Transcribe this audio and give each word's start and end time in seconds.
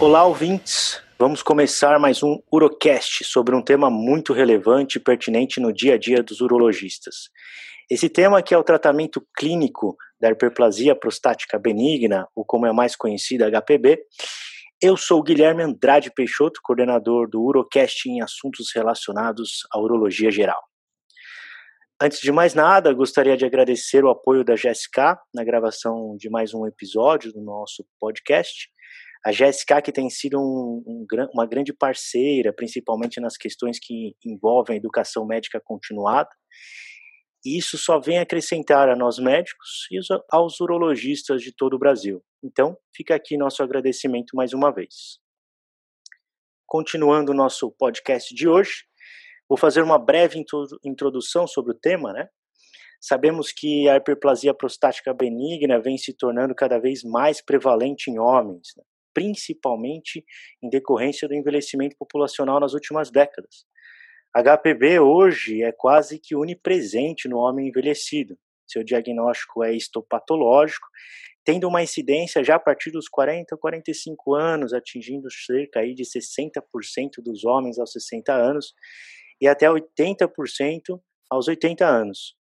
Olá, 0.00 0.24
ouvintes! 0.24 0.98
Vamos 1.18 1.42
começar 1.42 1.98
mais 1.98 2.22
um 2.22 2.40
Urocast 2.50 3.22
sobre 3.22 3.54
um 3.54 3.60
tema 3.60 3.90
muito 3.90 4.32
relevante 4.32 4.96
e 4.96 5.00
pertinente 5.00 5.60
no 5.60 5.70
dia 5.74 5.96
a 5.96 5.98
dia 5.98 6.22
dos 6.22 6.40
urologistas. 6.40 7.28
Esse 7.90 8.08
tema 8.08 8.42
que 8.42 8.54
é 8.54 8.56
o 8.56 8.64
tratamento 8.64 9.22
clínico 9.36 9.98
da 10.18 10.30
hiperplasia 10.30 10.96
prostática 10.96 11.58
benigna, 11.58 12.26
ou 12.34 12.46
como 12.46 12.64
é 12.64 12.72
mais 12.72 12.96
conhecida, 12.96 13.50
HPB. 13.50 14.02
Eu 14.80 14.96
sou 14.96 15.22
Guilherme 15.22 15.64
Andrade 15.64 16.10
Peixoto, 16.10 16.60
coordenador 16.62 17.28
do 17.28 17.42
Urocast 17.42 18.08
em 18.08 18.22
assuntos 18.22 18.72
relacionados 18.74 19.66
à 19.70 19.78
urologia 19.78 20.30
geral. 20.30 20.62
Antes 22.00 22.20
de 22.20 22.32
mais 22.32 22.54
nada, 22.54 22.90
gostaria 22.94 23.36
de 23.36 23.44
agradecer 23.44 24.02
o 24.02 24.08
apoio 24.08 24.42
da 24.42 24.54
GSK 24.54 25.18
na 25.34 25.44
gravação 25.44 26.16
de 26.16 26.30
mais 26.30 26.54
um 26.54 26.66
episódio 26.66 27.30
do 27.30 27.42
nosso 27.42 27.84
podcast. 28.00 28.70
A 29.24 29.30
GSK 29.30 29.82
que 29.84 29.92
tem 29.92 30.08
sido 30.08 30.38
um, 30.38 30.82
um, 30.86 31.06
uma 31.34 31.46
grande 31.46 31.72
parceira, 31.72 32.52
principalmente 32.52 33.20
nas 33.20 33.36
questões 33.36 33.78
que 33.78 34.14
envolvem 34.24 34.74
a 34.74 34.78
educação 34.78 35.26
médica 35.26 35.60
continuada. 35.62 36.30
E 37.44 37.58
isso 37.58 37.78
só 37.78 37.98
vem 37.98 38.18
acrescentar 38.18 38.88
a 38.88 38.96
nós 38.96 39.18
médicos 39.18 39.86
e 39.90 39.98
aos 40.30 40.60
urologistas 40.60 41.42
de 41.42 41.54
todo 41.54 41.74
o 41.74 41.78
Brasil. 41.78 42.22
Então, 42.42 42.76
fica 42.94 43.14
aqui 43.14 43.36
nosso 43.36 43.62
agradecimento 43.62 44.34
mais 44.34 44.52
uma 44.52 44.70
vez. 44.70 45.18
Continuando 46.66 47.32
o 47.32 47.34
nosso 47.34 47.70
podcast 47.72 48.34
de 48.34 48.46
hoje, 48.48 48.84
Vou 49.50 49.56
fazer 49.56 49.82
uma 49.82 49.98
breve 49.98 50.40
introdução 50.84 51.44
sobre 51.44 51.72
o 51.72 51.76
tema, 51.76 52.12
né? 52.12 52.28
Sabemos 53.00 53.50
que 53.50 53.88
a 53.88 53.96
hiperplasia 53.96 54.54
prostática 54.54 55.12
benigna 55.12 55.80
vem 55.80 55.98
se 55.98 56.16
tornando 56.16 56.54
cada 56.54 56.78
vez 56.78 57.02
mais 57.02 57.44
prevalente 57.44 58.12
em 58.12 58.18
homens, 58.20 58.68
né? 58.76 58.84
Principalmente 59.14 60.24
em 60.62 60.68
decorrência 60.68 61.26
do 61.26 61.34
envelhecimento 61.34 61.96
populacional 61.98 62.60
nas 62.60 62.74
últimas 62.74 63.10
décadas. 63.10 63.64
HPB 64.34 65.00
hoje 65.00 65.62
é 65.62 65.72
quase 65.72 66.18
que 66.18 66.36
onipresente 66.36 67.28
no 67.28 67.38
homem 67.38 67.68
envelhecido. 67.68 68.38
Seu 68.66 68.84
diagnóstico 68.84 69.64
é 69.64 69.74
histopatológico, 69.74 70.86
tendo 71.44 71.66
uma 71.66 71.82
incidência 71.82 72.44
já 72.44 72.54
a 72.54 72.60
partir 72.60 72.92
dos 72.92 73.08
40 73.08 73.56
45 73.56 74.34
anos, 74.34 74.72
atingindo 74.72 75.28
cerca 75.30 75.80
aí 75.80 75.94
de 75.94 76.04
60% 76.04 76.60
dos 77.24 77.44
homens 77.44 77.78
aos 77.78 77.90
60 77.92 78.32
anos, 78.32 78.72
e 79.40 79.48
até 79.48 79.66
80% 79.66 81.00
aos 81.28 81.48
80 81.48 81.84
anos. 81.84 82.36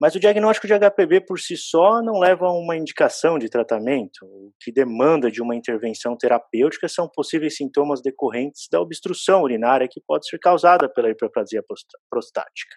Mas 0.00 0.14
o 0.14 0.20
diagnóstico 0.20 0.68
de 0.68 0.74
HPV 0.74 1.22
por 1.22 1.40
si 1.40 1.56
só 1.56 2.00
não 2.00 2.20
leva 2.20 2.46
a 2.46 2.52
uma 2.52 2.76
indicação 2.76 3.36
de 3.36 3.48
tratamento. 3.48 4.24
O 4.24 4.52
que 4.60 4.70
demanda 4.70 5.28
de 5.28 5.42
uma 5.42 5.56
intervenção 5.56 6.16
terapêutica 6.16 6.88
são 6.88 7.08
possíveis 7.08 7.56
sintomas 7.56 8.00
decorrentes 8.00 8.68
da 8.70 8.80
obstrução 8.80 9.42
urinária 9.42 9.88
que 9.90 10.00
pode 10.00 10.28
ser 10.28 10.38
causada 10.38 10.88
pela 10.88 11.10
hiperplasia 11.10 11.64
prostática. 12.08 12.76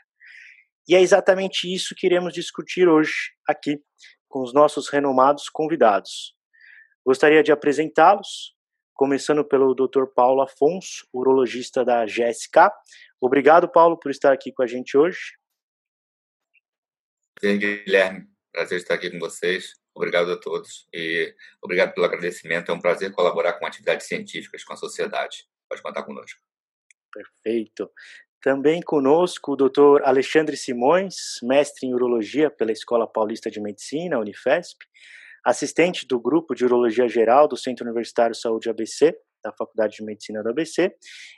E 0.87 0.95
é 0.95 1.01
exatamente 1.01 1.71
isso 1.71 1.93
que 1.95 2.07
iremos 2.07 2.33
discutir 2.33 2.89
hoje 2.89 3.33
aqui 3.47 3.79
com 4.27 4.41
os 4.41 4.51
nossos 4.51 4.89
renomados 4.89 5.47
convidados. 5.47 6.35
Gostaria 7.05 7.43
de 7.43 7.51
apresentá-los, 7.51 8.55
começando 8.95 9.45
pelo 9.45 9.75
Dr. 9.75 10.05
Paulo 10.15 10.41
Afonso, 10.41 11.07
urologista 11.13 11.85
da 11.85 12.03
GSK. 12.05 12.71
Obrigado, 13.19 13.69
Paulo, 13.69 13.97
por 13.97 14.09
estar 14.09 14.33
aqui 14.33 14.51
com 14.51 14.63
a 14.63 14.67
gente 14.67 14.97
hoje. 14.97 15.19
Bem, 17.41 17.57
Guilherme, 17.57 18.27
prazer 18.53 18.77
estar 18.77 18.93
aqui 18.93 19.09
com 19.09 19.17
vocês. 19.17 19.73
Obrigado 19.95 20.31
a 20.31 20.37
todos 20.37 20.87
e 20.93 21.33
obrigado 21.59 21.91
pelo 21.91 22.05
agradecimento. 22.05 22.71
É 22.71 22.75
um 22.75 22.79
prazer 22.79 23.11
colaborar 23.11 23.53
com 23.53 23.65
atividades 23.65 24.05
científicas 24.05 24.63
com 24.63 24.73
a 24.73 24.77
sociedade. 24.77 25.47
Pode 25.67 25.81
contar 25.81 26.03
conosco. 26.03 26.39
Perfeito. 27.11 27.89
Também 28.43 28.79
conosco 28.81 29.53
o 29.53 29.55
Dr. 29.55 30.03
Alexandre 30.03 30.55
Simões, 30.55 31.15
mestre 31.41 31.87
em 31.87 31.95
urologia 31.95 32.51
pela 32.51 32.71
Escola 32.71 33.11
Paulista 33.11 33.49
de 33.49 33.59
Medicina, 33.59 34.19
Unifesp, 34.19 34.77
assistente 35.43 36.05
do 36.07 36.19
grupo 36.19 36.53
de 36.53 36.65
urologia 36.65 37.07
geral 37.07 37.47
do 37.47 37.57
Centro 37.57 37.85
Universitário 37.85 38.35
Saúde 38.35 38.69
ABC 38.69 39.17
da 39.43 39.51
Faculdade 39.51 39.97
de 39.97 40.03
Medicina 40.03 40.43
do 40.43 40.49
ABC, 40.49 40.93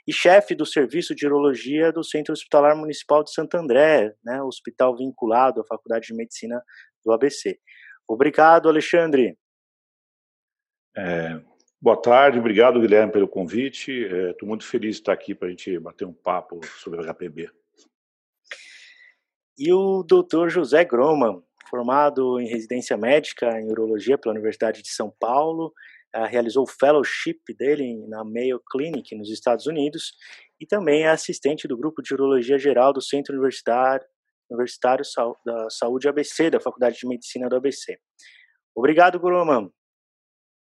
e 0.08 0.14
chefe 0.14 0.56
do 0.56 0.66
Serviço 0.66 1.16
de 1.16 1.26
Urologia 1.26 1.92
do 1.92 2.04
Centro 2.04 2.34
Hospitalar 2.34 2.76
Municipal 2.76 3.24
de 3.24 3.34
Santo 3.34 3.56
André, 3.56 4.14
né, 4.24 4.42
hospital 4.42 4.96
vinculado 4.96 5.62
à 5.62 5.66
Faculdade 5.66 6.08
de 6.08 6.14
Medicina 6.14 6.62
do 7.04 7.12
ABC. 7.12 7.60
Obrigado, 8.08 8.68
Alexandre. 8.70 9.38
É, 10.96 11.42
boa 11.82 12.00
tarde, 12.00 12.40
obrigado, 12.40 12.80
Guilherme, 12.80 13.12
pelo 13.12 13.28
convite. 13.28 13.92
Estou 13.92 14.48
é, 14.48 14.50
muito 14.50 14.66
feliz 14.66 14.96
de 14.96 15.02
estar 15.02 15.14
aqui 15.14 15.34
para 15.34 15.48
a 15.48 15.52
gente 15.52 15.80
bater 15.80 16.06
um 16.06 16.14
papo 16.14 16.60
sobre 16.80 17.00
o 17.00 17.04
HPB. 17.04 17.50
E 19.58 19.72
o 19.72 20.04
doutor 20.04 20.50
José 20.50 20.84
Groman, 20.84 21.42
formado 21.70 22.40
em 22.40 22.48
residência 22.48 22.98
médica 22.98 23.60
em 23.60 23.72
urologia 23.72 24.18
pela 24.18 24.34
Universidade 24.34 24.82
de 24.82 24.90
São 24.90 25.12
Paulo, 25.20 25.74
realizou 26.14 26.64
o 26.64 26.68
fellowship 26.68 27.42
dele 27.58 28.06
na 28.08 28.24
Mayo 28.24 28.62
Clinic, 28.72 29.16
nos 29.16 29.30
Estados 29.30 29.66
Unidos, 29.66 30.14
e 30.60 30.66
também 30.66 31.04
é 31.04 31.10
assistente 31.10 31.68
do 31.68 31.78
grupo 31.78 32.02
de 32.02 32.14
urologia 32.14 32.58
geral 32.58 32.94
do 32.94 33.02
Centro 33.02 33.34
Universitário, 33.34 34.06
Universitário 34.50 35.04
da 35.46 35.70
Saúde 35.70 36.08
ABC, 36.08 36.50
da 36.50 36.60
Faculdade 36.60 36.98
de 36.98 37.08
Medicina 37.08 37.50
do 37.50 37.56
ABC. 37.56 37.98
Obrigado, 38.76 39.20
Guruman. 39.20 39.70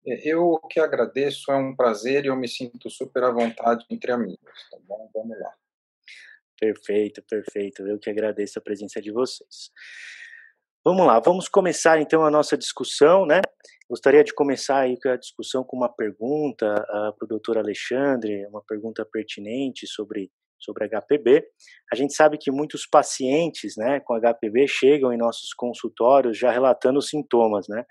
É, 0.07 0.29
eu 0.29 0.59
que 0.71 0.79
agradeço, 0.79 1.51
é 1.51 1.57
um 1.57 1.75
prazer 1.75 2.25
e 2.25 2.29
eu 2.29 2.37
me 2.37 2.49
sinto 2.49 2.89
super 2.89 3.25
à 3.25 3.31
vontade 3.31 3.85
entre 3.91 4.13
amigos, 4.13 4.69
tá 4.71 4.79
bom? 4.87 5.11
Vamos 5.13 5.39
lá. 5.39 5.53
Perfeito, 6.59 7.23
perfeito. 7.23 7.87
Eu 7.87 7.99
que 7.99 8.09
agradeço 8.09 8.59
a 8.59 8.63
presença 8.63 9.01
de 9.01 9.11
vocês. 9.11 9.71
Vamos 10.85 11.05
lá, 11.05 11.19
vamos 11.19 11.49
começar 11.49 12.01
então 12.01 12.25
a 12.25 12.31
nossa 12.31 12.57
discussão, 12.57 13.27
né? 13.27 13.41
Gostaria 13.89 14.25
de 14.25 14.35
começar 14.35 14.81
aí 14.81 14.99
a 15.07 15.17
discussão 15.17 15.63
com 15.63 15.77
uma 15.77 15.89
pergunta 15.89 16.67
uh, 16.67 17.17
para 17.17 17.25
o 17.25 17.29
doutor 17.29 17.57
Alexandre, 17.57 18.45
uma 18.49 18.61
pergunta 18.67 19.07
pertinente 19.07 19.87
sobre, 19.87 20.29
sobre 20.59 20.89
HPB. 20.89 21.45
A 21.93 21.95
gente 21.95 22.13
sabe 22.13 22.37
que 22.37 22.51
muitos 22.51 22.85
pacientes 22.85 23.75
né, 23.77 24.01
com 24.01 24.19
HPB 24.19 24.67
chegam 24.67 25.13
em 25.13 25.17
nossos 25.17 25.55
consultórios 25.55 26.37
já 26.37 26.51
relatando 26.51 27.01
sintomas, 27.01 27.69
né? 27.69 27.85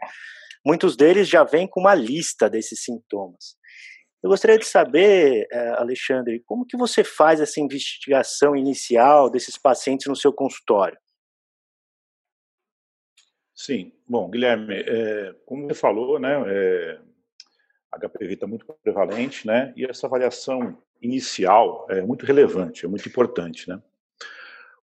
Muitos 0.66 0.98
deles 0.98 1.30
já 1.30 1.46
vêm 1.46 1.66
com 1.66 1.80
uma 1.80 1.96
lista 1.96 2.50
desses 2.50 2.84
sintomas. 2.84 3.56
Eu 4.22 4.30
gostaria 4.30 4.58
de 4.58 4.66
saber, 4.66 5.48
uh, 5.54 5.80
Alexandre, 5.80 6.44
como 6.46 6.66
que 6.66 6.76
você 6.76 7.06
faz 7.06 7.40
essa 7.40 7.62
investigação 7.62 8.54
inicial 8.54 9.30
desses 9.30 9.58
pacientes 9.58 10.08
no 10.08 10.16
seu 10.16 10.34
consultório? 10.34 10.98
Sim, 13.58 13.94
bom, 14.06 14.30
Guilherme, 14.30 14.74
é, 14.76 15.34
como 15.46 15.66
você 15.66 15.74
falou, 15.74 16.20
né, 16.20 16.44
é, 16.46 17.00
HPV 17.94 18.34
está 18.34 18.46
muito 18.46 18.66
prevalente, 18.84 19.48
né, 19.48 19.74
e 19.78 19.86
essa 19.86 20.08
avaliação 20.08 20.78
inicial 21.02 21.88
é 21.90 22.02
muito 22.02 22.26
relevante, 22.26 22.86
é 22.86 22.90
muito 22.90 23.08
importante, 23.08 23.70
né. 23.70 23.82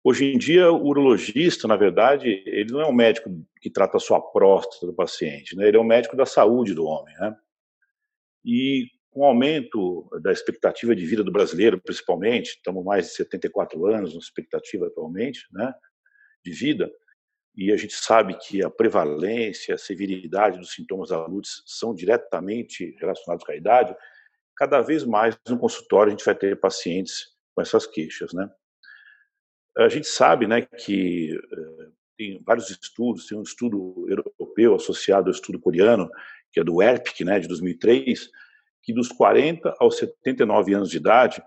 Hoje 0.02 0.24
em 0.24 0.38
dia, 0.38 0.72
o 0.72 0.86
urologista, 0.86 1.68
na 1.68 1.76
verdade, 1.76 2.42
ele 2.46 2.72
não 2.72 2.80
é 2.80 2.86
um 2.88 2.92
médico 2.92 3.30
que 3.60 3.70
trata 3.70 3.98
só 3.98 4.16
a 4.16 4.20
próstata 4.22 4.86
do 4.86 4.94
paciente, 4.94 5.54
né, 5.54 5.68
ele 5.68 5.76
é 5.76 5.80
um 5.80 5.84
médico 5.84 6.16
da 6.16 6.24
saúde 6.24 6.72
do 6.74 6.86
homem, 6.86 7.14
né. 7.20 7.36
E 8.44 8.86
com 9.10 9.20
o 9.20 9.24
aumento 9.26 10.08
da 10.22 10.32
expectativa 10.32 10.96
de 10.96 11.04
vida 11.04 11.22
do 11.22 11.30
brasileiro, 11.30 11.78
principalmente, 11.78 12.56
estamos 12.56 12.82
mais 12.82 13.06
de 13.08 13.12
74 13.12 13.84
anos 13.86 14.14
na 14.14 14.18
expectativa 14.18 14.86
atualmente, 14.86 15.40
né, 15.52 15.72
de 16.44 16.52
vida, 16.52 16.90
e 17.54 17.70
a 17.70 17.76
gente 17.76 17.94
sabe 17.94 18.34
que 18.38 18.64
a 18.64 18.70
prevalência, 18.70 19.74
a 19.74 19.78
severidade 19.78 20.58
dos 20.58 20.72
sintomas 20.72 21.10
da 21.10 21.26
lútis 21.26 21.62
são 21.66 21.94
diretamente 21.94 22.96
relacionados 22.98 23.44
com 23.44 23.52
a 23.52 23.56
idade, 23.56 23.94
cada 24.56 24.80
vez 24.80 25.04
mais 25.04 25.38
no 25.48 25.58
consultório 25.58 26.10
a 26.10 26.16
gente 26.16 26.24
vai 26.24 26.34
ter 26.34 26.58
pacientes 26.58 27.26
com 27.54 27.60
essas 27.60 27.86
queixas, 27.86 28.32
né? 28.32 28.50
A 29.76 29.88
gente 29.88 30.06
sabe, 30.06 30.46
né, 30.46 30.62
que 30.62 31.34
uh, 31.34 31.92
tem 32.16 32.42
vários 32.44 32.68
estudos, 32.70 33.26
tem 33.26 33.38
um 33.38 33.42
estudo 33.42 34.06
europeu 34.08 34.74
associado 34.74 35.28
ao 35.28 35.34
estudo 35.34 35.58
coreano, 35.58 36.10
que 36.52 36.60
é 36.60 36.64
do 36.64 36.82
ERPIC, 36.82 37.24
né, 37.24 37.40
de 37.40 37.48
2003, 37.48 38.28
que 38.82 38.92
dos 38.92 39.08
40 39.08 39.74
aos 39.78 39.96
79 39.96 40.74
anos 40.74 40.90
de 40.90 40.98
idade, 40.98 41.42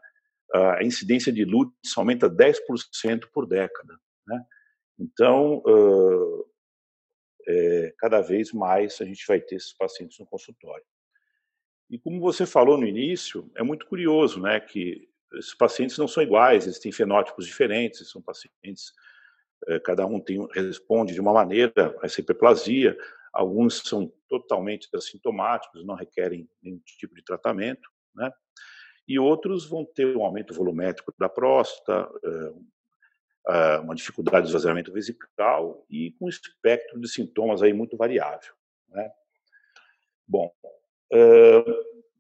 a 0.54 0.84
incidência 0.84 1.32
de 1.32 1.44
lútis 1.44 1.96
aumenta 1.98 2.30
10% 2.30 3.26
por 3.34 3.46
década, 3.46 4.00
né? 4.26 4.42
Então, 4.98 5.62
uh, 5.66 6.50
é, 7.48 7.94
cada 7.98 8.22
vez 8.22 8.52
mais 8.52 9.00
a 9.02 9.06
gente 9.06 9.26
vai 9.28 9.40
ter 9.40 9.56
esses 9.56 9.74
pacientes 9.74 10.18
no 10.20 10.26
consultório. 10.26 10.86
E 11.90 12.00
como 12.00 12.20
você 12.20 12.46
falou 12.46 12.78
no 12.78 12.88
início, 12.88 13.52
é 13.56 13.62
muito 13.62 13.86
curioso, 13.86 14.42
né, 14.42 14.60
que 14.60 15.08
esses 15.34 15.54
pacientes 15.54 15.98
não 15.98 16.08
são 16.08 16.24
iguais, 16.24 16.66
eles 16.66 16.80
têm 16.80 16.92
fenótipos 16.92 17.46
diferentes, 17.46 18.10
são 18.10 18.22
pacientes, 18.22 18.92
cada 19.84 20.06
um 20.06 20.20
tem, 20.20 20.48
responde 20.54 21.14
de 21.14 21.22
uma 21.22 21.34
maneira 21.34 21.96
a 22.02 22.06
essa 22.06 22.22
hiperplasia. 22.22 22.98
Alguns 23.34 23.82
são 23.86 24.12
totalmente 24.30 24.88
assintomáticos, 24.96 25.86
não 25.86 25.96
requerem 25.96 26.50
nenhum 26.62 26.80
tipo 26.86 27.14
de 27.14 27.24
tratamento, 27.24 27.90
né? 28.16 28.32
E 29.08 29.20
outros 29.20 29.68
vão 29.68 29.86
ter 29.86 30.16
um 30.16 30.24
aumento 30.24 30.54
volumétrico 30.54 31.14
da 31.20 31.30
próstata, 31.30 32.10
uma 33.84 33.96
dificuldade 33.96 34.46
de 34.46 34.50
esvaziamento 34.50 34.92
vesical 34.92 35.86
e 35.90 36.12
com 36.12 36.26
um 36.26 36.30
espectro 36.30 37.00
de 37.00 37.08
sintomas 37.08 37.62
aí 37.62 37.74
muito 37.74 37.96
variável, 37.96 38.54
né? 38.90 39.12
Bom, 40.28 40.52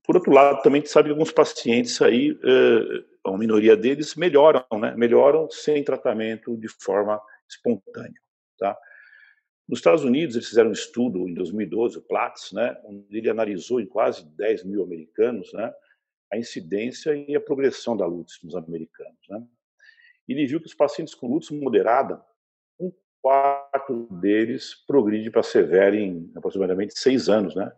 por 0.04 0.16
outro 0.16 0.31
lado, 0.31 0.62
também 0.62 0.80
a 0.80 0.83
gente 0.83 0.92
sabe 0.92 1.07
que 1.07 1.13
alguns 1.13 1.31
pacientes 1.31 2.00
aí, 2.01 2.38
a 3.25 3.38
minoria 3.38 3.75
deles 3.75 4.13
melhoram, 4.16 4.63
né? 4.80 4.94
Melhoram 4.95 5.50
sem 5.50 5.83
tratamento 5.83 6.56
de 6.57 6.68
forma 6.68 7.19
espontânea, 7.50 8.21
tá? 8.60 8.78
Nos 9.68 9.80
Estados 9.80 10.04
Unidos, 10.04 10.36
eles 10.36 10.48
fizeram 10.48 10.69
um 10.69 10.74
estudo 10.74 11.28
em 11.28 11.33
2012, 11.33 11.98
o 11.98 12.01
Platts, 12.01 12.51
né, 12.51 12.80
onde 12.83 13.18
ele 13.18 13.30
analisou 13.30 13.81
em 13.81 13.88
quase 13.88 14.24
10 14.24 14.63
mil 14.63 14.83
americanos 14.83 15.51
né, 15.54 15.74
a 16.31 16.38
incidência 16.38 17.16
e 17.16 17.36
a 17.36 17.42
progressão 17.42 17.98
da 17.98 18.06
lútis 18.06 18.39
nos 18.44 18.56
americanos. 18.56 19.18
Né. 19.28 19.44
Ele 20.27 20.45
viu 20.45 20.60
que 20.60 20.68
os 20.68 20.74
pacientes 20.74 21.13
com 21.13 21.27
lútis 21.27 21.51
moderada, 21.51 22.22
um 22.80 22.92
quarto 23.22 24.07
deles 24.19 24.75
progride 24.88 25.30
para 25.30 25.44
severa 25.44 25.95
em 25.95 26.31
aproximadamente 26.36 26.98
seis 26.98 27.30
anos, 27.30 27.56
né, 27.56 27.72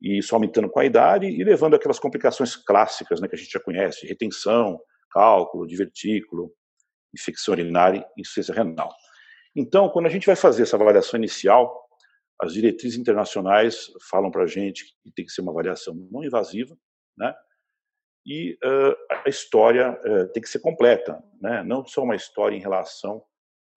e 0.00 0.18
isso 0.18 0.34
aumentando 0.34 0.68
com 0.68 0.80
a 0.80 0.84
idade 0.84 1.26
e 1.26 1.44
levando 1.44 1.74
aquelas 1.74 1.98
complicações 1.98 2.56
clássicas 2.56 3.20
né, 3.20 3.28
que 3.28 3.34
a 3.34 3.38
gente 3.38 3.50
já 3.50 3.60
conhece, 3.60 4.06
retenção, 4.06 4.80
cálculo, 5.10 5.66
divertículo, 5.66 6.52
infecção 7.14 7.52
urinária 7.52 8.06
e 8.16 8.20
insuficiência 8.22 8.54
renal. 8.54 8.94
Então, 9.54 9.88
quando 9.88 10.06
a 10.06 10.10
gente 10.10 10.26
vai 10.26 10.36
fazer 10.36 10.62
essa 10.62 10.76
avaliação 10.76 11.18
inicial, 11.18 11.88
as 12.40 12.54
diretrizes 12.54 12.98
internacionais 12.98 13.90
falam 14.08 14.30
para 14.30 14.44
a 14.44 14.46
gente 14.46 14.84
que 15.02 15.12
tem 15.12 15.24
que 15.24 15.32
ser 15.32 15.42
uma 15.42 15.52
avaliação 15.52 15.94
não 16.10 16.24
invasiva, 16.24 16.74
né? 17.18 17.34
E 18.24 18.58
uh, 18.64 18.96
a 19.24 19.28
história 19.28 19.98
uh, 20.04 20.28
tem 20.32 20.42
que 20.42 20.48
ser 20.48 20.60
completa, 20.60 21.22
né? 21.40 21.62
Não 21.62 21.84
só 21.84 22.02
uma 22.02 22.16
história 22.16 22.56
em 22.56 22.60
relação 22.60 23.24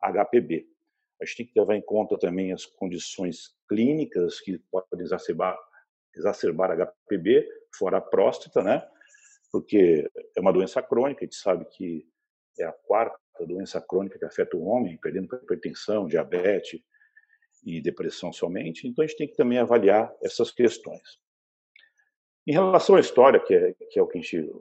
a 0.01 0.11
HPB. 0.11 0.67
A 1.21 1.25
gente 1.25 1.37
tem 1.37 1.45
que 1.45 1.59
levar 1.59 1.75
em 1.75 1.81
conta 1.81 2.17
também 2.17 2.51
as 2.51 2.65
condições 2.65 3.55
clínicas 3.69 4.41
que 4.41 4.59
podem 4.69 4.99
exacerbar, 4.99 5.57
exacerbar 6.15 6.71
HPB, 6.77 7.47
fora 7.75 7.97
a 7.97 8.01
próstata, 8.01 8.61
né? 8.61 8.85
Porque 9.51 10.09
é 10.35 10.41
uma 10.41 10.51
doença 10.51 10.81
crônica, 10.81 11.21
a 11.21 11.25
gente 11.25 11.35
sabe 11.35 11.65
que 11.65 12.05
é 12.59 12.65
a 12.65 12.73
quarta 12.73 13.17
doença 13.47 13.81
crônica 13.81 14.19
que 14.19 14.25
afeta 14.25 14.57
o 14.57 14.63
homem, 14.65 14.97
perdendo 14.97 15.35
hipertensão, 15.35 16.07
diabetes 16.07 16.81
e 17.63 17.81
depressão 17.81 18.31
somente. 18.31 18.87
Então 18.87 19.03
a 19.03 19.07
gente 19.07 19.17
tem 19.17 19.27
que 19.27 19.35
também 19.35 19.57
avaliar 19.57 20.13
essas 20.21 20.51
questões. 20.51 21.22
Em 22.45 22.51
relação 22.51 22.95
à 22.95 22.99
história, 22.99 23.39
que 23.39 23.53
é, 23.53 23.73
que 23.89 23.99
é 23.99 24.01
o 24.01 24.07
que, 24.07 24.17
a 24.17 24.21
gente, 24.21 24.51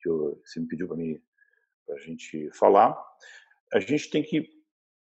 que 0.00 0.08
você 0.08 0.60
me 0.60 0.66
pediu 0.66 0.88
para 0.88 1.94
a 1.94 1.98
gente 1.98 2.50
falar, 2.52 2.98
a 3.72 3.80
gente 3.80 4.10
tem 4.10 4.22
que, 4.22 4.50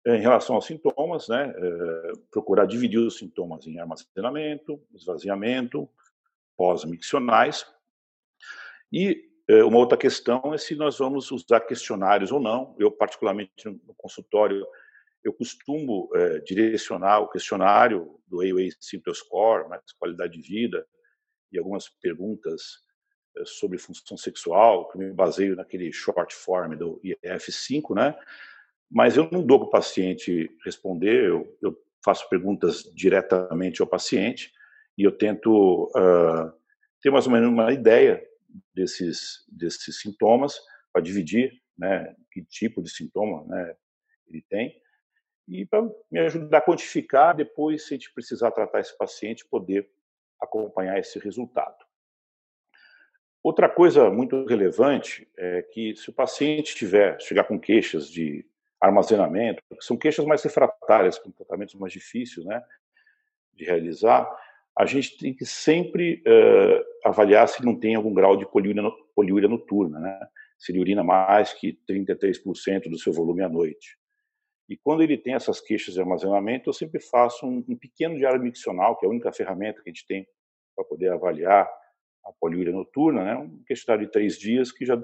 em 0.05 0.21
relação 0.21 0.55
aos 0.55 0.65
sintomas, 0.65 1.27
né, 1.27 1.53
é, 1.55 2.11
procurar 2.31 2.65
dividir 2.65 2.99
os 2.99 3.17
sintomas 3.17 3.65
em 3.65 3.79
armazenamento, 3.79 4.81
esvaziamento, 4.93 5.89
pós-miccionais, 6.55 7.65
e 8.91 9.29
é, 9.47 9.63
uma 9.63 9.77
outra 9.77 9.97
questão 9.97 10.53
é 10.53 10.57
se 10.57 10.75
nós 10.75 10.97
vamos 10.99 11.31
usar 11.31 11.61
questionários 11.61 12.31
ou 12.31 12.39
não. 12.39 12.75
Eu, 12.77 12.91
particularmente, 12.91 13.65
no 13.65 13.93
consultório, 13.95 14.65
eu 15.23 15.33
costumo 15.33 16.09
é, 16.13 16.39
direcionar 16.39 17.19
o 17.19 17.29
questionário 17.29 18.19
do 18.27 18.41
AOA 18.41 18.69
Simple 18.79 19.13
Score, 19.13 19.67
mais 19.67 19.81
qualidade 19.97 20.33
de 20.33 20.47
vida, 20.47 20.85
e 21.51 21.57
algumas 21.57 21.89
perguntas 21.89 22.79
é, 23.37 23.45
sobre 23.45 23.77
função 23.77 24.17
sexual, 24.17 24.89
que 24.89 24.97
me 24.97 25.11
baseio 25.11 25.55
naquele 25.55 25.91
short 25.91 26.33
form 26.33 26.75
do 26.75 26.99
IF5, 27.03 27.95
né? 27.95 28.17
Mas 28.89 29.17
eu 29.17 29.29
não 29.31 29.45
dou 29.45 29.59
para 29.59 29.67
o 29.67 29.71
paciente 29.71 30.49
responder, 30.65 31.27
eu, 31.27 31.57
eu, 31.61 31.77
faço 32.03 32.29
perguntas 32.29 32.83
diretamente 32.95 33.81
ao 33.81 33.87
paciente 33.87 34.53
e 34.97 35.03
eu 35.03 35.11
tento 35.11 35.91
uh, 35.95 36.49
ter 37.01 37.11
mais 37.11 37.27
ou 37.27 37.33
menos 37.33 37.49
uma 37.49 37.73
ideia 37.73 38.25
desses, 38.73 39.45
desses 39.49 39.99
sintomas, 39.99 40.57
para 40.93 41.01
dividir 41.01 41.51
né, 41.77 42.15
que 42.31 42.41
tipo 42.45 42.81
de 42.81 42.89
sintoma 42.89 43.45
né, 43.47 43.75
ele 44.27 44.41
tem, 44.49 44.81
e 45.49 45.65
para 45.65 45.81
me 46.11 46.19
ajudar 46.19 46.59
a 46.59 46.61
quantificar, 46.61 47.35
depois, 47.35 47.87
se 47.87 47.93
a 47.93 47.97
gente 47.97 48.13
precisar 48.13 48.51
tratar 48.51 48.81
esse 48.81 48.95
paciente, 48.95 49.47
poder 49.49 49.89
acompanhar 50.41 50.97
esse 50.97 51.19
resultado. 51.19 51.77
Outra 53.41 53.69
coisa 53.69 54.09
muito 54.09 54.45
relevante 54.45 55.27
é 55.37 55.61
que 55.61 55.95
se 55.95 56.09
o 56.09 56.13
paciente 56.13 56.75
tiver, 56.75 57.19
chegar 57.21 57.45
com 57.45 57.59
queixas 57.59 58.09
de 58.09 58.45
armazenamento, 58.81 59.61
são 59.79 59.97
queixas 59.97 60.25
mais 60.25 60.43
refratárias, 60.43 61.17
com 61.17 61.31
tratamentos 61.31 61.75
mais 61.75 61.93
difíceis 61.93 62.45
né, 62.45 62.61
de 63.53 63.65
realizar, 63.65 64.29
a 64.77 64.85
gente 64.85 65.17
tem 65.17 65.33
que 65.33 65.45
sempre 65.45 66.23
uh, 66.25 67.07
avaliar 67.07 67.47
se 67.49 67.63
não 67.65 67.77
tem 67.77 67.95
algum 67.95 68.13
grau 68.13 68.37
de 68.37 68.45
poliúria, 68.45 68.83
poliúria 69.13 69.49
noturna, 69.49 69.99
né? 69.99 70.27
se 70.57 70.71
ele 70.71 70.79
urina 70.79 71.03
mais 71.03 71.53
que 71.53 71.77
33% 71.89 72.89
do 72.89 72.97
seu 72.97 73.11
volume 73.11 73.43
à 73.43 73.49
noite. 73.49 73.98
E 74.69 74.77
quando 74.77 75.01
ele 75.01 75.17
tem 75.17 75.33
essas 75.33 75.59
queixas 75.59 75.95
de 75.95 75.99
armazenamento, 75.99 76.69
eu 76.69 76.73
sempre 76.73 77.01
faço 77.01 77.47
um, 77.47 77.65
um 77.67 77.75
pequeno 77.75 78.15
diário 78.15 78.39
miccional, 78.39 78.95
que 78.95 79.03
é 79.03 79.09
a 79.09 79.11
única 79.11 79.33
ferramenta 79.33 79.81
que 79.81 79.89
a 79.89 79.91
gente 79.91 80.05
tem 80.05 80.27
para 80.75 80.85
poder 80.85 81.11
avaliar 81.11 81.67
a 82.23 82.31
poliúria 82.39 82.71
noturna, 82.71 83.25
né? 83.25 83.35
um 83.35 83.63
questionário 83.63 84.05
de 84.05 84.11
três 84.11 84.37
dias 84.37 84.71
que 84.71 84.85
já, 84.85 85.01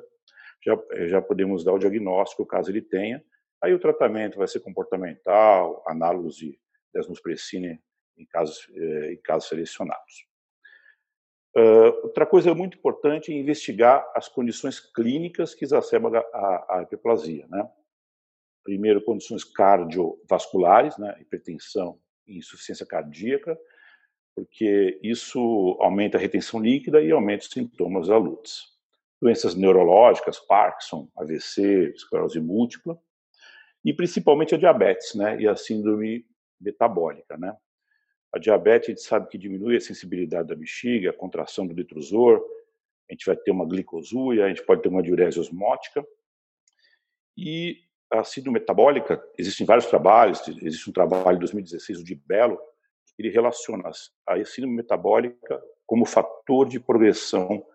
já, 0.63 0.77
já 1.07 1.21
podemos 1.21 1.63
dar 1.63 1.73
o 1.73 1.79
diagnóstico 1.79 2.45
caso 2.45 2.69
ele 2.69 2.81
tenha. 2.81 3.25
Aí 3.63 3.73
o 3.73 3.79
tratamento 3.79 4.37
vai 4.37 4.47
ser 4.47 4.59
comportamental, 4.59 5.83
análise 5.87 6.51
de 6.51 6.59
desmuspressina 6.93 7.79
em 8.15 8.25
casos, 8.27 8.69
eh, 8.75 9.13
em 9.13 9.17
casos 9.17 9.49
selecionados. 9.49 10.27
outra 12.03 12.25
coisa 12.25 12.53
muito 12.53 12.77
importante 12.77 13.31
é 13.31 13.35
investigar 13.35 14.07
as 14.13 14.27
condições 14.27 14.79
clínicas 14.79 15.55
que 15.55 15.65
exacerbam 15.65 16.13
a, 16.15 16.77
a 16.77 16.81
hiperplasia. 16.83 17.47
Né? 17.47 17.67
Primeiro, 18.65 18.99
condições 18.99 19.43
cardiovasculares, 19.43 20.97
né? 20.97 21.15
hipertensão 21.21 21.99
e 22.27 22.39
insuficiência 22.39 22.83
cardíaca, 22.83 23.55
porque 24.35 24.99
isso 25.03 25.77
aumenta 25.79 26.17
a 26.17 26.19
retenção 26.19 26.59
líquida 26.59 26.99
e 26.99 27.11
aumenta 27.11 27.43
os 27.43 27.51
sintomas 27.51 28.07
da 28.07 28.17
lútis. 28.17 28.63
Doenças 29.21 29.53
neurológicas, 29.53 30.39
Parkinson, 30.39 31.07
AVC, 31.15 31.93
esclerose 31.95 32.39
múltipla, 32.39 32.99
e 33.83 33.93
principalmente 33.93 34.55
a 34.55 34.57
diabetes, 34.57 35.13
né, 35.13 35.39
e 35.39 35.47
a 35.47 35.55
síndrome 35.55 36.25
metabólica, 36.59 37.37
né. 37.37 37.55
A 38.33 38.39
diabetes, 38.39 38.89
a 38.89 38.91
gente 38.93 39.03
sabe 39.03 39.29
que 39.29 39.37
diminui 39.37 39.77
a 39.77 39.81
sensibilidade 39.81 40.49
da 40.49 40.55
bexiga, 40.55 41.11
a 41.11 41.13
contração 41.13 41.67
do 41.67 41.73
detrusor, 41.73 42.43
a 43.07 43.13
gente 43.13 43.27
vai 43.27 43.37
ter 43.37 43.51
uma 43.51 43.65
glicosúria, 43.65 44.45
a 44.45 44.49
gente 44.49 44.65
pode 44.65 44.81
ter 44.81 44.89
uma 44.89 45.03
diurese 45.03 45.39
osmótica. 45.39 46.03
E 47.37 47.84
a 48.11 48.23
síndrome 48.23 48.59
metabólica, 48.59 49.21
existem 49.37 49.65
vários 49.65 49.87
trabalhos, 49.87 50.47
existe 50.47 50.89
um 50.89 50.93
trabalho 50.93 51.37
de 51.37 51.39
2016, 51.39 51.99
o 51.99 52.03
de 52.03 52.15
Bello, 52.15 52.59
ele 53.17 53.29
relaciona 53.29 53.89
a 54.27 54.45
síndrome 54.45 54.75
metabólica 54.75 55.61
como 55.85 56.05
fator 56.05 56.67
de 56.67 56.79
progressão 56.79 57.65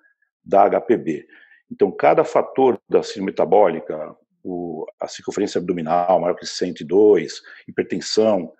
da 0.44 0.68
HPB. 0.68 1.26
Então, 1.70 1.90
cada 1.90 2.24
fator 2.24 2.78
da 2.88 3.02
síndrome 3.02 3.26
metabólica, 3.26 4.16
o, 4.42 4.86
a 4.98 5.06
circunferência 5.06 5.58
abdominal 5.58 6.20
maior 6.20 6.34
que 6.34 6.46
102, 6.46 7.40
hipertensão, 7.68 8.52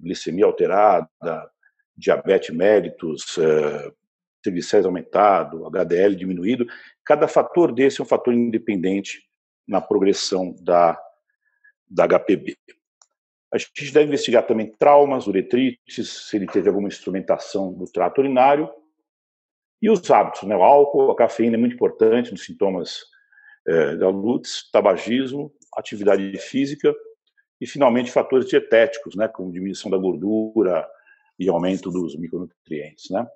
glicemia 0.00 0.46
alterada, 0.46 1.08
diabetes 1.96 2.54
mellitus, 2.54 3.36
uh, 3.36 3.94
triglicéridos 4.42 4.86
aumentado, 4.86 5.66
HDL 5.66 6.14
diminuído. 6.14 6.66
Cada 7.04 7.28
fator 7.28 7.72
desse 7.72 8.00
é 8.00 8.04
um 8.04 8.06
fator 8.06 8.32
independente 8.32 9.22
na 9.66 9.80
progressão 9.80 10.54
da, 10.60 10.98
da 11.88 12.06
HPB. 12.06 12.56
A 13.52 13.58
gente 13.58 13.92
deve 13.92 14.06
investigar 14.06 14.46
também 14.46 14.72
traumas, 14.78 15.26
uretrites, 15.26 16.28
se 16.28 16.36
ele 16.36 16.46
teve 16.46 16.68
alguma 16.68 16.88
instrumentação 16.88 17.72
do 17.72 17.84
trato 17.84 18.20
urinário. 18.20 18.68
E 19.80 19.88
os 19.88 20.10
hábitos, 20.10 20.42
né? 20.42 20.56
o 20.56 20.62
álcool, 20.62 21.10
a 21.10 21.16
cafeína 21.16 21.56
é 21.56 21.58
muito 21.58 21.74
importante 21.74 22.32
nos 22.32 22.44
sintomas 22.44 23.02
eh, 23.66 23.96
da 23.96 24.08
lútis, 24.08 24.68
tabagismo, 24.70 25.52
atividade 25.76 26.36
física 26.38 26.92
e, 27.60 27.66
finalmente, 27.66 28.10
fatores 28.10 28.46
dietéticos, 28.46 29.14
né, 29.14 29.28
como 29.28 29.52
diminuição 29.52 29.90
da 29.90 29.96
gordura 29.96 30.86
e 31.38 31.48
aumento 31.48 31.90
dos 31.90 32.16
micronutrientes. 32.16 33.10
Né? 33.10 33.26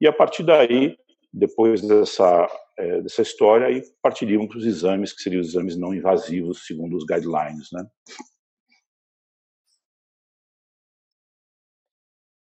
E 0.00 0.06
a 0.06 0.12
partir 0.12 0.42
daí, 0.42 0.96
depois 1.32 1.80
dessa, 1.80 2.46
é, 2.78 3.00
dessa 3.00 3.22
história, 3.22 3.66
aí 3.66 3.82
partiriam 4.02 4.46
para 4.46 4.58
os 4.58 4.66
exames, 4.66 5.12
que 5.12 5.22
seriam 5.22 5.40
os 5.40 5.48
exames 5.48 5.76
não 5.76 5.94
invasivos, 5.94 6.66
segundo 6.66 6.96
os 6.96 7.04
guidelines. 7.06 7.68
Né? 7.72 7.86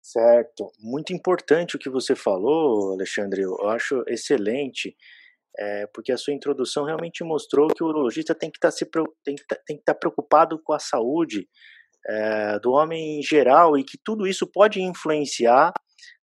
Certo. 0.03 0.71
Muito 0.81 1.13
importante 1.13 1.77
o 1.77 1.79
que 1.79 1.89
você 1.89 2.15
falou, 2.17 2.93
Alexandre. 2.93 3.43
Eu 3.43 3.69
acho 3.71 4.03
excelente, 4.09 4.97
é, 5.59 5.87
porque 5.87 6.13
a 6.13 6.19
sua 6.19 6.35
introdução 6.35 6.85
realmente 6.85 7.23
mostrou 7.25 7.69
que 7.69 7.83
o 7.83 7.87
urologista 7.87 8.35
tem 8.35 8.51
que 8.51 8.59
tá 8.59 8.69
estar 8.69 8.87
tem 9.25 9.37
que 9.37 9.47
tá, 9.47 9.57
tem 9.65 9.77
que 9.77 9.83
estar 9.83 9.95
tá 9.95 9.99
preocupado 9.99 10.61
com 10.63 10.73
a 10.73 10.79
saúde 10.79 11.49
é, 12.07 12.59
do 12.59 12.73
homem 12.73 13.21
em 13.21 13.23
geral 13.23 13.79
e 13.79 13.85
que 13.85 13.97
tudo 14.03 14.27
isso 14.27 14.47
pode 14.47 14.83
influenciar 14.83 15.73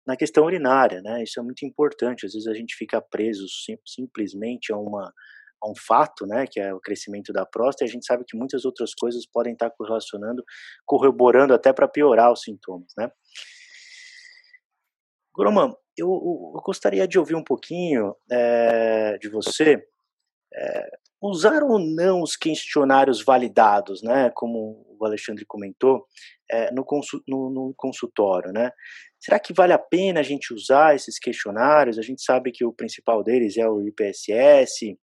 na 0.10 0.18
questão 0.18 0.44
urinária, 0.44 1.04
né? 1.04 1.22
Isso 1.22 1.40
é 1.40 1.44
muito 1.44 1.64
importante. 1.64 2.26
Às 2.26 2.34
vezes 2.34 2.48
a 2.48 2.54
gente 2.56 2.76
fica 2.76 3.00
preso 3.00 3.48
sim, 3.48 3.78
simplesmente 3.86 4.74
a 4.74 4.78
uma 4.78 5.14
a 5.62 5.70
um 5.70 5.74
fato, 5.76 6.26
né, 6.26 6.48
que 6.48 6.58
é 6.58 6.74
o 6.74 6.80
crescimento 6.80 7.34
da 7.34 7.46
próstata, 7.46 7.84
e 7.84 7.90
a 7.90 7.92
gente 7.92 8.06
sabe 8.06 8.24
que 8.26 8.38
muitas 8.38 8.64
outras 8.64 8.94
coisas 8.94 9.26
podem 9.26 9.52
estar 9.52 9.70
correlacionando, 9.72 10.42
corroborando 10.86 11.54
até 11.54 11.74
para 11.74 11.86
piorar 11.86 12.32
os 12.32 12.44
sintomas, 12.44 12.88
né? 12.98 13.12
Groman, 15.36 15.74
eu, 15.98 16.08
eu, 16.08 16.62
gostaria 16.64 17.06
de 17.06 17.20
ouvir 17.20 17.36
um 17.36 17.44
pouquinho 17.44 18.16
é, 18.32 19.18
de 19.18 19.28
você. 19.28 19.86
É, 20.54 20.90
usar 21.22 21.62
ou 21.62 21.78
não 21.78 22.22
os 22.22 22.38
questionários 22.38 23.22
validados, 23.22 24.02
né, 24.02 24.32
como 24.34 24.86
o 24.98 25.06
Alexandre 25.06 25.46
comentou, 25.46 26.06
é, 26.50 26.72
no, 26.72 26.86
no, 27.28 27.50
no, 27.50 27.74
consultório, 27.76 28.52
né? 28.52 28.72
Será 29.20 29.40
que 29.40 29.54
vale 29.54 29.74
a 29.74 29.80
pena 29.80 30.22
a 30.22 30.24
gente 30.24 30.54
usar 30.54 30.96
esses 30.96 31.20
questionários? 31.20 32.00
A 32.00 32.02
gente 32.02 32.24
sabe 32.24 32.52
que 32.52 32.64
o 32.64 32.74
principal 32.74 33.24
deles 33.24 33.58
é 33.58 33.68
o 33.68 33.82
IPSS, 33.82 34.98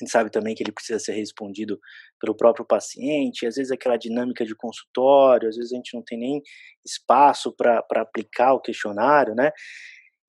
a 0.00 0.04
gente 0.04 0.10
sabe 0.10 0.30
também 0.30 0.54
que 0.56 0.62
ele 0.62 0.72
precisa 0.72 0.98
ser 0.98 1.12
respondido 1.12 1.78
pelo 2.20 2.36
próprio 2.36 2.66
paciente, 2.66 3.46
às 3.46 3.54
vezes 3.54 3.70
aquela 3.70 3.96
dinâmica 3.96 4.44
de 4.44 4.54
consultório, 4.56 5.48
às 5.48 5.56
vezes 5.56 5.72
a 5.72 5.76
gente 5.76 5.94
não 5.94 6.02
tem 6.02 6.18
nem 6.18 6.42
espaço 6.84 7.54
para 7.54 7.84
aplicar 7.92 8.54
o 8.54 8.60
questionário, 8.60 9.34
né? 9.36 9.52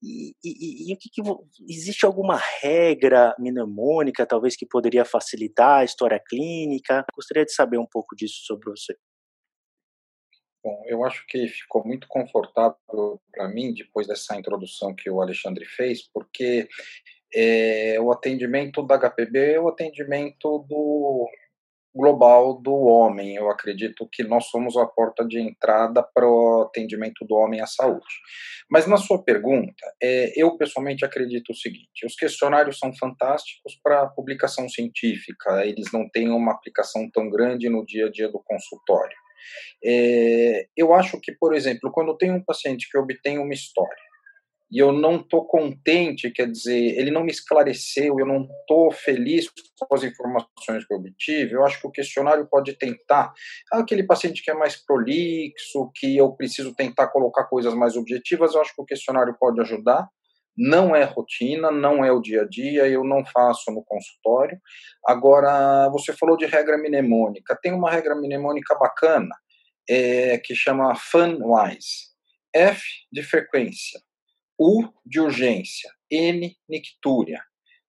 E, 0.03 0.35
e, 0.43 0.91
e, 0.91 0.93
o 0.93 0.97
que, 0.99 1.09
que, 1.09 1.21
existe 1.67 2.05
alguma 2.05 2.39
regra 2.61 3.35
mnemônica, 3.39 4.25
talvez, 4.25 4.55
que 4.55 4.67
poderia 4.67 5.03
facilitar 5.03 5.79
a 5.79 5.83
história 5.83 6.21
clínica? 6.29 7.03
Gostaria 7.15 7.43
de 7.43 7.51
saber 7.51 7.79
um 7.79 7.87
pouco 7.89 8.15
disso 8.15 8.41
sobre 8.45 8.69
você. 8.69 8.95
Bom, 10.65 10.81
eu 10.87 11.05
acho 11.05 11.23
que 11.27 11.47
ficou 11.47 11.85
muito 11.85 12.07
confortável 12.07 13.21
para 13.31 13.47
mim 13.47 13.71
depois 13.71 14.07
dessa 14.07 14.35
introdução 14.35 14.95
que 14.95 15.11
o 15.11 15.21
Alexandre 15.21 15.63
fez, 15.63 16.09
porque 16.11 16.67
é, 17.35 17.99
o 18.01 18.11
atendimento 18.11 18.81
da 18.81 18.97
HPB 18.97 19.53
é 19.53 19.59
o 19.59 19.67
atendimento 19.67 20.65
do 20.67 21.29
global 21.93 22.59
do 22.59 22.73
homem. 22.73 23.35
Eu 23.35 23.51
acredito 23.51 24.09
que 24.11 24.23
nós 24.23 24.45
somos 24.47 24.75
a 24.75 24.87
porta 24.87 25.23
de 25.23 25.39
entrada 25.39 26.01
para 26.01 26.27
o 26.27 26.63
atendimento 26.63 27.23
do 27.25 27.35
homem 27.35 27.61
à 27.61 27.67
saúde. 27.67 28.15
Mas 28.67 28.87
na 28.87 28.97
sua 28.97 29.23
pergunta, 29.23 29.85
é, 30.01 30.33
eu 30.35 30.57
pessoalmente 30.57 31.05
acredito 31.05 31.51
o 31.51 31.55
seguinte: 31.55 32.07
os 32.07 32.15
questionários 32.15 32.79
são 32.79 32.91
fantásticos 32.95 33.79
para 33.83 34.07
publicação 34.07 34.67
científica, 34.67 35.63
eles 35.63 35.91
não 35.93 36.09
têm 36.09 36.31
uma 36.31 36.53
aplicação 36.53 37.07
tão 37.13 37.29
grande 37.29 37.69
no 37.69 37.85
dia 37.85 38.07
a 38.07 38.09
dia 38.09 38.29
do 38.29 38.41
consultório. 38.43 39.24
É, 39.83 40.67
eu 40.75 40.93
acho 40.93 41.19
que, 41.21 41.31
por 41.33 41.53
exemplo, 41.53 41.91
quando 41.91 42.17
tem 42.17 42.31
um 42.31 42.43
paciente 42.43 42.89
que 42.89 42.97
obtém 42.97 43.37
uma 43.37 43.53
história, 43.53 44.05
e 44.71 44.79
eu 44.79 44.91
não 44.91 45.17
estou 45.17 45.45
contente, 45.45 46.31
quer 46.31 46.49
dizer, 46.49 46.97
ele 46.97 47.11
não 47.11 47.23
me 47.23 47.31
esclareceu, 47.31 48.19
eu 48.19 48.25
não 48.25 48.41
estou 48.41 48.91
feliz 48.91 49.47
com 49.79 49.95
as 49.95 50.03
informações 50.03 50.85
que 50.85 50.93
eu 50.93 50.97
obtive, 50.97 51.53
eu 51.53 51.63
acho 51.63 51.79
que 51.79 51.87
o 51.87 51.91
questionário 51.91 52.47
pode 52.49 52.73
tentar, 52.77 53.31
aquele 53.71 54.03
paciente 54.03 54.43
que 54.43 54.49
é 54.49 54.53
mais 54.53 54.75
prolixo, 54.75 55.91
que 55.95 56.17
eu 56.17 56.31
preciso 56.33 56.73
tentar 56.73 57.07
colocar 57.07 57.45
coisas 57.45 57.73
mais 57.73 57.95
objetivas, 57.95 58.53
eu 58.53 58.61
acho 58.61 58.75
que 58.75 58.81
o 58.81 58.85
questionário 58.85 59.35
pode 59.39 59.61
ajudar, 59.61 60.09
não 60.57 60.95
é 60.95 61.03
rotina, 61.03 61.71
não 61.71 62.03
é 62.03 62.11
o 62.11 62.21
dia 62.21 62.43
a 62.43 62.47
dia, 62.47 62.87
eu 62.87 63.03
não 63.03 63.25
faço 63.25 63.71
no 63.71 63.83
consultório. 63.83 64.59
Agora, 65.05 65.89
você 65.89 66.13
falou 66.13 66.37
de 66.37 66.45
regra 66.45 66.77
mnemônica, 66.77 67.57
tem 67.61 67.73
uma 67.73 67.91
regra 67.91 68.15
mnemônica 68.15 68.75
bacana, 68.75 69.35
é, 69.89 70.37
que 70.37 70.55
chama 70.55 70.95
FunWise, 70.95 72.13
F 72.53 72.81
de 73.11 73.21
frequência, 73.21 73.99
U 74.59 74.83
de 75.05 75.19
urgência, 75.19 75.91
N 76.09 76.55
nictúria, 76.69 77.43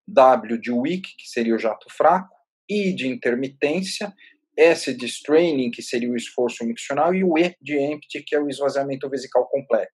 W 0.08 0.61
de 0.61 0.73
weak, 0.73 1.02
que 1.16 1.28
seria 1.28 1.54
o 1.54 1.58
jato 1.58 1.87
fraco, 1.90 2.35
I 2.68 2.92
de 2.92 3.06
intermitência, 3.06 4.12
S 4.56 4.92
de 4.92 5.06
straining, 5.06 5.70
que 5.70 5.82
seria 5.82 6.11
o 6.11 6.16
esforço 6.16 6.64
miccional, 6.64 7.14
e 7.14 7.23
o 7.23 7.38
E 7.38 7.54
de 7.61 7.78
empty, 7.78 8.23
que 8.25 8.35
é 8.35 8.40
o 8.40 8.49
esvaziamento 8.49 9.08
vesical 9.08 9.46
completo. 9.49 9.92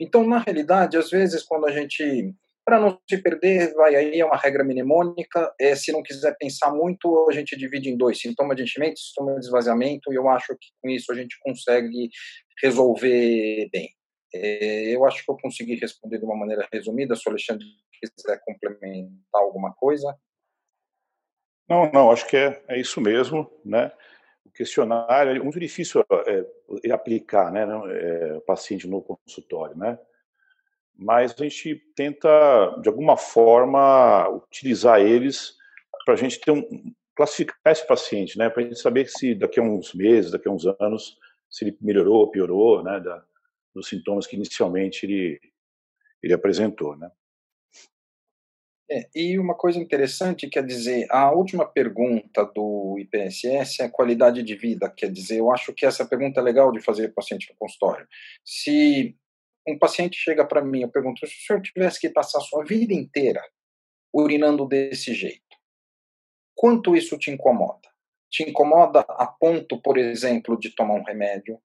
Então, 0.00 0.26
na 0.26 0.38
realidade, 0.38 0.96
às 0.96 1.10
vezes, 1.10 1.42
quando 1.42 1.66
a 1.66 1.72
gente, 1.72 2.34
para 2.64 2.80
não 2.80 2.98
se 3.08 3.18
perder, 3.18 3.74
vai 3.74 3.94
aí 3.94 4.18
é 4.18 4.24
uma 4.24 4.36
regra 4.36 4.64
mnemônica, 4.64 5.54
é, 5.60 5.76
se 5.76 5.92
não 5.92 6.02
quiser 6.02 6.34
pensar 6.38 6.72
muito, 6.72 7.28
a 7.28 7.32
gente 7.32 7.54
divide 7.54 7.90
em 7.90 7.96
dois, 7.98 8.18
sintoma 8.18 8.54
de 8.54 8.62
enchimento 8.62 8.98
sintoma 8.98 9.38
de 9.38 9.44
esvaziamento, 9.46 10.10
e 10.10 10.16
eu 10.16 10.26
acho 10.30 10.56
que 10.58 10.68
com 10.80 10.88
isso 10.88 11.12
a 11.12 11.14
gente 11.14 11.38
consegue 11.40 12.08
resolver 12.62 13.68
bem. 13.70 13.90
É, 14.32 14.94
eu 14.94 15.04
acho 15.04 15.24
que 15.24 15.30
eu 15.30 15.36
consegui 15.36 15.74
responder 15.74 16.18
de 16.18 16.24
uma 16.24 16.36
maneira 16.36 16.66
resumida. 16.72 17.16
Se 17.16 17.28
o 17.28 17.30
Alexandre 17.30 17.66
quiser 18.00 18.40
complementar 18.44 19.42
alguma 19.42 19.74
coisa. 19.74 20.16
Não, 21.68 21.90
não, 21.92 22.10
acho 22.10 22.26
que 22.26 22.36
é, 22.36 22.62
é 22.68 22.80
isso 22.80 23.00
mesmo, 23.00 23.50
né? 23.64 23.92
O 24.50 24.52
questionário 24.52 25.36
é 25.36 25.38
muito 25.38 25.60
difícil 25.60 26.04
é, 26.26 26.90
aplicar, 26.90 27.52
né, 27.52 27.64
é, 27.88 28.40
paciente 28.40 28.86
no 28.88 29.00
consultório, 29.00 29.76
né? 29.76 29.96
Mas 30.98 31.32
a 31.32 31.44
gente 31.44 31.76
tenta, 31.94 32.76
de 32.82 32.88
alguma 32.88 33.16
forma, 33.16 34.28
utilizar 34.28 35.00
eles 35.00 35.56
para 36.04 36.14
a 36.14 36.16
gente 36.16 36.40
ter 36.40 36.50
um, 36.50 36.92
classificar 37.14 37.72
esse 37.72 37.86
paciente, 37.86 38.36
né? 38.36 38.50
Para 38.50 38.62
a 38.62 38.66
gente 38.66 38.78
saber 38.78 39.08
se 39.08 39.34
daqui 39.34 39.60
a 39.60 39.62
uns 39.62 39.94
meses, 39.94 40.32
daqui 40.32 40.48
a 40.48 40.50
uns 40.50 40.66
anos, 40.80 41.16
se 41.48 41.64
ele 41.64 41.78
melhorou 41.80 42.16
ou 42.16 42.30
piorou, 42.30 42.82
né? 42.82 42.98
Da, 43.00 43.24
dos 43.72 43.88
sintomas 43.88 44.26
que 44.26 44.36
inicialmente 44.36 45.06
ele, 45.06 45.40
ele 46.22 46.34
apresentou, 46.34 46.96
né? 46.96 47.10
É, 48.92 49.08
e 49.14 49.38
uma 49.38 49.54
coisa 49.54 49.78
interessante, 49.78 50.48
quer 50.48 50.66
dizer, 50.66 51.06
a 51.10 51.30
última 51.30 51.64
pergunta 51.64 52.44
do 52.44 52.98
IPSS 52.98 53.82
é 53.82 53.88
qualidade 53.88 54.42
de 54.42 54.56
vida, 54.56 54.90
quer 54.90 55.12
dizer, 55.12 55.38
eu 55.38 55.52
acho 55.52 55.72
que 55.72 55.86
essa 55.86 56.04
pergunta 56.04 56.40
é 56.40 56.42
legal 56.42 56.72
de 56.72 56.80
fazer 56.80 57.14
paciente 57.14 57.48
no 57.48 57.56
consultório. 57.56 58.08
Se 58.44 59.16
um 59.66 59.78
paciente 59.78 60.18
chega 60.18 60.44
para 60.44 60.60
mim, 60.60 60.82
eu 60.82 60.88
pergunto, 60.88 61.24
se 61.24 61.34
o 61.34 61.46
senhor 61.46 61.62
tivesse 61.62 62.00
que 62.00 62.10
passar 62.10 62.38
a 62.38 62.42
sua 62.42 62.64
vida 62.64 62.92
inteira 62.92 63.42
urinando 64.12 64.66
desse 64.66 65.14
jeito, 65.14 65.56
quanto 66.56 66.96
isso 66.96 67.16
te 67.16 67.30
incomoda? 67.30 67.88
Te 68.28 68.42
incomoda 68.42 69.00
a 69.08 69.26
ponto, 69.26 69.80
por 69.80 69.98
exemplo, 69.98 70.58
de 70.58 70.74
tomar 70.74 70.94
um 70.94 71.04
remédio? 71.04 71.60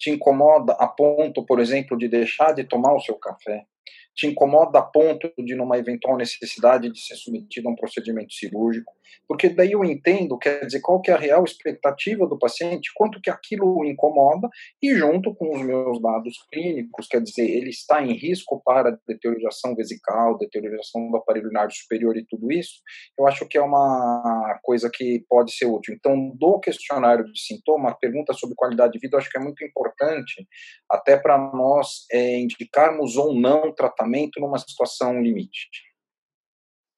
te 0.00 0.10
incomoda 0.10 0.72
a 0.72 0.88
ponto, 0.88 1.44
por 1.44 1.60
exemplo, 1.60 1.96
de 1.96 2.08
deixar 2.08 2.54
de 2.54 2.64
tomar 2.64 2.94
o 2.94 3.00
seu 3.00 3.16
café, 3.16 3.66
te 4.14 4.26
incomoda 4.26 4.78
a 4.78 4.82
ponto 4.82 5.32
de, 5.38 5.54
numa 5.54 5.78
eventual 5.78 6.16
necessidade 6.16 6.90
de 6.90 7.00
ser 7.00 7.14
submetido 7.14 7.68
a 7.68 7.72
um 7.72 7.76
procedimento 7.76 8.32
cirúrgico, 8.32 8.92
porque 9.26 9.48
daí 9.48 9.72
eu 9.72 9.84
entendo, 9.84 10.38
quer 10.38 10.64
dizer, 10.64 10.80
qual 10.80 11.00
que 11.00 11.10
é 11.10 11.14
a 11.14 11.18
real 11.18 11.44
expectativa 11.44 12.26
do 12.26 12.38
paciente, 12.38 12.90
quanto 12.94 13.20
que 13.20 13.30
aquilo 13.30 13.78
o 13.78 13.84
incomoda, 13.84 14.48
e 14.82 14.94
junto 14.94 15.34
com 15.34 15.54
os 15.54 15.62
meus 15.62 16.00
dados 16.02 16.34
clínicos, 16.52 17.06
quer 17.06 17.20
dizer, 17.22 17.48
ele 17.48 17.70
está 17.70 18.02
em 18.02 18.12
risco 18.12 18.60
para 18.64 18.98
deterioração 19.06 19.74
vesical, 19.74 20.38
deterioração 20.38 21.10
do 21.10 21.16
aparelho 21.16 21.46
urinário 21.46 21.72
superior 21.72 22.16
e 22.16 22.26
tudo 22.26 22.50
isso, 22.52 22.80
eu 23.18 23.26
acho 23.26 23.46
que 23.46 23.56
é 23.56 23.62
uma 23.62 24.58
coisa 24.62 24.90
que 24.92 25.24
pode 25.28 25.52
ser 25.52 25.66
útil. 25.66 25.94
Então, 25.94 26.30
do 26.36 26.58
questionário 26.60 27.24
de 27.24 27.40
sintoma, 27.40 27.90
a 27.90 27.94
pergunta 27.94 28.32
sobre 28.32 28.56
qualidade 28.56 28.92
de 28.92 28.98
vida, 28.98 29.16
eu 29.16 29.20
acho 29.20 29.30
que 29.30 29.38
é 29.38 29.42
muito 29.42 29.64
importante, 29.64 30.46
até 30.90 31.16
para 31.16 31.38
nós 31.38 32.06
é, 32.12 32.38
indicarmos 32.38 33.16
ou 33.16 33.34
não 33.34 33.72
tratamento 33.72 33.99
numa 34.38 34.58
situação 34.58 35.20
limite. 35.20 35.68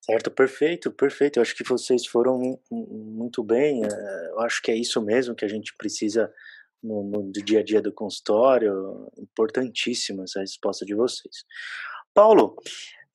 Certo, 0.04 0.30
perfeito, 0.30 0.90
perfeito. 0.90 1.38
Eu 1.38 1.42
acho 1.42 1.54
que 1.54 1.62
vocês 1.62 2.06
foram 2.06 2.58
muito 2.70 3.42
bem. 3.44 3.84
Eh, 3.84 4.28
eu 4.30 4.40
acho 4.40 4.60
que 4.60 4.72
é 4.72 4.74
isso 4.74 5.00
mesmo 5.00 5.34
que 5.34 5.44
a 5.44 5.48
gente 5.48 5.72
precisa 5.76 6.32
no, 6.82 7.04
no 7.04 7.30
dia 7.30 7.60
a 7.60 7.62
dia 7.62 7.80
do 7.80 7.92
consultório. 7.92 9.08
Importantíssima 9.16 10.24
essa 10.24 10.40
resposta 10.40 10.84
de 10.84 10.94
vocês. 10.94 11.44
Paulo, 12.12 12.56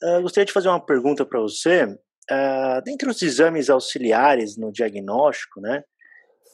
uh, 0.01 0.21
gostaria 0.21 0.45
de 0.45 0.53
fazer 0.53 0.69
uma 0.69 0.83
pergunta 0.83 1.25
para 1.25 1.39
você. 1.39 1.83
Uh, 1.83 2.81
dentre 2.83 3.09
os 3.09 3.21
exames 3.21 3.69
auxiliares 3.69 4.57
no 4.57 4.71
diagnóstico, 4.71 5.59
né? 5.59 5.83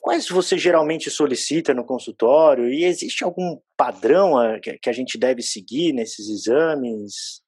Quais 0.03 0.27
você 0.27 0.57
geralmente 0.57 1.09
solicita 1.09 1.73
no 1.73 1.85
consultório? 1.85 2.67
E 2.69 2.83
existe 2.83 3.23
algum 3.23 3.57
padrão 3.77 4.33
que 4.59 4.89
a 4.89 4.93
gente 4.93 5.17
deve 5.17 5.41
seguir 5.41 5.93
nesses 5.93 6.27
exames? 6.27 7.41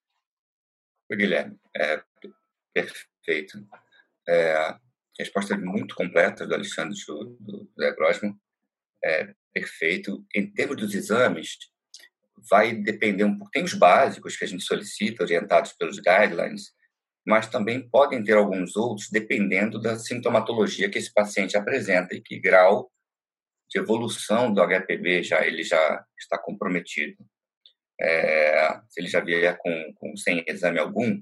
Guilherme, 1.11 1.59
é, 1.75 2.01
Perfeito. 2.75 3.65
É, 4.27 4.75
resposta 5.17 5.57
muito 5.57 5.95
completa 5.95 6.45
do 6.45 6.53
Alexandre 6.53 6.97
do, 7.07 7.37
do 7.39 7.71
Zé 7.79 7.91
Grossman. 7.93 8.35
É, 9.03 9.33
perfeito. 9.53 10.25
Em 10.35 10.51
termos 10.51 10.77
dos 10.77 10.93
exames, 10.93 11.57
vai 12.49 12.73
depender 12.73 13.23
um 13.23 13.37
pouco. 13.37 13.51
Tem 13.51 13.63
os 13.63 13.73
básicos 13.73 14.35
que 14.35 14.43
a 14.43 14.47
gente 14.47 14.63
solicita, 14.63 15.23
orientados 15.23 15.71
pelos 15.73 15.99
guidelines, 15.99 16.73
mas 17.25 17.47
também 17.47 17.87
podem 17.89 18.23
ter 18.23 18.37
alguns 18.37 18.75
outros, 18.75 19.09
dependendo 19.09 19.79
da 19.79 19.97
sintomatologia 19.97 20.89
que 20.89 20.97
esse 20.97 21.11
paciente 21.11 21.57
apresenta 21.57 22.15
e 22.15 22.21
que 22.21 22.39
grau 22.39 22.91
de 23.69 23.79
evolução 23.79 24.53
do 24.53 24.61
HPV 24.61 25.23
já 25.23 25.45
ele 25.45 25.63
já 25.63 26.05
está 26.17 26.37
comprometido. 26.37 27.17
É, 27.99 28.79
se 28.89 28.99
ele 28.99 29.07
já 29.07 29.21
vier 29.21 29.57
com, 29.57 29.93
com 29.95 30.15
sem 30.15 30.43
exame 30.47 30.79
algum, 30.79 31.19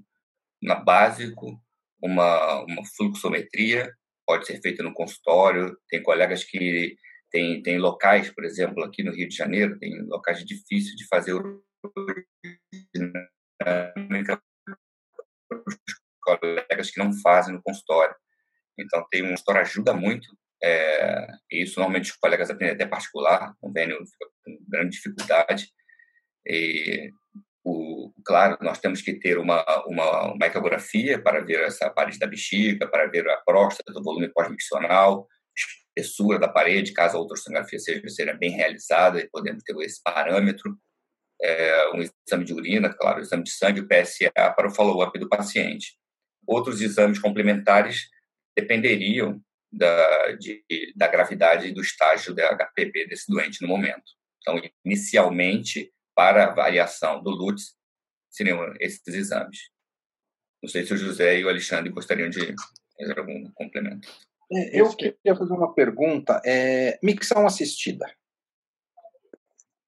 na 0.62 0.76
básico, 0.76 1.62
uma, 2.02 2.62
uma 2.64 2.86
fluxometria 2.98 3.94
pode 4.26 4.46
ser 4.46 4.62
feita 4.62 4.84
no 4.84 4.94
consultório. 4.94 5.78
Tem 5.90 6.02
colegas 6.02 6.44
que 6.44 6.98
tem, 7.32 7.62
tem 7.62 7.78
locais, 7.78 8.30
por 8.30 8.44
exemplo, 8.44 8.84
aqui 8.84 9.04
no 9.04 9.14
Rio 9.14 9.28
de 9.28 9.36
Janeiro, 9.36 9.80
tem 9.80 10.02
locais 10.04 10.44
difíceis 10.46 10.96
de 10.96 11.08
fazer 11.08 11.34
os 15.68 15.78
colegas 16.22 16.92
que 16.92 17.00
não 17.00 17.12
fazem 17.22 17.54
no 17.54 17.62
consultório. 17.62 18.16
Então, 18.80 19.06
tem 19.10 19.24
um 19.24 19.30
consultório 19.30 19.62
ajuda 19.62 19.94
muito, 19.94 20.28
é, 20.64 21.28
e 21.52 21.64
isso 21.64 21.80
normalmente 21.80 22.12
os 22.12 22.18
colegas 22.18 22.50
aprendem 22.50 22.76
até 22.76 22.86
particular, 22.86 23.54
convênio 23.60 23.98
fica 23.98 24.26
com 24.44 24.58
grande 24.68 24.92
dificuldade. 24.92 25.68
E, 26.48 27.12
o, 27.64 28.12
claro, 28.26 28.58
nós 28.62 28.80
temos 28.80 29.02
que 29.02 29.14
ter 29.20 29.38
uma, 29.38 29.64
uma, 29.86 30.34
uma 30.34 30.46
ecografia 30.46 31.22
para 31.22 31.44
ver 31.44 31.62
essa 31.62 31.90
parede 31.90 32.20
da 32.20 32.28
bexiga, 32.28 32.88
para 32.88 33.08
ver 33.08 33.30
a 33.30 33.38
próstata, 33.38 33.98
o 33.98 34.04
volume 34.04 34.30
pós-miccional, 34.30 35.28
espessura 35.96 36.40
da 36.40 36.48
parede, 36.48 36.94
caso 36.94 37.18
a 37.18 37.22
ultrassonografia 37.22 37.80
seja, 37.80 38.10
seja 38.10 38.34
bem 38.34 38.52
realizada, 38.52 39.20
e 39.20 39.30
podemos 39.30 39.64
ter 39.64 39.76
esse 39.82 40.02
parâmetro. 40.02 40.78
É, 41.42 41.92
um 41.94 42.02
exame 42.02 42.46
de 42.46 42.54
urina, 42.54 42.94
claro, 42.94 43.20
exame 43.20 43.44
de 43.44 43.52
sangue, 43.52 43.82
o 43.82 43.88
PSA, 43.88 44.32
para 44.32 44.68
o 44.68 44.74
follow-up 44.74 45.18
do 45.20 45.28
paciente. 45.28 45.98
Outros 46.48 46.82
exames 46.82 47.20
complementares 47.20 48.10
dependeriam 48.56 49.42
da, 49.72 50.32
de, 50.34 50.64
da 50.96 51.08
gravidade 51.08 51.72
do 51.72 51.82
estágio 51.82 52.34
da 52.34 52.56
HPV 52.56 53.08
desse 53.08 53.32
doente 53.32 53.62
no 53.62 53.68
momento. 53.68 54.04
Então, 54.42 54.62
inicialmente, 54.86 55.92
para 56.16 56.46
avaliação 56.46 57.24
do 57.24 57.32
LUTS, 57.32 57.76
seriam 58.30 58.74
esses 58.80 59.08
exames. 59.08 59.70
Não 60.62 60.70
sei 60.70 60.86
se 60.86 60.94
o 60.94 60.98
José 60.98 61.40
e 61.40 61.46
o 61.46 61.50
Alexandre 61.50 61.92
gostariam 61.92 62.30
de 62.30 62.54
fazer 62.98 63.20
algum 63.20 63.52
complemento. 63.54 64.08
É, 64.52 64.80
eu 64.80 64.96
queria 64.96 65.36
fazer 65.36 65.54
uma 65.54 65.74
pergunta. 65.74 66.42
É, 66.46 67.00
micção 67.02 67.46
assistida. 67.46 68.06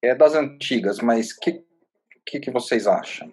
É 0.06 0.14
das 0.14 0.34
antigas, 0.34 1.00
mas 1.00 1.32
o 1.32 1.40
que, 1.40 1.64
que, 2.24 2.40
que 2.40 2.50
vocês 2.50 2.86
acham? 2.86 3.32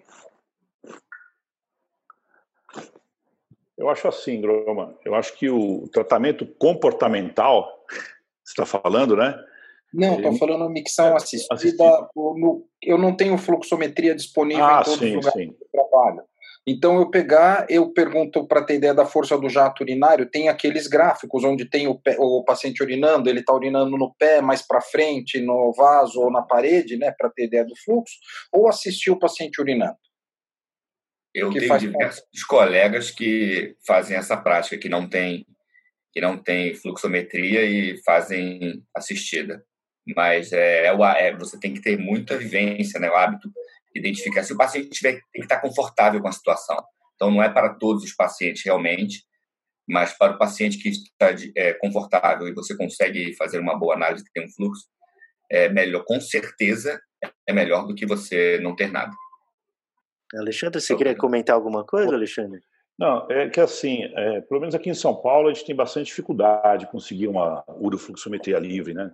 Eu 3.76 3.88
acho 3.88 4.08
assim, 4.08 4.40
Groma. 4.40 4.96
Eu 5.04 5.14
acho 5.14 5.36
que 5.36 5.48
o 5.48 5.88
tratamento 5.88 6.46
comportamental, 6.46 7.84
você 8.42 8.60
está 8.60 8.66
falando, 8.66 9.16
né? 9.16 9.38
Não, 9.92 10.16
estou 10.16 10.36
falando 10.36 10.68
micção 10.68 11.14
assistida. 11.14 11.54
assistida. 11.54 12.08
Eu 12.82 12.98
não 12.98 13.16
tenho 13.16 13.38
fluxometria 13.38 14.14
disponível 14.14 14.64
ah, 14.64 14.80
em 14.80 14.84
todos 14.84 14.98
sim, 14.98 15.16
os 15.16 15.24
lugares 15.24 15.48
sim. 15.48 15.56
eu 15.60 15.68
trabalho. 15.70 16.22
Então, 16.66 16.98
eu 16.98 17.10
pegar, 17.10 17.66
eu 17.68 17.92
pergunto 17.92 18.46
para 18.46 18.64
ter 18.64 18.76
ideia 18.76 18.94
da 18.94 19.04
força 19.04 19.36
do 19.36 19.50
jato 19.50 19.82
urinário, 19.82 20.30
tem 20.30 20.48
aqueles 20.48 20.86
gráficos 20.86 21.44
onde 21.44 21.68
tem 21.68 21.86
o, 21.86 22.00
pé, 22.00 22.16
o 22.18 22.42
paciente 22.42 22.82
urinando, 22.82 23.28
ele 23.28 23.40
está 23.40 23.52
urinando 23.52 23.98
no 23.98 24.14
pé, 24.14 24.40
mais 24.40 24.62
para 24.66 24.80
frente, 24.80 25.40
no 25.40 25.74
vaso 25.74 26.18
ou 26.20 26.30
na 26.30 26.40
parede, 26.40 26.96
né, 26.96 27.12
para 27.16 27.28
ter 27.28 27.44
ideia 27.44 27.66
do 27.66 27.76
fluxo, 27.76 28.14
ou 28.50 28.66
assistir 28.66 29.10
o 29.10 29.18
paciente 29.18 29.60
urinando. 29.60 29.98
Eu 31.34 31.50
que 31.50 31.60
tenho 31.60 31.78
diversos 31.78 32.20
parte. 32.20 32.46
colegas 32.46 33.10
que 33.10 33.76
fazem 33.86 34.16
essa 34.16 34.36
prática, 34.36 34.78
que 34.78 34.88
não 34.88 35.06
tem, 35.06 35.44
que 36.14 36.20
não 36.20 36.38
tem 36.38 36.74
fluxometria 36.74 37.62
e 37.62 38.02
fazem 38.04 38.82
assistida. 38.96 39.62
Mas 40.16 40.50
é, 40.52 40.86
é, 40.86 41.26
é 41.26 41.36
você 41.36 41.60
tem 41.60 41.74
que 41.74 41.82
ter 41.82 41.98
muita 41.98 42.38
vivência, 42.38 42.98
né, 42.98 43.10
o 43.10 43.16
hábito 43.16 43.50
identificar 43.94 44.42
se 44.42 44.52
o 44.52 44.56
paciente 44.56 44.90
tiver, 44.90 45.12
tem 45.12 45.22
que 45.32 45.42
estar 45.42 45.60
confortável 45.60 46.20
com 46.20 46.28
a 46.28 46.32
situação. 46.32 46.76
Então, 47.14 47.30
não 47.30 47.42
é 47.42 47.48
para 47.48 47.74
todos 47.74 48.02
os 48.02 48.12
pacientes 48.12 48.64
realmente, 48.64 49.24
mas 49.88 50.16
para 50.16 50.34
o 50.34 50.38
paciente 50.38 50.78
que 50.78 50.88
está 50.88 51.30
é, 51.56 51.74
confortável 51.74 52.48
e 52.48 52.54
você 52.54 52.76
consegue 52.76 53.34
fazer 53.36 53.58
uma 53.58 53.78
boa 53.78 53.94
análise 53.94 54.24
que 54.24 54.32
tem 54.32 54.46
um 54.46 54.50
fluxo, 54.50 54.86
é 55.50 55.68
melhor, 55.68 56.04
com 56.04 56.20
certeza, 56.20 57.00
é 57.46 57.52
melhor 57.52 57.86
do 57.86 57.94
que 57.94 58.06
você 58.06 58.58
não 58.60 58.74
ter 58.74 58.90
nada. 58.90 59.12
Alexandre, 60.34 60.80
você 60.80 60.96
queria 60.96 61.16
comentar 61.16 61.54
alguma 61.54 61.84
coisa, 61.84 62.14
Alexandre? 62.14 62.60
Não, 62.98 63.30
é 63.30 63.48
que 63.48 63.60
assim, 63.60 64.04
é, 64.04 64.40
pelo 64.42 64.60
menos 64.60 64.74
aqui 64.74 64.88
em 64.88 64.94
São 64.94 65.14
Paulo, 65.14 65.48
a 65.48 65.52
gente 65.52 65.66
tem 65.66 65.74
bastante 65.74 66.06
dificuldade 66.06 66.84
de 66.84 66.90
conseguir 66.90 67.28
uma 67.28 67.64
urofluxometria 67.68 68.58
livre, 68.58 68.94
né? 68.94 69.12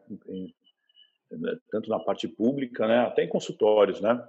Tanto 1.70 1.88
na 1.88 1.98
parte 1.98 2.28
pública, 2.28 2.86
né? 2.86 3.00
Até 3.00 3.24
em 3.24 3.28
consultórios, 3.28 4.00
né? 4.00 4.22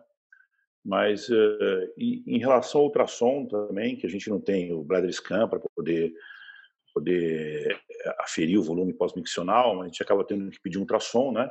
Mas 0.84 1.30
uh, 1.30 1.94
em 1.98 2.40
relação 2.40 2.82
ao 2.82 2.88
ultrassom 2.88 3.46
também, 3.46 3.96
que 3.96 4.08
a 4.08 4.10
gente 4.10 4.30
não 4.30 4.42
tem 4.42 4.74
o 4.74 4.84
bladder 4.84 5.12
scan 5.14 5.48
para 5.48 5.60
poder 5.76 6.14
poder 6.94 7.72
eh, 7.72 8.16
aferir 8.20 8.60
o 8.60 8.64
volume 8.64 8.94
pós-miccional, 8.94 9.82
a 9.82 9.86
gente 9.86 10.04
acaba 10.04 10.26
tendo 10.26 10.50
que 10.52 10.60
pedir 10.60 10.78
um 10.78 10.82
ultrassom, 10.82 11.32
né? 11.32 11.50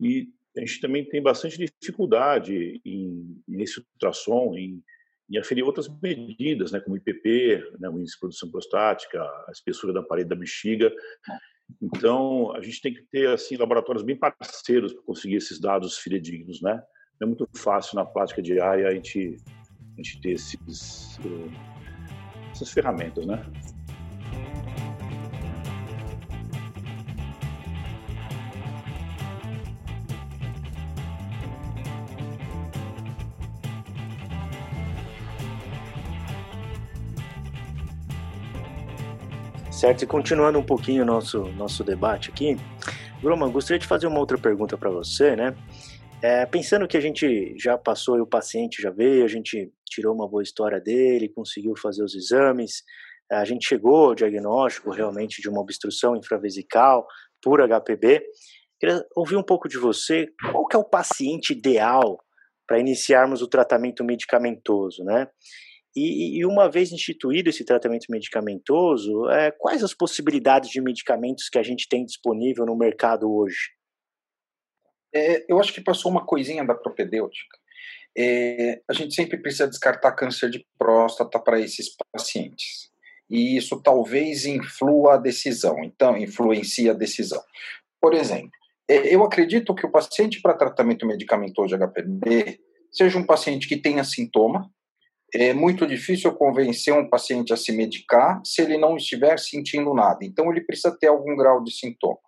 E 0.00 0.28
a 0.56 0.60
gente 0.60 0.80
também 0.80 1.04
tem 1.04 1.22
bastante 1.22 1.58
dificuldade 1.80 2.80
em, 2.84 3.42
nesse 3.46 3.80
ultrassom 3.80 4.54
em, 4.56 4.82
em 5.30 5.38
aferir 5.38 5.62
outras 5.62 5.88
medidas, 6.00 6.72
né, 6.72 6.80
como 6.80 6.96
IPP, 6.96 7.72
né, 7.78 7.88
o 7.88 7.98
índice 7.98 8.14
de 8.14 8.20
produção 8.20 8.50
prostática, 8.50 9.20
a 9.22 9.50
espessura 9.52 9.92
da 9.92 10.02
parede 10.02 10.30
da 10.30 10.36
bexiga. 10.36 10.90
Então, 11.82 12.52
a 12.54 12.60
gente 12.62 12.80
tem 12.80 12.94
que 12.94 13.02
ter 13.02 13.28
assim 13.28 13.56
laboratórios 13.56 14.04
bem 14.04 14.16
parceiros 14.16 14.92
para 14.92 15.02
conseguir 15.02 15.36
esses 15.36 15.60
dados 15.60 15.98
fidedignos, 15.98 16.62
né? 16.62 16.82
É 17.20 17.26
muito 17.26 17.48
fácil 17.54 17.96
na 17.96 18.04
prática 18.04 18.42
diária 18.42 18.88
a 18.88 18.94
gente, 18.94 19.36
a 19.94 20.02
gente 20.02 20.20
ter 20.20 20.32
esses, 20.32 21.18
eh, 21.24 21.50
essas 22.52 22.70
ferramentas, 22.70 23.26
né? 23.26 23.42
Certo, 39.70 40.02
e 40.02 40.06
continuando 40.06 40.58
um 40.58 40.62
pouquinho 40.62 41.02
o 41.02 41.06
nosso, 41.06 41.44
nosso 41.52 41.84
debate 41.84 42.30
aqui, 42.30 42.56
Bruma, 43.22 43.46
gostaria 43.48 43.78
de 43.78 43.86
fazer 43.86 44.06
uma 44.06 44.18
outra 44.18 44.38
pergunta 44.38 44.76
para 44.76 44.88
você, 44.88 45.36
né? 45.36 45.54
É, 46.26 46.44
pensando 46.44 46.88
que 46.88 46.96
a 46.96 47.00
gente 47.00 47.54
já 47.56 47.78
passou 47.78 48.18
e 48.18 48.20
o 48.20 48.26
paciente 48.26 48.82
já 48.82 48.90
veio, 48.90 49.24
a 49.24 49.28
gente 49.28 49.72
tirou 49.88 50.12
uma 50.12 50.28
boa 50.28 50.42
história 50.42 50.80
dele, 50.80 51.28
conseguiu 51.28 51.76
fazer 51.80 52.02
os 52.02 52.16
exames, 52.16 52.82
a 53.30 53.44
gente 53.44 53.68
chegou 53.68 54.06
ao 54.06 54.14
diagnóstico 54.16 54.90
realmente 54.90 55.40
de 55.40 55.48
uma 55.48 55.60
obstrução 55.60 56.16
infravesical 56.16 57.06
por 57.40 57.60
HPB. 57.60 58.24
Queria 58.80 59.04
ouvir 59.14 59.36
um 59.36 59.42
pouco 59.44 59.68
de 59.68 59.78
você, 59.78 60.26
qual 60.50 60.66
que 60.66 60.74
é 60.74 60.78
o 60.80 60.84
paciente 60.84 61.52
ideal 61.52 62.18
para 62.66 62.80
iniciarmos 62.80 63.40
o 63.40 63.46
tratamento 63.46 64.02
medicamentoso, 64.02 65.04
né? 65.04 65.28
E, 65.94 66.40
e, 66.40 66.44
uma 66.44 66.68
vez 66.68 66.90
instituído 66.90 67.50
esse 67.50 67.64
tratamento 67.64 68.06
medicamentoso, 68.10 69.30
é, 69.30 69.52
quais 69.52 69.84
as 69.84 69.94
possibilidades 69.94 70.70
de 70.70 70.80
medicamentos 70.80 71.48
que 71.48 71.56
a 71.56 71.62
gente 71.62 71.88
tem 71.88 72.04
disponível 72.04 72.66
no 72.66 72.76
mercado 72.76 73.32
hoje? 73.32 73.75
É, 75.14 75.44
eu 75.48 75.58
acho 75.58 75.72
que 75.72 75.80
passou 75.80 76.10
uma 76.10 76.24
coisinha 76.24 76.64
da 76.64 76.74
propedêutica. 76.74 77.56
É, 78.16 78.80
a 78.88 78.92
gente 78.92 79.14
sempre 79.14 79.36
precisa 79.36 79.68
descartar 79.68 80.12
câncer 80.12 80.50
de 80.50 80.64
próstata 80.78 81.38
para 81.38 81.60
esses 81.60 81.88
pacientes. 82.12 82.90
E 83.28 83.56
isso 83.56 83.80
talvez 83.82 84.46
influa 84.46 85.14
a 85.14 85.18
decisão, 85.18 85.82
então 85.82 86.16
influencia 86.16 86.92
a 86.92 86.94
decisão. 86.94 87.42
Por 88.00 88.14
exemplo, 88.14 88.50
é, 88.88 89.14
eu 89.14 89.24
acredito 89.24 89.74
que 89.74 89.84
o 89.84 89.90
paciente 89.90 90.40
para 90.40 90.54
tratamento 90.54 91.06
medicamentoso 91.06 91.76
de 91.76 91.84
HPV 91.84 92.60
seja 92.90 93.18
um 93.18 93.26
paciente 93.26 93.68
que 93.68 93.76
tenha 93.76 94.04
sintoma. 94.04 94.70
É 95.34 95.52
muito 95.52 95.86
difícil 95.86 96.32
convencer 96.32 96.94
um 96.94 97.08
paciente 97.08 97.52
a 97.52 97.56
se 97.56 97.72
medicar 97.72 98.40
se 98.44 98.62
ele 98.62 98.78
não 98.78 98.96
estiver 98.96 99.38
sentindo 99.38 99.92
nada. 99.92 100.20
Então, 100.22 100.50
ele 100.50 100.60
precisa 100.60 100.96
ter 100.96 101.08
algum 101.08 101.36
grau 101.36 101.62
de 101.62 101.72
sintoma. 101.72 102.18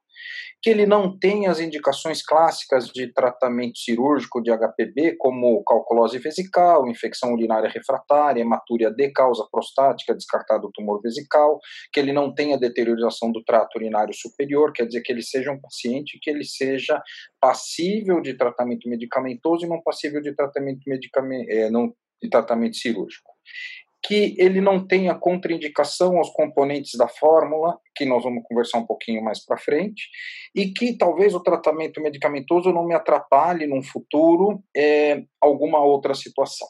Que 0.61 0.71
ele 0.71 0.87
não 0.87 1.17
tem 1.17 1.47
as 1.47 1.61
indicações 1.61 2.23
clássicas 2.23 2.89
de 2.89 3.13
tratamento 3.13 3.79
cirúrgico 3.79 4.43
de 4.43 4.51
HPB, 4.51 5.17
como 5.17 5.63
calculose 5.65 6.19
vesical, 6.19 6.89
infecção 6.89 7.33
urinária 7.33 7.71
refratária, 7.71 8.41
hematúria 8.41 8.91
de 8.91 9.11
causa 9.11 9.47
prostática, 9.51 10.15
descartado 10.15 10.71
tumor 10.73 11.01
vesical, 11.01 11.59
que 11.93 12.01
ele 12.01 12.13
não 12.13 12.35
tenha 12.35 12.59
deterioração 12.59 13.31
do 13.31 13.43
trato 13.45 13.77
urinário 13.77 14.15
superior, 14.15 14.73
quer 14.73 14.87
dizer 14.87 15.03
que 15.03 15.13
ele 15.13 15.23
seja 15.23 15.53
um 15.53 15.61
paciente 15.61 16.19
que 16.21 16.31
ele 16.31 16.45
seja 16.45 17.01
passível 17.41 18.21
de 18.21 18.35
tratamento 18.35 18.89
medicamentoso 18.89 19.65
e 19.65 19.69
não 19.69 19.81
passível 19.83 20.21
de 20.21 20.35
tratamento 20.35 20.81
medicamento, 20.87 21.49
é, 21.51 21.71
não 21.71 21.95
de 22.21 22.29
tratamento 22.29 22.77
cirúrgico 22.77 23.33
que 24.09 24.35
ele 24.39 24.59
não 24.59 24.87
tenha 24.87 25.15
contraindicação 25.15 26.17
aos 26.17 26.31
componentes 26.31 26.97
da 26.97 27.07
fórmula, 27.07 27.79
que 27.95 28.07
nós 28.07 28.25
vamos 28.25 28.43
conversar 28.49 28.79
um 28.79 28.87
pouquinho 28.87 29.23
mais 29.23 29.45
para 29.45 29.59
frente, 29.59 30.09
e 30.55 30.73
que 30.73 30.97
talvez 30.97 31.35
o 31.35 31.43
tratamento 31.43 32.01
medicamentoso 32.01 32.73
não 32.73 32.87
me 32.87 32.95
atrapalhe 32.95 33.67
num 33.67 33.83
futuro 33.83 34.65
é, 34.75 35.25
alguma 35.43 35.85
outra 35.85 36.15
situação. 36.15 36.67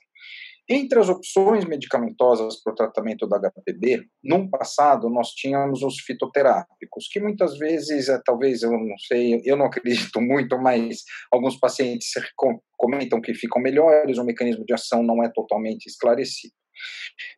Entre 0.68 0.98
as 0.98 1.08
opções 1.08 1.64
medicamentosas 1.64 2.60
para 2.60 2.72
o 2.72 2.76
tratamento 2.76 3.26
da 3.28 3.38
HPB, 3.38 4.02
no 4.24 4.50
passado 4.50 5.08
nós 5.08 5.28
tínhamos 5.28 5.84
os 5.84 6.00
fitoterápicos, 6.00 7.06
que 7.08 7.20
muitas 7.20 7.56
vezes, 7.56 8.08
é, 8.08 8.20
talvez, 8.24 8.64
eu 8.64 8.72
não 8.72 8.98
sei, 8.98 9.40
eu 9.44 9.56
não 9.56 9.66
acredito 9.66 10.20
muito, 10.20 10.58
mas 10.58 11.04
alguns 11.30 11.56
pacientes 11.56 12.08
comentam 12.76 13.20
que 13.20 13.32
ficam 13.32 13.62
melhores, 13.62 14.18
o 14.18 14.24
mecanismo 14.24 14.64
de 14.66 14.74
ação 14.74 15.04
não 15.04 15.22
é 15.22 15.30
totalmente 15.32 15.86
esclarecido. 15.86 16.52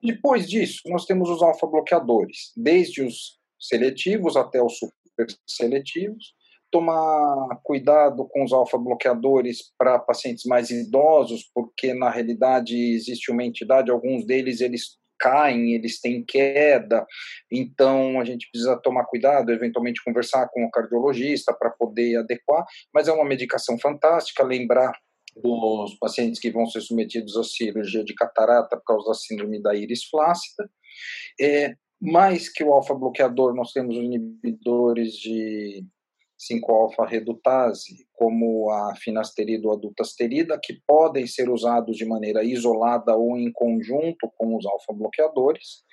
Depois 0.02 0.48
disso, 0.48 0.82
nós 0.86 1.04
temos 1.04 1.28
os 1.28 1.42
alfa-bloqueadores, 1.42 2.52
desde 2.56 3.02
os 3.02 3.38
seletivos 3.58 4.36
até 4.36 4.62
os 4.62 4.78
super 4.78 5.26
seletivos. 5.46 6.34
Tomar 6.70 7.60
cuidado 7.64 8.26
com 8.28 8.44
os 8.44 8.52
alfa-bloqueadores 8.52 9.72
para 9.76 9.98
pacientes 9.98 10.44
mais 10.44 10.70
idosos, 10.70 11.50
porque 11.52 11.92
na 11.92 12.08
realidade 12.10 12.76
existe 12.76 13.32
uma 13.32 13.44
entidade, 13.44 13.90
alguns 13.90 14.24
deles 14.24 14.60
eles 14.60 15.00
caem, 15.20 15.74
eles 15.74 16.00
têm 16.00 16.24
queda, 16.24 17.06
então 17.52 18.18
a 18.18 18.24
gente 18.24 18.48
precisa 18.50 18.80
tomar 18.82 19.04
cuidado, 19.04 19.52
eventualmente 19.52 20.02
conversar 20.02 20.48
com 20.48 20.64
o 20.64 20.70
cardiologista 20.70 21.52
para 21.52 21.70
poder 21.70 22.16
adequar, 22.16 22.64
mas 22.92 23.06
é 23.06 23.12
uma 23.12 23.24
medicação 23.24 23.78
fantástica, 23.78 24.42
lembrar 24.42 24.92
dos 25.36 25.94
pacientes 25.98 26.40
que 26.40 26.50
vão 26.50 26.66
ser 26.66 26.80
submetidos 26.80 27.36
à 27.36 27.44
cirurgia 27.44 28.04
de 28.04 28.14
catarata 28.14 28.76
por 28.76 28.84
causa 28.84 29.08
da 29.08 29.14
síndrome 29.14 29.62
da 29.62 29.74
íris 29.74 30.04
flácida. 30.04 30.70
É, 31.40 31.74
mais 32.00 32.50
que 32.52 32.64
o 32.64 32.72
alfa-bloqueador, 32.72 33.54
nós 33.54 33.72
temos 33.72 33.96
os 33.96 34.02
inibidores 34.02 35.12
de 35.14 35.84
5-alfa-redutase, 36.40 38.06
como 38.14 38.70
a 38.70 38.94
finasterida 38.96 39.68
ou 39.68 39.74
a 39.74 39.78
dutasterida, 39.78 40.58
que 40.62 40.80
podem 40.86 41.26
ser 41.26 41.50
usados 41.50 41.96
de 41.96 42.06
maneira 42.06 42.42
isolada 42.42 43.14
ou 43.14 43.36
em 43.36 43.52
conjunto 43.52 44.30
com 44.36 44.56
os 44.56 44.64
alfa-bloqueadores. 44.64 45.84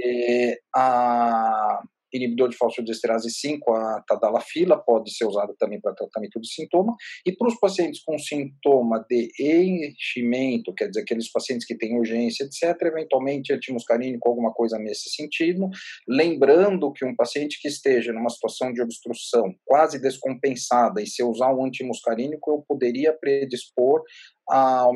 É, 0.00 0.58
a 0.76 1.82
inibidor 2.12 2.48
de 2.48 2.56
fosfodiesterase 2.56 3.30
5, 3.30 3.72
a 3.72 4.04
tadalafila, 4.06 4.78
pode 4.78 5.14
ser 5.14 5.26
usada 5.26 5.54
também 5.58 5.80
para 5.80 5.94
tratamento 5.94 6.40
de 6.40 6.52
sintoma. 6.52 6.94
E 7.26 7.32
para 7.32 7.48
os 7.48 7.58
pacientes 7.58 8.02
com 8.02 8.18
sintoma 8.18 9.04
de 9.08 9.28
enchimento, 9.38 10.72
quer 10.74 10.88
dizer, 10.88 11.02
aqueles 11.02 11.30
pacientes 11.30 11.66
que 11.66 11.76
têm 11.76 11.98
urgência, 11.98 12.44
etc., 12.44 12.80
eventualmente 12.82 13.52
antimuscarínico, 13.52 14.28
alguma 14.28 14.52
coisa 14.52 14.78
nesse 14.78 15.10
sentido. 15.10 15.68
Lembrando 16.06 16.92
que 16.92 17.04
um 17.04 17.14
paciente 17.14 17.58
que 17.60 17.68
esteja 17.68 18.12
numa 18.12 18.30
situação 18.30 18.72
de 18.72 18.82
obstrução 18.82 19.54
quase 19.64 20.00
descompensada 20.00 21.02
e 21.02 21.06
se 21.06 21.22
usar 21.22 21.54
um 21.54 21.64
antimuscarínico, 21.64 22.50
eu 22.50 22.64
poderia 22.66 23.12
predispor 23.12 24.02
a 24.48 24.86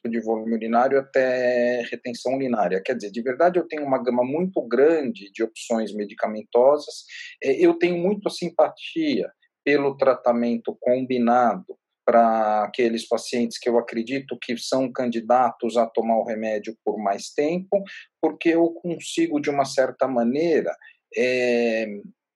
aumento 0.00 0.10
de 0.10 0.20
volume 0.20 0.54
urinário 0.54 0.98
até 0.98 1.82
retenção 1.90 2.34
urinária. 2.34 2.82
Quer 2.84 2.94
dizer, 2.94 3.10
de 3.10 3.22
verdade 3.22 3.58
eu 3.58 3.66
tenho 3.66 3.84
uma 3.84 4.02
gama 4.02 4.24
muito 4.24 4.60
grande 4.62 5.30
de 5.32 5.42
opções 5.42 5.94
medicamentosas. 5.94 7.04
É, 7.42 7.52
eu 7.64 7.74
tenho 7.74 7.98
muita 7.98 8.30
simpatia 8.30 9.30
pelo 9.64 9.96
tratamento 9.96 10.76
combinado 10.80 11.78
para 12.04 12.64
aqueles 12.64 13.06
pacientes 13.06 13.58
que 13.58 13.68
eu 13.68 13.78
acredito 13.78 14.36
que 14.40 14.56
são 14.56 14.90
candidatos 14.90 15.76
a 15.76 15.86
tomar 15.86 16.16
o 16.16 16.24
remédio 16.24 16.76
por 16.84 16.98
mais 16.98 17.30
tempo, 17.30 17.84
porque 18.20 18.48
eu 18.48 18.70
consigo, 18.70 19.38
de 19.38 19.50
uma 19.50 19.64
certa 19.64 20.08
maneira, 20.08 20.74
é, 21.16 21.86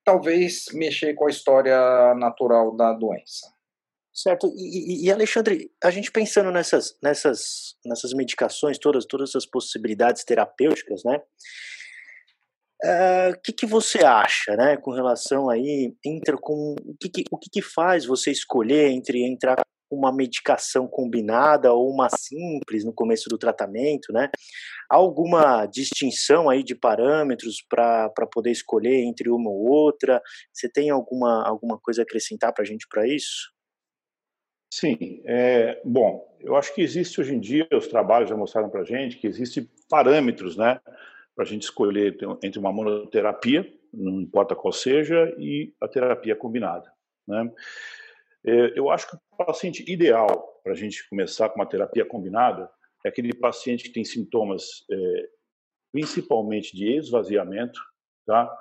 talvez 0.04 0.66
mexer 0.74 1.14
com 1.14 1.26
a 1.26 1.30
história 1.30 2.14
natural 2.14 2.76
da 2.76 2.92
doença. 2.92 3.53
Certo. 4.14 4.46
E, 4.56 5.06
e, 5.06 5.10
Alexandre, 5.10 5.72
a 5.82 5.90
gente 5.90 6.12
pensando 6.12 6.52
nessas, 6.52 6.96
nessas, 7.02 7.74
nessas 7.84 8.14
medicações 8.14 8.78
todas, 8.78 9.04
todas 9.06 9.30
essas 9.30 9.44
possibilidades 9.44 10.22
terapêuticas, 10.22 11.02
né? 11.04 11.20
Eh, 12.84 13.28
o 13.30 13.32
uh, 13.32 13.40
que, 13.42 13.52
que 13.52 13.66
você 13.66 14.04
acha, 14.04 14.54
né, 14.56 14.76
com 14.76 14.92
relação 14.92 15.48
aí, 15.48 15.94
entra 16.04 16.36
com 16.36 16.74
o 16.84 16.96
que, 17.00 17.08
que 17.08 17.24
o 17.30 17.38
que, 17.38 17.48
que 17.50 17.62
faz 17.62 18.04
você 18.04 18.30
escolher 18.30 18.90
entre 18.90 19.24
entrar 19.24 19.56
com 19.88 19.96
uma 19.96 20.14
medicação 20.14 20.86
combinada 20.86 21.72
ou 21.72 21.90
uma 21.90 22.08
simples 22.10 22.84
no 22.84 22.92
começo 22.92 23.28
do 23.28 23.38
tratamento, 23.38 24.12
né? 24.12 24.28
Há 24.90 24.96
alguma 24.96 25.66
distinção 25.66 26.48
aí 26.50 26.62
de 26.62 26.74
parâmetros 26.74 27.64
para 27.68 28.10
poder 28.32 28.50
escolher 28.50 29.02
entre 29.04 29.30
uma 29.30 29.50
ou 29.50 29.66
outra? 29.66 30.20
Você 30.52 30.68
tem 30.68 30.90
alguma 30.90 31.46
alguma 31.46 31.78
coisa 31.80 32.02
a 32.02 32.04
acrescentar 32.04 32.52
para 32.52 32.62
a 32.62 32.66
gente 32.66 32.86
para 32.88 33.06
isso? 33.08 33.54
Sim, 34.76 35.22
é, 35.24 35.80
bom, 35.84 36.36
eu 36.40 36.56
acho 36.56 36.74
que 36.74 36.82
existe 36.82 37.20
hoje 37.20 37.32
em 37.32 37.38
dia, 37.38 37.68
os 37.72 37.86
trabalhos 37.86 38.28
já 38.28 38.36
mostraram 38.36 38.68
para 38.68 38.80
a 38.80 38.84
gente 38.84 39.18
que 39.18 39.26
existem 39.28 39.70
parâmetros, 39.88 40.56
né, 40.56 40.80
para 41.32 41.44
a 41.44 41.46
gente 41.46 41.62
escolher 41.62 42.18
entre 42.42 42.58
uma 42.58 42.72
monoterapia, 42.72 43.72
não 43.92 44.20
importa 44.20 44.56
qual 44.56 44.72
seja, 44.72 45.32
e 45.38 45.72
a 45.80 45.86
terapia 45.86 46.34
combinada, 46.34 46.92
né. 47.24 47.52
É, 48.44 48.76
eu 48.76 48.90
acho 48.90 49.08
que 49.08 49.16
o 49.16 49.44
paciente 49.46 49.84
ideal 49.88 50.60
para 50.64 50.72
a 50.72 50.76
gente 50.76 51.08
começar 51.08 51.48
com 51.50 51.60
uma 51.60 51.68
terapia 51.68 52.04
combinada 52.04 52.68
é 53.06 53.10
aquele 53.10 53.32
paciente 53.32 53.84
que 53.84 53.92
tem 53.92 54.04
sintomas 54.04 54.84
é, 54.90 55.28
principalmente 55.92 56.76
de 56.76 56.96
esvaziamento, 56.96 57.78
tá, 58.26 58.52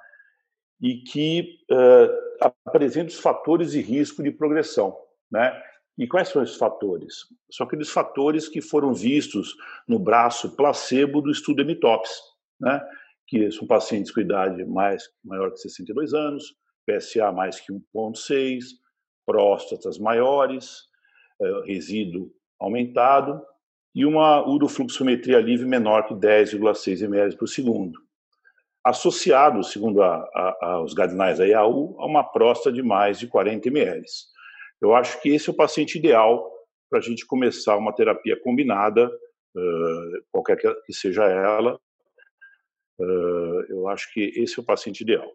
e 0.79 0.97
que 0.97 1.57
uh, 1.71 2.53
apresenta 2.67 3.07
os 3.07 3.19
fatores 3.19 3.71
de 3.71 3.81
risco 3.81 4.21
de 4.21 4.29
progressão, 4.29 4.95
né? 5.31 5.59
E 5.97 6.07
quais 6.07 6.29
são 6.29 6.41
esses 6.41 6.55
fatores? 6.55 7.27
São 7.51 7.67
aqueles 7.67 7.89
fatores 7.89 8.47
que 8.47 8.61
foram 8.61 8.93
vistos 8.93 9.55
no 9.87 9.99
braço 9.99 10.55
placebo 10.55 11.21
do 11.21 11.31
estudo 11.31 11.61
Emitops, 11.61 12.11
né? 12.59 12.81
que 13.27 13.51
são 13.51 13.67
pacientes 13.67 14.11
com 14.11 14.19
idade 14.19 14.65
mais, 14.65 15.03
maior 15.23 15.51
que 15.51 15.59
62 15.59 16.13
anos, 16.13 16.55
PSA 16.85 17.31
mais 17.31 17.59
que 17.59 17.71
1,6, 17.71 18.63
próstatas 19.25 19.97
maiores, 19.97 20.83
é, 21.41 21.61
resíduo 21.65 22.31
aumentado 22.59 23.41
e 23.95 24.05
uma 24.05 24.45
urofluxometria 24.47 25.39
livre 25.39 25.65
menor 25.65 26.07
que 26.07 26.13
10,6 26.13 27.03
ml 27.03 27.37
por 27.37 27.47
segundo. 27.47 27.99
Associado, 28.83 29.63
segundo 29.63 30.01
a, 30.01 30.15
a, 30.15 30.57
a, 30.61 30.81
os 30.81 30.93
guidelines 30.93 31.37
da 31.37 31.47
IAU, 31.47 31.95
a 31.99 32.05
uma 32.05 32.23
próstata 32.23 32.73
de 32.73 32.81
mais 32.81 33.19
de 33.19 33.27
40 33.27 33.69
ml. 33.69 34.03
Eu 34.83 34.95
acho 34.95 35.21
que 35.21 35.29
esse 35.29 35.49
é 35.49 35.53
o 35.53 35.55
paciente 35.55 35.97
ideal 35.97 36.51
para 36.89 36.99
a 36.99 37.01
gente 37.01 37.25
começar 37.25 37.77
uma 37.77 37.95
terapia 37.95 38.39
combinada, 38.41 39.09
qualquer 40.31 40.57
que 40.57 40.93
seja 40.93 41.23
ela. 41.23 41.79
Eu 43.69 43.87
acho 43.87 44.11
que 44.13 44.31
esse 44.35 44.59
é 44.59 44.61
o 44.61 44.65
paciente 44.65 45.01
ideal. 45.01 45.31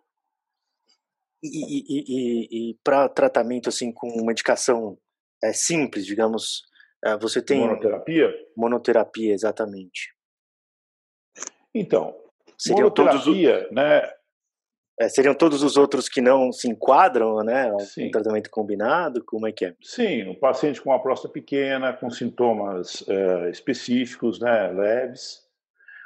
E, 1.43 1.49
e, 1.49 2.05
e, 2.09 2.71
e 2.71 2.79
para 2.83 3.09
tratamento 3.09 3.69
assim 3.69 3.93
com 3.93 4.25
medicação 4.25 4.99
é, 5.43 5.53
simples, 5.53 6.05
digamos, 6.05 6.65
é, 7.05 7.17
você 7.17 7.41
tem 7.41 7.61
monoterapia? 7.61 8.35
Monoterapia, 8.57 9.33
exatamente. 9.33 10.15
Então, 11.73 12.17
Seriam 12.57 12.85
monoterapia, 12.85 13.61
todos... 13.61 13.75
né? 13.75 14.18
É, 15.01 15.09
seriam 15.09 15.33
todos 15.33 15.63
os 15.63 15.77
outros 15.77 16.09
que 16.09 16.21
não 16.21 16.51
se 16.51 16.69
enquadram, 16.69 17.37
né? 17.45 17.73
Um 17.73 18.11
tratamento 18.11 18.51
combinado, 18.51 19.25
como 19.25 19.47
é 19.47 19.53
que 19.53 19.67
é? 19.67 19.75
Sim, 19.81 20.29
um 20.29 20.35
paciente 20.35 20.83
com 20.83 20.91
uma 20.91 21.01
próstata 21.01 21.33
pequena, 21.33 21.93
com 21.93 22.11
sintomas 22.11 23.05
é, 23.09 23.49
específicos, 23.49 24.41
né, 24.41 24.69
leves. 24.73 25.47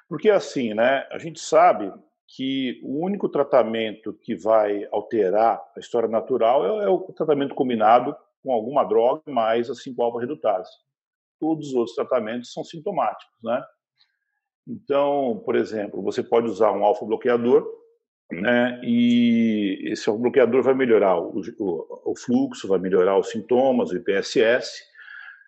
Porque 0.09 0.29
assim, 0.29 0.75
né, 0.75 1.07
a 1.11 1.19
gente 1.19 1.41
sabe 1.41 1.91
que 2.37 2.81
o 2.83 3.03
único 3.03 3.31
tratamento 3.31 4.13
que 4.13 4.35
vai 4.35 4.87
alterar 4.93 5.63
a 5.75 5.81
história 5.81 6.09
natural 6.09 6.83
é, 6.83 6.85
é 6.85 6.89
o 6.89 7.01
tratamento 7.13 7.55
combinado 7.55 8.15
com 8.43 8.53
alguma 8.53 8.85
droga 8.85 9.23
mais 9.27 9.71
a 9.71 9.73
5-alfa-redutase. 9.73 10.71
Todos 11.41 11.69
os 11.69 11.75
outros 11.75 11.97
tratamentos 11.97 12.53
são 12.53 12.63
sintomáticos, 12.63 13.37
né? 13.43 13.63
Então, 14.69 15.43
por 15.45 15.57
exemplo, 15.57 16.03
você 16.03 16.23
pode 16.23 16.47
usar 16.47 16.73
um 16.73 16.85
alfa-bloqueador 16.85 17.67
né? 18.31 18.81
E 18.83 19.91
esse 19.91 20.11
bloqueador 20.11 20.63
vai 20.63 20.75
melhorar 20.75 21.19
o, 21.19 21.41
o, 21.59 22.13
o 22.13 22.17
fluxo, 22.17 22.69
vai 22.69 22.79
melhorar 22.79 23.19
os 23.19 23.31
sintomas, 23.31 23.91
o 23.91 23.97
IPSS, 23.97 24.83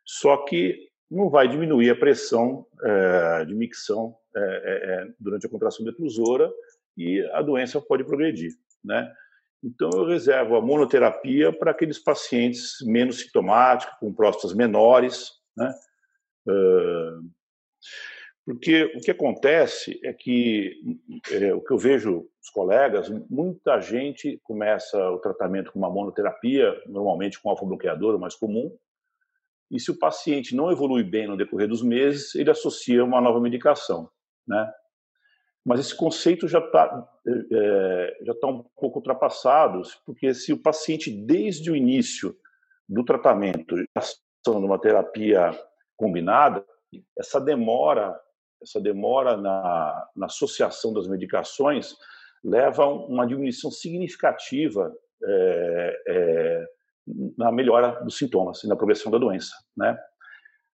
só 0.04 0.44
que 0.44 0.88
não 1.10 1.30
vai 1.30 1.48
diminuir 1.48 1.90
a 1.90 1.96
pressão 1.96 2.66
é, 2.82 3.44
de 3.44 3.54
micção 3.54 4.14
é, 4.36 4.40
é, 4.40 5.06
durante 5.18 5.46
a 5.46 5.50
contração 5.50 5.84
detrusora 5.84 6.50
e 6.96 7.22
a 7.32 7.42
doença 7.42 7.80
pode 7.80 8.04
progredir, 8.04 8.52
né? 8.84 9.10
Então 9.62 9.88
eu 9.94 10.06
reservo 10.06 10.56
a 10.56 10.60
monoterapia 10.60 11.50
para 11.50 11.70
aqueles 11.70 11.98
pacientes 11.98 12.76
menos 12.82 13.20
sintomáticos, 13.20 13.96
com 13.98 14.12
próstatas 14.12 14.54
menores, 14.54 15.30
né? 15.56 15.72
Uh, 16.46 17.30
porque 18.44 18.84
o 18.94 19.00
que 19.00 19.10
acontece 19.10 19.98
é 20.04 20.12
que, 20.12 20.76
é, 21.32 21.54
o 21.54 21.62
que 21.62 21.72
eu 21.72 21.78
vejo 21.78 22.28
os 22.42 22.50
colegas, 22.50 23.08
muita 23.30 23.80
gente 23.80 24.38
começa 24.42 24.98
o 25.10 25.18
tratamento 25.18 25.72
com 25.72 25.78
uma 25.78 25.90
monoterapia, 25.90 26.74
normalmente 26.86 27.40
com 27.40 27.48
alfa-bloqueador, 27.48 28.14
o 28.14 28.18
mais 28.18 28.34
comum, 28.34 28.76
e 29.70 29.80
se 29.80 29.90
o 29.90 29.98
paciente 29.98 30.54
não 30.54 30.70
evolui 30.70 31.02
bem 31.02 31.26
no 31.26 31.38
decorrer 31.38 31.66
dos 31.66 31.82
meses, 31.82 32.34
ele 32.34 32.50
associa 32.50 33.02
uma 33.02 33.20
nova 33.20 33.40
medicação, 33.40 34.10
né? 34.46 34.70
Mas 35.64 35.80
esse 35.80 35.96
conceito 35.96 36.46
já 36.46 36.58
está 36.58 37.08
é, 37.50 38.18
já 38.26 38.34
tá 38.34 38.48
um 38.48 38.62
pouco 38.76 38.98
ultrapassado, 38.98 39.80
porque 40.04 40.34
se 40.34 40.52
o 40.52 40.60
paciente, 40.60 41.10
desde 41.10 41.70
o 41.70 41.76
início 41.76 42.36
do 42.86 43.02
tratamento, 43.02 43.74
está 43.78 44.60
numa 44.60 44.78
terapia 44.78 45.58
combinada, 45.96 46.62
essa 47.18 47.40
demora 47.40 48.14
essa 48.64 48.80
demora 48.80 49.36
na, 49.36 50.08
na 50.16 50.26
associação 50.26 50.92
das 50.92 51.06
medicações 51.06 51.94
leva 52.42 52.84
a 52.84 52.92
uma 52.92 53.26
diminuição 53.26 53.70
significativa 53.70 54.92
é, 55.22 56.02
é, 56.08 56.66
na 57.38 57.52
melhora 57.52 58.02
dos 58.02 58.18
sintomas 58.18 58.64
e 58.64 58.68
na 58.68 58.76
progressão 58.76 59.12
da 59.12 59.18
doença. 59.18 59.54
Né? 59.76 59.96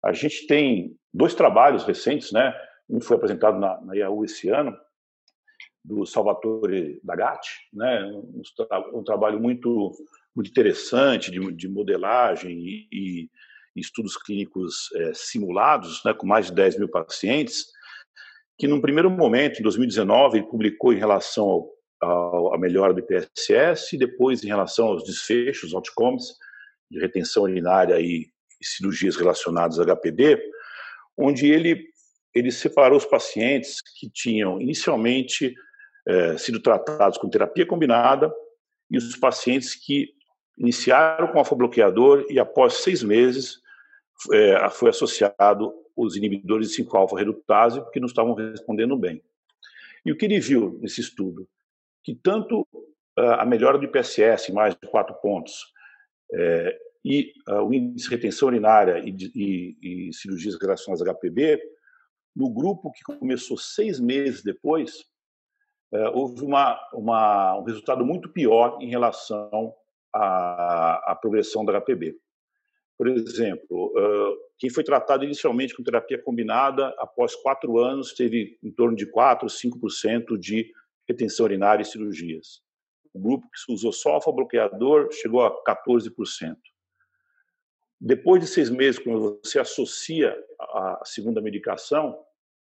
A 0.04 0.12
gente 0.12 0.46
tem 0.46 0.96
dois 1.12 1.34
trabalhos 1.34 1.84
recentes, 1.84 2.32
né? 2.32 2.54
um 2.88 3.00
foi 3.00 3.16
apresentado 3.16 3.58
na, 3.58 3.80
na 3.82 3.96
IAU 3.96 4.24
esse 4.24 4.48
ano, 4.48 4.76
do 5.84 6.04
Salvatore 6.04 7.00
Dagatti, 7.02 7.50
né? 7.72 8.04
um, 8.04 8.42
um 8.94 9.04
trabalho 9.04 9.40
muito, 9.40 9.92
muito 10.34 10.50
interessante 10.50 11.30
de, 11.30 11.52
de 11.52 11.68
modelagem 11.68 12.58
e, 12.58 12.88
e, 12.92 13.30
estudos 13.76 14.16
clínicos 14.16 14.90
é, 14.96 15.12
simulados, 15.14 16.02
né? 16.04 16.12
com 16.12 16.26
mais 16.26 16.46
de 16.46 16.54
10 16.54 16.78
mil 16.78 16.88
pacientes, 16.88 17.66
que 18.60 18.68
num 18.68 18.80
primeiro 18.80 19.10
momento, 19.10 19.58
em 19.58 19.62
2019, 19.62 20.36
ele 20.36 20.46
publicou 20.46 20.92
em 20.92 20.98
relação 20.98 21.66
à 22.02 22.58
melhora 22.58 22.92
do 22.92 23.00
IPSS 23.00 23.96
e 23.96 23.98
depois 23.98 24.44
em 24.44 24.48
relação 24.48 24.88
aos 24.88 25.02
desfechos, 25.02 25.72
outcomes, 25.72 26.24
de 26.90 27.00
retenção 27.00 27.44
urinária 27.44 27.98
e, 27.98 28.28
e 28.60 28.66
cirurgias 28.66 29.16
relacionadas 29.16 29.80
a 29.80 29.84
HPD, 29.84 30.38
onde 31.16 31.50
ele, 31.50 31.86
ele 32.34 32.50
separou 32.50 32.98
os 32.98 33.06
pacientes 33.06 33.76
que 33.98 34.10
tinham 34.10 34.60
inicialmente 34.60 35.54
é, 36.06 36.36
sido 36.36 36.60
tratados 36.60 37.16
com 37.16 37.30
terapia 37.30 37.64
combinada 37.64 38.30
e 38.90 38.98
os 38.98 39.16
pacientes 39.16 39.74
que 39.74 40.08
iniciaram 40.58 41.28
com 41.28 41.38
alfa-bloqueador 41.38 42.26
e 42.28 42.38
após 42.38 42.74
seis 42.74 43.02
meses 43.02 43.56
é, 44.32 44.68
foi 44.70 44.90
associado 44.90 45.72
os 45.96 46.16
inibidores 46.16 46.70
de 46.70 46.82
5-alfa-redutase, 46.82 47.80
porque 47.80 48.00
não 48.00 48.06
estavam 48.06 48.34
respondendo 48.34 48.96
bem. 48.96 49.22
E 50.04 50.12
o 50.12 50.16
que 50.16 50.24
ele 50.24 50.40
viu 50.40 50.78
nesse 50.80 51.00
estudo? 51.00 51.48
Que 52.02 52.14
tanto 52.14 52.66
ah, 53.16 53.42
a 53.42 53.46
melhora 53.46 53.78
do 53.78 53.84
IPSS, 53.84 54.52
mais 54.52 54.74
de 54.74 54.88
quatro 54.88 55.14
pontos, 55.16 55.72
é, 56.32 56.78
e 57.04 57.32
uh, 57.48 57.62
o 57.62 57.72
índice 57.72 58.08
de 58.08 58.14
retenção 58.14 58.48
urinária 58.48 58.98
e, 58.98 59.14
e, 59.34 60.08
e, 60.08 60.12
cirurgias 60.12 60.56
relacionadas 60.60 61.06
a 61.06 61.14
HPB, 61.14 61.60
no 62.36 62.50
grupo 62.50 62.92
que 62.92 63.02
começou 63.02 63.56
seis 63.56 63.98
meses 63.98 64.42
depois, 64.42 65.00
uh, 65.92 66.10
houve 66.14 66.44
uma, 66.44 66.78
uma, 66.92 67.58
um 67.58 67.64
resultado 67.64 68.04
muito 68.04 68.28
pior 68.28 68.78
em 68.80 68.88
relação 68.88 69.74
à, 70.14 71.12
à 71.12 71.16
progressão 71.16 71.64
da 71.64 71.80
HPB. 71.80 72.16
Por 73.00 73.08
exemplo, 73.08 73.94
quem 74.58 74.68
foi 74.68 74.84
tratado 74.84 75.24
inicialmente 75.24 75.74
com 75.74 75.82
terapia 75.82 76.22
combinada, 76.22 76.88
após 76.98 77.34
quatro 77.34 77.78
anos, 77.78 78.12
teve 78.12 78.58
em 78.62 78.70
torno 78.70 78.94
de 78.94 79.06
4, 79.06 79.48
5% 79.48 80.36
de 80.36 80.70
retenção 81.08 81.46
urinária 81.46 81.80
e 81.80 81.86
cirurgias. 81.86 82.60
O 83.14 83.18
grupo 83.18 83.48
que 83.48 83.72
usou 83.72 83.90
só 83.90 84.10
alfa-bloqueador 84.16 85.10
chegou 85.12 85.40
a 85.42 85.64
14%. 85.64 86.58
Depois 87.98 88.42
de 88.42 88.46
seis 88.46 88.68
meses, 88.68 88.98
quando 88.98 89.40
você 89.42 89.58
associa 89.58 90.36
a 90.60 91.00
segunda 91.02 91.40
medicação, 91.40 92.22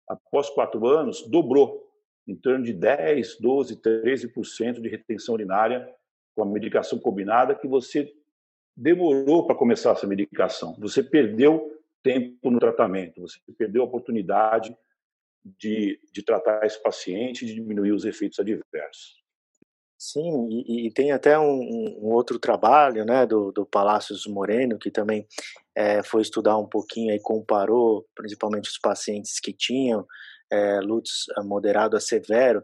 após 0.10 0.50
quatro 0.50 0.86
anos, 0.88 1.26
dobrou, 1.30 1.90
em 2.28 2.36
torno 2.36 2.66
de 2.66 2.74
10, 2.74 3.40
12, 3.40 3.78
13% 3.82 4.82
de 4.82 4.90
retenção 4.90 5.36
urinária 5.36 5.90
com 6.36 6.44
a 6.44 6.46
medicação 6.46 7.00
combinada 7.00 7.56
que 7.56 7.66
você 7.66 8.14
demorou 8.78 9.48
para 9.48 9.56
começar 9.56 9.92
essa 9.92 10.06
medicação. 10.06 10.76
Você 10.80 11.02
perdeu 11.02 11.76
tempo 12.04 12.52
no 12.52 12.60
tratamento, 12.60 13.22
você 13.22 13.40
perdeu 13.58 13.82
a 13.82 13.86
oportunidade 13.86 14.78
de, 15.44 16.00
de 16.14 16.24
tratar 16.24 16.64
esse 16.64 16.82
paciente 16.82 17.44
e 17.44 17.54
diminuir 17.54 17.92
os 17.92 18.06
efeitos 18.06 18.40
adversos. 18.40 19.18
Sim, 19.98 20.48
e, 20.52 20.88
e 20.88 20.92
tem 20.92 21.12
até 21.12 21.40
um, 21.40 21.60
um, 21.60 22.12
outro 22.12 22.38
trabalho 22.38 23.04
né, 23.04 23.26
do, 23.26 23.52
do 23.52 23.66
Palácios 23.66 24.28
Moreno, 24.28 24.78
que 24.78 24.92
também 24.92 25.26
é, 25.76 26.04
foi 26.04 26.22
estudar 26.22 26.56
um 26.58 26.68
pouquinho 26.68 27.16
e 27.16 27.20
comparou 27.20 28.06
principalmente 28.16 28.70
os 28.70 28.78
pacientes 28.78 29.40
que 29.40 29.52
tinham 29.52 30.06
é, 30.52 30.80
LUTS 30.82 31.26
moderado 31.44 31.98
a 31.98 32.00
severo, 32.00 32.64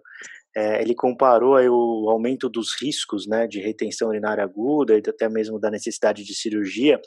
é, 0.55 0.81
ele 0.81 0.93
comparou 0.93 1.55
o 1.55 2.09
aumento 2.09 2.47
dos 2.47 2.79
riscos 2.79 3.27
né, 3.27 3.47
de 3.47 3.59
retenção 3.59 4.09
urinária 4.09 4.43
aguda 4.43 4.95
e 4.95 5.01
até 5.07 5.27
mesmo 5.27 5.59
da 5.59 5.71
necessidade 5.71 6.23
de 6.23 6.35
cirurgia 6.35 7.01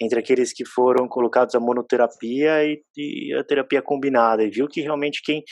entre 0.00 0.18
aqueles 0.18 0.52
que 0.52 0.66
foram 0.66 1.08
colocados 1.08 1.54
a 1.54 1.60
monoterapia 1.60 2.64
e, 2.64 2.82
e 2.96 3.34
a 3.34 3.42
terapia 3.42 3.80
combinada, 3.80 4.42
e 4.42 4.50
viu 4.50 4.68
que 4.68 4.82
realmente 4.82 5.22
quem, 5.22 5.42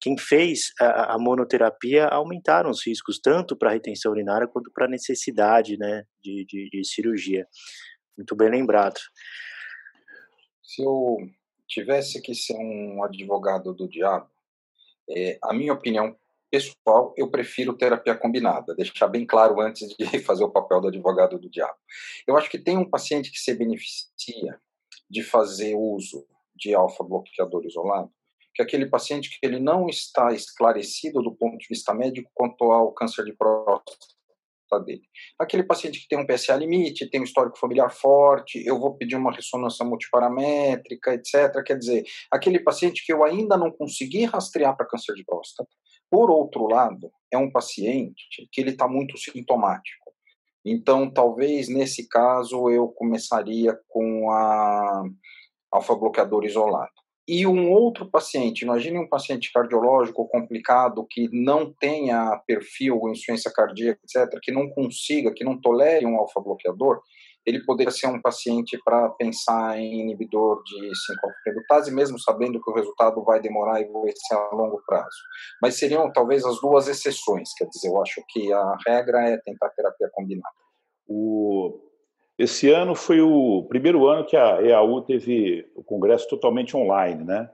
quem 0.00 0.16
fez 0.16 0.72
a, 0.80 1.14
a 1.14 1.18
monoterapia 1.18 2.06
aumentaram 2.06 2.70
os 2.70 2.86
riscos, 2.86 3.18
tanto 3.20 3.56
para 3.56 3.72
retenção 3.72 4.12
urinária 4.12 4.46
quanto 4.46 4.70
para 4.72 4.88
necessidade 4.88 5.76
né, 5.76 6.04
de, 6.22 6.44
de, 6.46 6.68
de 6.70 6.84
cirurgia. 6.84 7.46
Muito 8.16 8.36
bem 8.36 8.50
lembrado. 8.50 9.00
Se 10.62 10.82
eu 10.82 11.16
tivesse 11.66 12.22
que 12.22 12.34
ser 12.34 12.56
um 12.56 13.02
advogado 13.02 13.74
do 13.74 13.88
diabo, 13.88 14.30
é, 15.10 15.38
a 15.42 15.52
minha 15.52 15.72
opinião 15.72 16.16
pessoal, 16.52 17.14
eu 17.16 17.30
prefiro 17.30 17.74
terapia 17.74 18.14
combinada, 18.14 18.74
deixar 18.74 19.08
bem 19.08 19.26
claro 19.26 19.58
antes 19.58 19.88
de 19.96 20.04
fazer 20.20 20.44
o 20.44 20.50
papel 20.50 20.82
do 20.82 20.88
advogado 20.88 21.38
do 21.38 21.48
diabo. 21.48 21.78
Eu 22.28 22.36
acho 22.36 22.50
que 22.50 22.58
tem 22.58 22.76
um 22.76 22.88
paciente 22.88 23.32
que 23.32 23.38
se 23.38 23.54
beneficia 23.54 24.60
de 25.08 25.22
fazer 25.22 25.74
uso 25.74 26.26
de 26.54 26.74
alfa-bloqueador 26.74 27.64
isolado, 27.64 28.10
que 28.54 28.60
é 28.60 28.66
aquele 28.66 28.84
paciente 28.84 29.30
que 29.30 29.46
ele 29.46 29.58
não 29.58 29.88
está 29.88 30.34
esclarecido 30.34 31.22
do 31.22 31.34
ponto 31.34 31.56
de 31.56 31.66
vista 31.70 31.94
médico 31.94 32.30
quanto 32.34 32.70
ao 32.70 32.92
câncer 32.92 33.24
de 33.24 33.32
próstata 33.32 33.98
dele. 34.84 35.02
Aquele 35.38 35.62
paciente 35.62 36.00
que 36.00 36.08
tem 36.08 36.18
um 36.18 36.26
PSA 36.26 36.56
limite, 36.56 37.08
tem 37.08 37.20
um 37.20 37.24
histórico 37.24 37.58
familiar 37.58 37.90
forte, 37.90 38.62
eu 38.64 38.78
vou 38.78 38.94
pedir 38.96 39.16
uma 39.16 39.32
ressonância 39.32 39.84
multiparamétrica, 39.84 41.14
etc. 41.14 41.62
Quer 41.64 41.78
dizer, 41.78 42.04
aquele 42.30 42.60
paciente 42.60 43.04
que 43.04 43.12
eu 43.12 43.24
ainda 43.24 43.56
não 43.56 43.70
consegui 43.70 44.24
rastrear 44.24 44.76
para 44.76 44.86
câncer 44.86 45.14
de 45.14 45.24
próstata, 45.24 45.70
por 46.12 46.30
outro 46.30 46.66
lado, 46.66 47.10
é 47.32 47.38
um 47.38 47.50
paciente 47.50 48.46
que 48.52 48.60
ele 48.60 48.72
está 48.72 48.86
muito 48.86 49.16
sintomático. 49.16 50.12
Então, 50.62 51.10
talvez 51.10 51.70
nesse 51.70 52.06
caso 52.06 52.68
eu 52.68 52.86
começaria 52.88 53.74
com 53.88 54.30
a 54.30 55.04
alfa-bloqueador 55.72 56.44
isolado. 56.44 56.92
E 57.26 57.46
um 57.46 57.72
outro 57.72 58.10
paciente, 58.10 58.60
imagine 58.60 58.98
um 58.98 59.08
paciente 59.08 59.50
cardiológico 59.50 60.28
complicado 60.28 61.06
que 61.08 61.30
não 61.32 61.72
tenha 61.72 62.36
perfil 62.46 62.98
ou 62.98 63.08
insuficiência 63.08 63.50
cardíaca, 63.50 63.98
etc., 64.04 64.38
que 64.42 64.52
não 64.52 64.68
consiga, 64.68 65.32
que 65.32 65.44
não 65.44 65.58
tolere 65.58 66.04
um 66.04 66.18
alfa-bloqueador, 66.18 67.00
ele 67.44 67.64
poderia 67.64 67.90
ser 67.90 68.06
um 68.06 68.20
paciente 68.20 68.78
para 68.84 69.08
pensar 69.10 69.78
em 69.78 70.00
inibidor 70.00 70.62
de 70.64 70.76
5-alfa-redutase, 70.76 71.92
mesmo 71.92 72.18
sabendo 72.18 72.60
que 72.62 72.70
o 72.70 72.74
resultado 72.74 73.22
vai 73.24 73.40
demorar 73.40 73.80
e 73.80 73.90
vai 73.90 74.12
ser 74.14 74.34
a 74.34 74.50
longo 74.54 74.80
prazo. 74.86 75.16
Mas 75.60 75.78
seriam 75.78 76.12
talvez 76.12 76.44
as 76.44 76.60
duas 76.60 76.88
exceções, 76.88 77.52
quer 77.56 77.66
dizer, 77.66 77.88
eu 77.88 78.00
acho 78.00 78.22
que 78.28 78.52
a 78.52 78.76
regra 78.86 79.28
é 79.28 79.36
tentar 79.38 79.70
terapia 79.70 80.08
combinada. 80.12 80.54
O... 81.06 81.80
Esse 82.38 82.70
ano 82.70 82.94
foi 82.94 83.20
o 83.20 83.66
primeiro 83.68 84.06
ano 84.06 84.24
que 84.24 84.36
a 84.36 84.62
EAU 84.62 85.02
teve 85.02 85.70
o 85.76 85.84
congresso 85.84 86.28
totalmente 86.28 86.76
online, 86.76 87.24
né? 87.24 87.50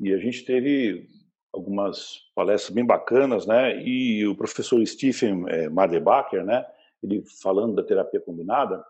E 0.00 0.12
a 0.12 0.18
gente 0.18 0.44
teve 0.44 1.06
algumas 1.52 2.18
palestras 2.34 2.74
bem 2.74 2.84
bacanas, 2.84 3.46
né? 3.46 3.82
E 3.82 4.26
o 4.26 4.36
professor 4.36 4.84
Stephen 4.86 5.44
é, 5.48 5.68
Madebacher, 5.68 6.44
né? 6.44 6.64
Ele 7.02 7.22
falando 7.42 7.74
da 7.74 7.82
terapia 7.82 8.20
combinada. 8.20 8.84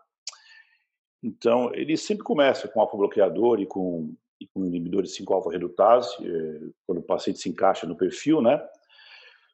Então, 1.21 1.71
ele 1.73 1.97
sempre 1.97 2.23
começa 2.23 2.67
com 2.67 2.79
alfa-bloqueador 2.79 3.59
e 3.59 3.65
com, 3.65 4.13
e 4.39 4.47
com 4.47 4.65
inibidor 4.65 5.03
de 5.03 5.09
5-alfa-redutase, 5.09 6.15
é, 6.21 6.59
quando 6.85 6.99
o 6.99 7.03
paciente 7.03 7.39
se 7.39 7.49
encaixa 7.49 7.87
no 7.87 7.97
perfil, 7.97 8.41
né? 8.41 8.63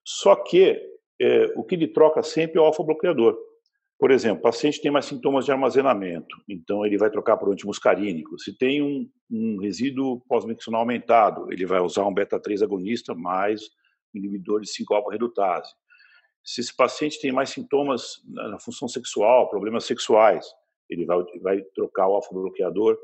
Só 0.03 0.35
que 0.35 0.81
é, 1.19 1.45
o 1.55 1.63
que 1.63 1.75
ele 1.75 1.87
troca 1.87 2.21
sempre 2.21 2.59
é 2.59 2.61
o 2.61 2.65
alfa-bloqueador. 2.65 3.37
Por 3.97 4.11
exemplo, 4.11 4.39
o 4.39 4.41
paciente 4.41 4.81
tem 4.81 4.91
mais 4.91 5.05
sintomas 5.05 5.45
de 5.45 5.51
armazenamento, 5.51 6.35
então 6.49 6.85
ele 6.85 6.97
vai 6.97 7.09
trocar 7.09 7.37
por 7.37 7.49
antimuscarínico. 7.49 8.37
Se 8.37 8.51
tem 8.51 8.81
um, 8.81 9.09
um 9.31 9.57
resíduo 9.57 10.19
pós-miccional 10.27 10.81
aumentado, 10.81 11.49
ele 11.49 11.65
vai 11.65 11.79
usar 11.79 12.05
um 12.05 12.13
beta-3 12.13 12.61
agonista 12.63 13.15
mais 13.15 13.61
inibidor 14.13 14.59
de 14.59 14.67
5-alfa-redutase. 14.67 15.71
Se 16.43 16.59
esse 16.59 16.75
paciente 16.75 17.21
tem 17.21 17.31
mais 17.31 17.51
sintomas 17.51 18.21
na 18.27 18.59
função 18.59 18.89
sexual, 18.89 19.49
problemas 19.49 19.85
sexuais, 19.85 20.45
ele 20.93 21.05
vai, 21.05 21.23
vai 21.41 21.61
trocar 21.75 22.07
o 22.07 22.15
alfa-bloqueador 22.15 22.97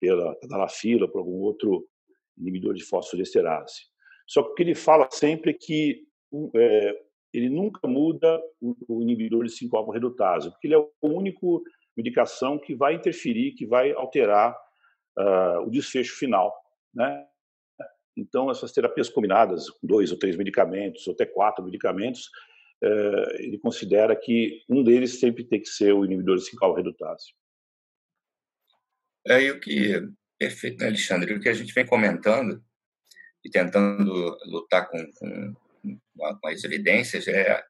pela 0.00 0.34
tadalafila, 0.36 1.08
por 1.08 1.18
algum 1.18 1.40
outro 1.40 1.86
inibidor 2.36 2.74
de 2.74 2.84
fosfodiesterase. 2.84 3.82
Só 4.26 4.42
que 4.42 4.50
o 4.50 4.54
que 4.54 4.62
ele 4.62 4.74
fala 4.74 5.08
sempre 5.10 5.52
é 5.52 5.54
que 5.54 6.02
é, 6.54 7.06
ele 7.32 7.48
nunca 7.48 7.86
muda 7.86 8.40
o, 8.60 9.02
inibidor 9.02 9.44
de 9.44 9.52
5-alfa-redutase, 9.52 10.50
porque 10.50 10.66
ele 10.66 10.74
é 10.74 10.78
a 10.78 10.86
única 11.02 11.46
medicação 11.96 12.58
que 12.58 12.74
vai 12.74 12.94
interferir, 12.94 13.52
que 13.52 13.66
vai 13.66 13.92
alterar 13.92 14.56
uh, 15.18 15.60
o 15.66 15.70
desfecho 15.70 16.16
final, 16.18 16.54
né? 16.94 17.26
Então, 18.16 18.50
essas 18.50 18.72
terapias 18.72 19.10
combinadas, 19.10 19.68
com 19.68 19.86
dois 19.86 20.10
ou 20.10 20.18
três 20.18 20.36
medicamentos, 20.36 21.06
ou 21.06 21.12
até 21.12 21.26
quatro 21.26 21.62
medicamentos, 21.62 22.30
ele 23.38 23.58
considera 23.58 24.14
que 24.14 24.62
um 24.68 24.82
deles 24.82 25.18
sempre 25.18 25.44
tem 25.44 25.60
que 25.60 25.68
ser 25.68 25.92
o 25.92 26.04
inibidor 26.04 26.36
de 26.36 26.50
5-alfa-redutase. 26.50 27.32
É, 29.26 29.42
e 29.42 29.50
o 29.50 29.60
que, 29.60 30.08
perfeito, 30.38 30.80
né, 30.80 30.88
Alexandre, 30.88 31.34
o 31.34 31.40
que 31.40 31.48
a 31.48 31.54
gente 31.54 31.72
vem 31.72 31.86
comentando 31.86 32.62
e 33.44 33.50
tentando 33.50 34.36
lutar 34.46 34.88
com, 34.88 34.98
com 35.14 35.54
com 36.16 36.48
as 36.48 36.64
evidências, 36.64 37.28
é, 37.28 37.62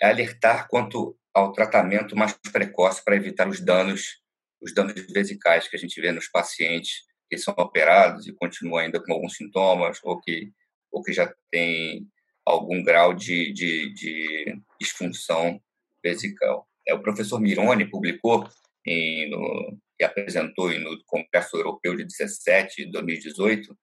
é 0.00 0.06
alertar 0.06 0.68
quanto 0.68 1.16
ao 1.34 1.52
tratamento 1.52 2.16
mais 2.16 2.32
precoce 2.52 3.04
para 3.04 3.16
evitar 3.16 3.48
os 3.48 3.60
danos, 3.60 4.20
os 4.60 4.72
danos 4.74 4.94
vesicais 5.12 5.68
que 5.68 5.76
a 5.76 5.78
gente 5.78 6.00
vê 6.00 6.12
nos 6.12 6.28
pacientes 6.28 7.04
que 7.28 7.38
são 7.38 7.54
operados 7.56 8.26
e 8.26 8.34
continuam 8.34 8.78
ainda 8.78 9.02
com 9.02 9.12
alguns 9.12 9.36
sintomas 9.36 9.98
ou 10.02 10.20
que, 10.20 10.52
ou 10.90 11.02
que 11.02 11.12
já 11.12 11.32
tem 11.50 12.06
algum 12.44 12.82
grau 12.82 13.14
de, 13.14 13.52
de, 13.52 13.92
de 13.94 14.60
disfunção 14.80 15.60
vesical. 16.02 16.68
É, 16.86 16.94
o 16.94 17.02
professor 17.02 17.40
Mironi 17.40 17.88
publicou 17.88 18.48
em, 18.86 19.30
no, 19.30 19.78
e 20.00 20.04
apresentou 20.04 20.70
no 20.78 21.02
Congresso 21.04 21.56
Europeu 21.56 21.96
de 21.96 22.04
17 22.04 22.86
de 22.86 22.90
2018 22.90 23.76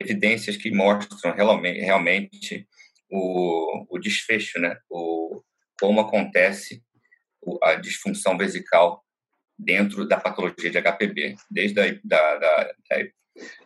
evidências 0.00 0.56
que 0.56 0.70
mostram 0.72 1.32
realmente, 1.32 1.80
realmente 1.80 2.68
o, 3.08 3.86
o 3.88 3.98
desfecho, 3.98 4.58
né? 4.58 4.76
O, 4.90 5.40
como 5.80 6.00
acontece 6.00 6.82
a 7.62 7.74
disfunção 7.74 8.36
vesical 8.36 9.04
dentro 9.58 10.06
da 10.06 10.18
patologia 10.18 10.70
de 10.70 10.78
HPB, 10.80 11.36
desde 11.50 11.80
a 11.80 11.98
da, 12.02 12.36
da, 12.38 12.72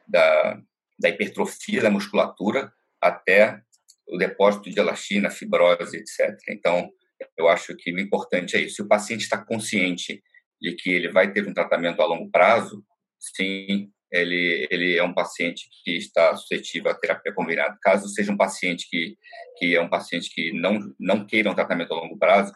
da, 0.09 0.63
da 0.99 1.09
hipertrofia 1.09 1.83
da 1.83 1.91
musculatura 1.91 2.73
até 3.01 3.63
o 4.09 4.17
depósito 4.17 4.71
de 4.71 4.79
elastina, 4.79 5.31
fibrose, 5.31 5.97
etc. 5.97 6.37
Então, 6.49 6.91
eu 7.37 7.49
acho 7.49 7.75
que 7.77 7.93
o 7.93 7.99
importante 7.99 8.57
é 8.57 8.61
isso. 8.61 8.77
Se 8.77 8.83
o 8.83 8.89
paciente 8.89 9.23
está 9.23 9.39
consciente 9.39 10.23
de 10.61 10.75
que 10.75 10.91
ele 10.91 11.11
vai 11.11 11.33
ter 11.33 11.47
um 11.47 11.55
tratamento 11.55 12.01
a 12.01 12.07
longo 12.07 12.31
prazo, 12.31 12.85
sim, 13.19 13.91
ele, 14.13 14.67
ele 14.71 14.97
é 14.97 15.03
um 15.03 15.13
paciente 15.13 15.69
que 15.83 15.97
está 15.97 16.35
suscetível 16.37 16.91
à 16.91 16.95
terapia 16.95 17.33
combinada. 17.33 17.77
Caso 17.83 18.09
seja 18.09 18.33
um 18.33 18.37
paciente 18.37 18.89
que, 18.89 19.17
que 19.59 19.75
é 19.75 19.81
um 19.81 19.89
paciente 19.89 20.31
que 20.33 20.53
não, 20.53 20.79
não 20.99 21.27
queira 21.27 21.51
um 21.51 21.55
tratamento 21.55 21.93
a 21.93 21.97
longo 21.97 22.19
prazo, 22.19 22.53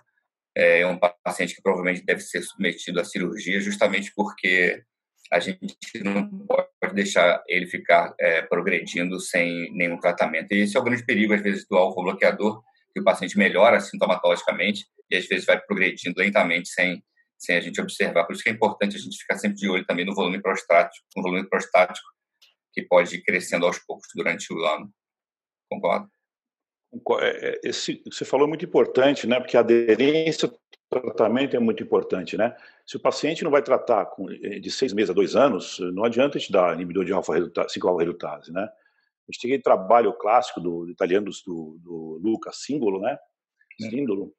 é 0.56 0.86
um 0.86 0.98
paciente 1.22 1.54
que 1.54 1.62
provavelmente 1.62 2.04
deve 2.04 2.20
ser 2.20 2.42
submetido 2.42 3.00
à 3.00 3.04
cirurgia, 3.04 3.60
justamente 3.60 4.12
porque 4.14 4.82
a 5.32 5.38
gente 5.38 5.76
não 6.02 6.28
pode 6.46 6.94
deixar 6.94 7.42
ele 7.46 7.66
ficar 7.66 8.14
é, 8.18 8.42
progredindo 8.42 9.20
sem 9.20 9.72
nenhum 9.72 9.98
tratamento. 9.98 10.52
E 10.52 10.62
esse 10.62 10.76
é 10.76 10.80
o 10.80 10.82
grande 10.82 11.04
perigo, 11.04 11.32
às 11.34 11.42
vezes, 11.42 11.66
do 11.68 11.76
alfa-bloqueador, 11.76 12.62
que 12.92 13.00
o 13.00 13.04
paciente 13.04 13.38
melhora 13.38 13.80
sintomatologicamente 13.80 14.86
e, 15.08 15.16
às 15.16 15.26
vezes, 15.26 15.46
vai 15.46 15.60
progredindo 15.60 16.18
lentamente 16.18 16.68
sem, 16.68 17.02
sem 17.38 17.56
a 17.56 17.60
gente 17.60 17.80
observar. 17.80 18.24
Por 18.24 18.34
isso 18.34 18.42
que 18.42 18.48
é 18.48 18.52
importante 18.52 18.96
a 18.96 18.98
gente 18.98 19.16
ficar 19.16 19.38
sempre 19.38 19.58
de 19.58 19.68
olho 19.68 19.86
também 19.86 20.04
no 20.04 20.14
volume 20.14 20.42
prostático, 20.42 21.06
no 21.16 21.22
volume 21.22 21.48
prostático, 21.48 22.08
que 22.72 22.82
pode 22.82 23.14
ir 23.14 23.22
crescendo 23.22 23.66
aos 23.66 23.78
poucos 23.78 24.08
durante 24.14 24.52
o 24.52 24.58
ano. 24.64 24.90
Concorda? 25.70 26.08
É, 27.20 27.50
é, 27.50 27.60
esse, 27.62 28.02
você 28.04 28.24
falou 28.24 28.48
muito 28.48 28.64
importante, 28.64 29.26
né? 29.26 29.38
Porque 29.38 29.56
a 29.56 29.60
aderência 29.60 30.50
tratamento 30.90 31.56
é 31.56 31.60
muito 31.60 31.82
importante, 31.82 32.36
né? 32.36 32.56
Se 32.84 32.96
o 32.96 33.00
paciente 33.00 33.44
não 33.44 33.50
vai 33.50 33.62
tratar 33.62 34.06
com, 34.06 34.28
eh, 34.30 34.58
de 34.58 34.70
seis 34.70 34.92
meses 34.92 35.10
a 35.10 35.14
dois 35.14 35.36
anos, 35.36 35.78
não 35.94 36.04
adianta 36.04 36.36
a 36.36 36.40
gente 36.40 36.52
dar 36.52 36.74
inibidor 36.74 37.04
de 37.04 37.12
alfa-redutase, 37.12 37.74
5-alfa-redutase, 37.78 38.52
né? 38.52 38.62
A 38.62 39.32
gente 39.32 39.40
tem 39.40 39.50
aquele 39.50 39.62
trabalho 39.62 40.12
clássico 40.14 40.60
do, 40.60 40.90
italiano 40.90 41.30
do, 41.46 41.78
do 41.80 42.20
Luca 42.22 42.50
Singolo, 42.52 43.00
né? 43.00 43.16
Sindolo, 43.80 44.34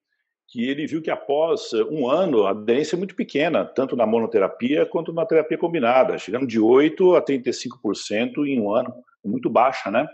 que 0.47 0.69
ele 0.69 0.85
viu 0.85 1.01
que 1.01 1.09
após 1.09 1.71
eh, 1.73 1.83
um 1.85 2.09
ano 2.09 2.45
a 2.45 2.51
aderência 2.51 2.95
é 2.95 2.99
muito 2.99 3.15
pequena, 3.15 3.63
tanto 3.63 3.95
na 3.95 4.05
monoterapia 4.05 4.85
quanto 4.85 5.13
na 5.13 5.25
terapia 5.25 5.57
combinada, 5.57 6.17
chegando 6.17 6.45
de 6.45 6.59
8% 6.59 7.17
a 7.17 7.21
35% 7.21 8.45
em 8.45 8.59
um 8.59 8.75
ano, 8.75 8.93
muito 9.23 9.49
baixa, 9.49 9.89
né? 9.89 10.05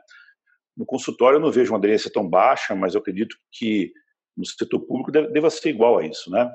No 0.75 0.85
consultório 0.85 1.37
eu 1.37 1.41
não 1.41 1.51
vejo 1.51 1.71
uma 1.71 1.79
aderência 1.79 2.11
tão 2.11 2.29
baixa, 2.29 2.75
mas 2.75 2.93
eu 2.93 3.01
acredito 3.01 3.35
que 3.51 3.91
no 4.37 4.45
setor 4.45 4.79
público 4.81 5.11
deva 5.11 5.49
ser 5.49 5.69
igual 5.69 5.97
a 5.97 6.05
isso, 6.05 6.29
né? 6.29 6.49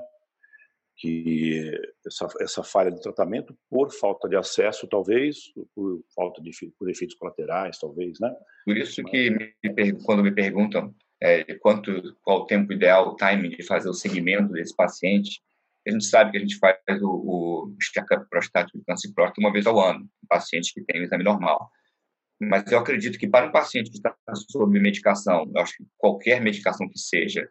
Que 0.96 1.72
essa, 2.06 2.28
essa 2.40 2.62
falha 2.62 2.92
de 2.92 3.02
tratamento 3.02 3.56
por 3.68 3.90
falta 3.92 4.28
de 4.28 4.36
acesso, 4.36 4.86
talvez, 4.86 5.52
por 5.74 6.00
falta 6.14 6.40
de 6.40 6.50
por 6.78 6.88
efeitos 6.88 7.16
colaterais, 7.16 7.78
talvez, 7.78 8.20
né? 8.20 8.32
Por 8.64 8.76
isso 8.76 9.02
que 9.04 9.30
me, 9.30 9.92
quando 10.04 10.22
me 10.22 10.32
perguntam 10.32 10.94
é, 11.22 11.54
quanto, 11.54 12.16
qual 12.22 12.40
o 12.40 12.46
tempo 12.46 12.72
ideal, 12.72 13.08
o 13.08 13.16
timing 13.16 13.50
de 13.50 13.62
fazer 13.64 13.88
o 13.88 13.94
segmento 13.94 14.52
desse 14.52 14.74
paciente. 14.74 15.40
A 15.86 15.90
gente 15.90 16.04
sabe 16.04 16.32
que 16.32 16.36
a 16.36 16.40
gente 16.40 16.58
faz 16.58 16.76
o, 17.00 17.08
o 17.08 17.76
check-up 17.80 18.28
prostático 18.28 18.78
de 18.78 18.84
câncer 18.84 19.12
próstata 19.12 19.40
uma 19.40 19.52
vez 19.52 19.66
ao 19.66 19.80
ano, 19.80 20.04
em 20.22 20.26
pacientes 20.28 20.72
que 20.72 20.84
têm 20.84 21.00
um 21.00 21.04
exame 21.04 21.24
normal. 21.24 21.70
Mas 22.40 22.70
eu 22.70 22.78
acredito 22.78 23.18
que 23.18 23.28
para 23.28 23.46
um 23.46 23.52
paciente 23.52 23.90
que 23.90 23.96
está 23.96 24.14
sob 24.50 24.78
medicação, 24.80 25.48
eu 25.54 25.62
acho 25.62 25.76
que 25.76 25.84
qualquer 25.96 26.40
medicação 26.40 26.88
que 26.88 26.98
seja, 26.98 27.48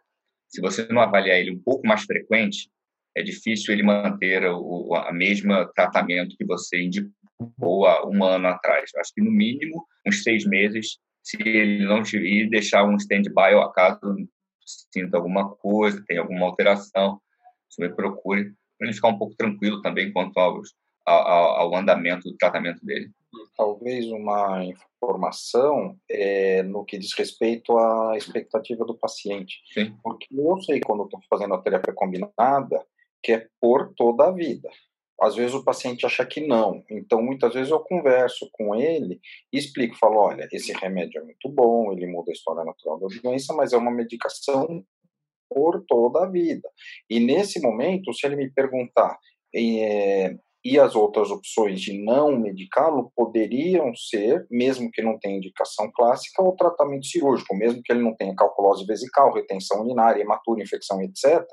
se 0.52 0.60
você 0.60 0.86
não 0.88 1.00
avaliar 1.00 1.38
ele 1.38 1.52
um 1.52 1.58
pouco 1.58 1.86
mais 1.86 2.02
frequente, 2.02 2.70
é 3.16 3.22
difícil 3.22 3.72
ele 3.72 3.82
manter 3.82 4.44
o 4.46 4.94
a 4.94 5.12
mesma 5.12 5.70
tratamento 5.74 6.36
que 6.36 6.44
você 6.44 6.82
indicou 6.82 7.86
há 7.86 8.06
um 8.08 8.24
ano 8.24 8.48
atrás. 8.48 8.90
Eu 8.94 9.00
acho 9.00 9.12
que 9.14 9.22
no 9.22 9.30
mínimo 9.30 9.86
uns 10.06 10.22
seis 10.22 10.44
meses 10.44 10.98
se 11.22 11.36
ele 11.40 11.84
não 11.84 12.02
ir 12.02 12.50
deixar 12.50 12.84
um 12.84 12.96
stand-by 12.96 13.54
ao 13.54 13.62
acaso 13.62 14.00
sinta 14.92 15.16
alguma 15.16 15.54
coisa, 15.56 16.02
tem 16.06 16.18
alguma 16.18 16.46
alteração, 16.46 17.20
você 17.68 17.88
procure 17.88 18.52
para 18.78 18.88
ele 18.88 18.94
ficar 18.94 19.08
um 19.08 19.18
pouco 19.18 19.34
tranquilo 19.36 19.80
também 19.82 20.12
quanto 20.12 20.38
ao, 20.38 20.62
ao 21.06 21.76
andamento 21.76 22.30
do 22.30 22.36
tratamento 22.36 22.84
dele. 22.84 23.10
Talvez 23.56 24.06
uma 24.06 24.64
informação 24.64 25.96
é, 26.10 26.62
no 26.62 26.84
que 26.84 26.98
diz 26.98 27.12
respeito 27.12 27.76
à 27.76 28.16
expectativa 28.16 28.84
do 28.84 28.96
paciente. 28.96 29.62
Sim. 29.72 29.94
Porque 30.02 30.26
eu 30.30 30.60
sei 30.62 30.80
quando 30.80 31.04
estou 31.04 31.20
fazendo 31.28 31.54
a 31.54 31.62
terapia 31.62 31.94
combinada 31.94 32.84
que 33.22 33.32
é 33.32 33.46
por 33.60 33.92
toda 33.94 34.26
a 34.26 34.32
vida 34.32 34.68
às 35.22 35.36
vezes 35.36 35.54
o 35.54 35.64
paciente 35.64 36.04
acha 36.04 36.26
que 36.26 36.44
não. 36.44 36.82
Então, 36.90 37.22
muitas 37.22 37.54
vezes 37.54 37.70
eu 37.70 37.78
converso 37.78 38.48
com 38.52 38.74
ele 38.74 39.20
e 39.52 39.58
explico, 39.58 39.96
falo, 39.96 40.16
olha, 40.16 40.48
esse 40.52 40.72
remédio 40.72 41.20
é 41.20 41.24
muito 41.24 41.48
bom, 41.48 41.92
ele 41.92 42.08
muda 42.08 42.32
a 42.32 42.34
história 42.34 42.64
natural 42.64 42.98
da 42.98 43.06
doença, 43.22 43.54
mas 43.54 43.72
é 43.72 43.76
uma 43.76 43.92
medicação 43.92 44.84
por 45.48 45.84
toda 45.86 46.24
a 46.24 46.28
vida. 46.28 46.68
E 47.08 47.20
nesse 47.20 47.60
momento, 47.60 48.12
se 48.12 48.26
ele 48.26 48.34
me 48.34 48.50
perguntar 48.50 49.16
é, 49.54 50.34
e 50.64 50.78
as 50.78 50.94
outras 50.94 51.30
opções 51.30 51.80
de 51.80 52.02
não 52.04 52.38
medicá-lo 52.38 53.10
poderiam 53.16 53.94
ser, 53.94 54.46
mesmo 54.50 54.90
que 54.92 55.02
não 55.02 55.18
tenha 55.18 55.36
indicação 55.36 55.90
clássica, 55.92 56.42
o 56.42 56.54
tratamento 56.54 57.06
cirúrgico, 57.06 57.56
mesmo 57.56 57.82
que 57.82 57.92
ele 57.92 58.02
não 58.02 58.14
tenha 58.14 58.34
calculose 58.34 58.86
vesical, 58.86 59.32
retenção 59.32 59.82
urinária, 59.82 60.22
hematura, 60.22 60.62
infecção, 60.62 61.00
etc. 61.02 61.44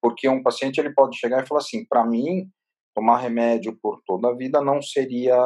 Porque 0.00 0.28
um 0.28 0.42
paciente 0.42 0.78
ele 0.78 0.94
pode 0.94 1.16
chegar 1.18 1.42
e 1.42 1.46
falar 1.46 1.60
assim, 1.60 1.84
para 1.86 2.06
mim 2.06 2.48
tomar 2.94 3.18
remédio 3.18 3.76
por 3.82 4.00
toda 4.06 4.28
a 4.28 4.36
vida 4.36 4.60
não 4.62 4.80
seria 4.80 5.36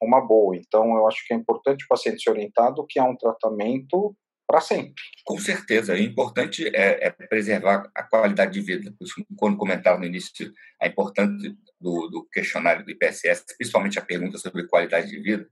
uma 0.00 0.20
boa. 0.20 0.56
Então, 0.56 0.96
eu 0.96 1.06
acho 1.08 1.26
que 1.26 1.34
é 1.34 1.36
importante 1.36 1.84
o 1.84 1.88
paciente 1.88 2.22
ser 2.22 2.30
orientado 2.30 2.86
que 2.88 3.00
há 3.00 3.04
um 3.04 3.16
tratamento 3.16 4.14
para 4.46 4.60
sempre. 4.60 5.02
Com 5.24 5.38
certeza, 5.38 5.94
o 5.94 5.98
importante 5.98 6.66
é, 6.68 7.06
é, 7.06 7.10
preservar 7.10 7.90
a 7.94 8.02
qualidade 8.04 8.52
de 8.52 8.60
vida. 8.60 8.94
Quando 9.36 9.56
comentava 9.56 9.98
no 9.98 10.06
início 10.06 10.52
a 10.80 10.86
importância 10.86 11.54
do, 11.80 12.08
do, 12.08 12.28
questionário 12.32 12.84
do 12.84 12.90
IPSS, 12.90 13.44
principalmente 13.58 13.98
a 13.98 14.04
pergunta 14.04 14.38
sobre 14.38 14.66
qualidade 14.68 15.08
de 15.08 15.20
vida, 15.20 15.48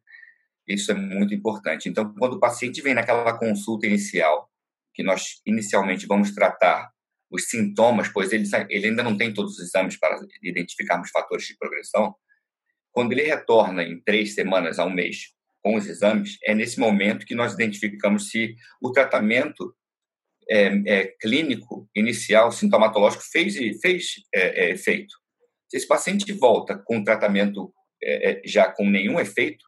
isso 0.67 0.93
é 0.93 0.95
muito 0.95 1.35
importante. 1.35 1.89
Então, 1.89 2.15
quando 2.15 2.35
o 2.35 2.41
paciente 2.41 2.81
vem 2.81 2.95
naquela 2.95 3.37
consulta 3.37 3.87
inicial, 3.87 4.49
que 4.95 5.03
nós 5.03 5.41
inicialmente 5.45 6.07
vamos 6.07 6.33
tratar 6.33 6.91
os 7.31 7.49
sintomas, 7.49 8.09
pois 8.09 8.33
ele, 8.33 8.49
ele 8.71 8.87
ainda 8.87 9.03
não 9.03 9.17
tem 9.17 9.35
todos 9.35 9.55
os 9.55 9.61
exames 9.61 9.99
para 9.99 10.17
identificarmos 10.43 11.11
fatores 11.11 11.47
de 11.47 11.57
progressão, 11.57 12.15
quando 12.93 13.13
ele 13.13 13.23
retorna 13.23 13.83
em 13.83 14.01
três 14.01 14.35
semanas 14.35 14.79
a 14.79 14.85
um 14.85 14.91
mês 14.91 15.35
com 15.65 15.77
os 15.77 15.87
exames, 15.87 16.37
é 16.45 16.55
nesse 16.55 16.79
momento 16.79 17.25
que 17.25 17.35
nós 17.35 17.55
identificamos 17.55 18.29
se 18.29 18.55
o 18.83 18.93
tratamento 18.93 19.75
é, 20.49 20.67
é, 20.87 21.07
clínico 21.19 21.89
inicial, 21.97 22.53
sintomatológico, 22.53 23.23
fez, 23.33 23.57
fez 23.81 24.17
é, 24.35 24.67
é 24.67 24.71
efeito. 24.73 25.15
Se 25.71 25.79
esse 25.79 25.89
paciente 25.89 26.31
volta 26.35 26.77
com 26.85 26.99
o 26.99 27.05
tratamento 27.05 27.73
é, 28.03 28.33
é, 28.33 28.43
já 28.45 28.71
com 28.71 28.89
nenhum 28.89 29.19
efeito, 29.19 29.65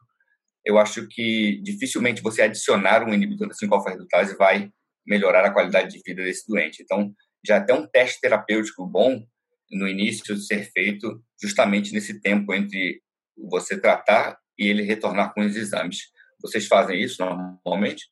eu 0.63 0.77
acho 0.77 1.07
que 1.07 1.59
dificilmente 1.63 2.21
você 2.21 2.43
adicionar 2.43 3.03
um 3.03 3.13
inibidor 3.13 3.47
da 3.47 3.55
5-alfa-redutase 3.55 4.37
vai 4.37 4.69
melhorar 5.03 5.45
a 5.45 5.51
qualidade 5.51 5.95
de 5.95 6.01
vida 6.05 6.21
desse 6.23 6.45
doente. 6.47 6.83
Então, 6.83 7.11
já 7.43 7.57
até 7.57 7.73
um 7.73 7.87
teste 7.87 8.21
terapêutico 8.21 8.85
bom 8.85 9.25
no 9.71 9.87
início 9.87 10.37
ser 10.37 10.69
feito 10.71 11.23
justamente 11.41 11.91
nesse 11.91 12.21
tempo 12.21 12.53
entre 12.53 13.01
você 13.35 13.79
tratar 13.79 14.37
e 14.57 14.67
ele 14.67 14.83
retornar 14.83 15.33
com 15.33 15.41
os 15.41 15.55
exames. 15.55 16.11
Vocês 16.41 16.67
fazem 16.67 17.01
isso 17.01 17.23
normalmente? 17.23 18.09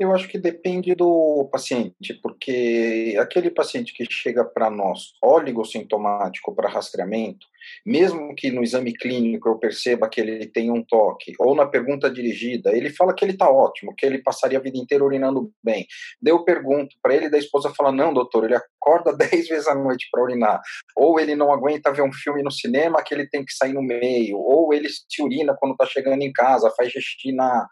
Eu 0.00 0.12
acho 0.12 0.26
que 0.26 0.38
depende 0.38 0.94
do 0.94 1.48
paciente, 1.52 2.14
porque 2.22 3.16
aquele 3.20 3.50
paciente 3.50 3.92
que 3.92 4.04
chega 4.10 4.44
para 4.44 4.70
nós 4.70 5.12
oligossintomático 5.22 6.54
para 6.54 6.68
rastreamento, 6.68 7.46
mesmo 7.84 8.34
que 8.34 8.50
no 8.50 8.62
exame 8.62 8.92
clínico 8.94 9.48
eu 9.48 9.58
perceba 9.58 10.08
que 10.08 10.20
ele 10.20 10.46
tem 10.46 10.70
um 10.70 10.82
toque, 10.82 11.34
ou 11.38 11.54
na 11.54 11.66
pergunta 11.66 12.10
dirigida, 12.10 12.74
ele 12.76 12.90
fala 12.90 13.14
que 13.14 13.24
ele 13.24 13.32
está 13.32 13.48
ótimo, 13.48 13.94
que 13.94 14.04
ele 14.04 14.22
passaria 14.22 14.58
a 14.58 14.62
vida 14.62 14.78
inteira 14.78 15.04
urinando 15.04 15.52
bem. 15.62 15.86
Daí 16.20 16.32
eu 16.32 16.44
pergunto 16.44 16.96
para 17.02 17.14
ele, 17.14 17.30
da 17.30 17.38
esposa 17.38 17.72
fala: 17.76 17.92
Não, 17.92 18.12
doutor, 18.12 18.44
ele 18.44 18.56
acorda 18.56 19.14
10 19.16 19.48
vezes 19.48 19.68
à 19.68 19.74
noite 19.74 20.08
para 20.10 20.22
urinar. 20.22 20.60
Ou 20.96 21.20
ele 21.20 21.36
não 21.36 21.52
aguenta 21.52 21.92
ver 21.92 22.02
um 22.02 22.12
filme 22.12 22.42
no 22.42 22.50
cinema 22.50 23.02
que 23.02 23.14
ele 23.14 23.28
tem 23.28 23.44
que 23.44 23.52
sair 23.52 23.72
no 23.72 23.82
meio. 23.82 24.38
Ou 24.38 24.72
ele 24.72 24.88
se 24.88 25.22
urina 25.22 25.54
quando 25.58 25.72
está 25.72 25.86
chegando 25.86 26.22
em 26.22 26.32
casa, 26.32 26.72
faz 26.76 26.90
xixi 26.90 27.32
na, 27.32 27.66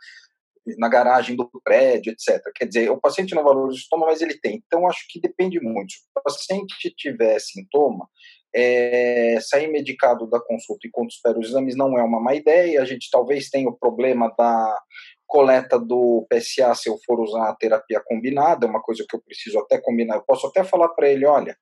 na 0.79 0.89
garagem 0.89 1.37
do 1.37 1.51
prédio, 1.65 2.13
etc. 2.13 2.43
Quer 2.55 2.67
dizer, 2.67 2.91
o 2.91 3.01
paciente 3.01 3.35
não 3.35 3.43
valoriza 3.43 3.79
o 3.79 3.83
sintoma, 3.83 4.07
mas 4.07 4.21
ele 4.21 4.39
tem. 4.39 4.63
Então, 4.67 4.87
acho 4.89 5.07
que 5.09 5.21
depende 5.21 5.61
muito. 5.61 5.93
Se 5.93 6.01
o 6.17 6.23
paciente 6.23 6.95
tiver 6.97 7.39
sintoma, 7.39 8.09
é, 8.55 9.39
sair 9.41 9.69
medicado 9.69 10.29
da 10.29 10.41
consulta 10.41 10.87
enquanto 10.87 11.11
espera 11.11 11.39
os 11.39 11.49
exames 11.49 11.77
não 11.77 11.99
é 11.99 12.03
uma 12.03 12.21
má 12.21 12.35
ideia. 12.35 12.83
A 12.83 12.85
gente 12.85 13.09
talvez 13.11 13.49
tenha 13.49 13.69
o 13.69 13.77
problema 13.77 14.33
da 14.37 14.79
coleta 15.27 15.79
do 15.79 16.27
PSA 16.29 16.75
se 16.75 16.89
eu 16.89 16.99
for 17.07 17.21
usar 17.21 17.49
a 17.49 17.55
terapia 17.55 18.03
combinada, 18.05 18.67
é 18.67 18.69
uma 18.69 18.83
coisa 18.83 19.05
que 19.09 19.15
eu 19.15 19.23
preciso 19.23 19.61
até 19.61 19.81
combinar. 19.81 20.17
Eu 20.17 20.25
posso 20.27 20.47
até 20.49 20.65
falar 20.65 20.89
para 20.89 21.09
ele, 21.09 21.25
olha, 21.25 21.57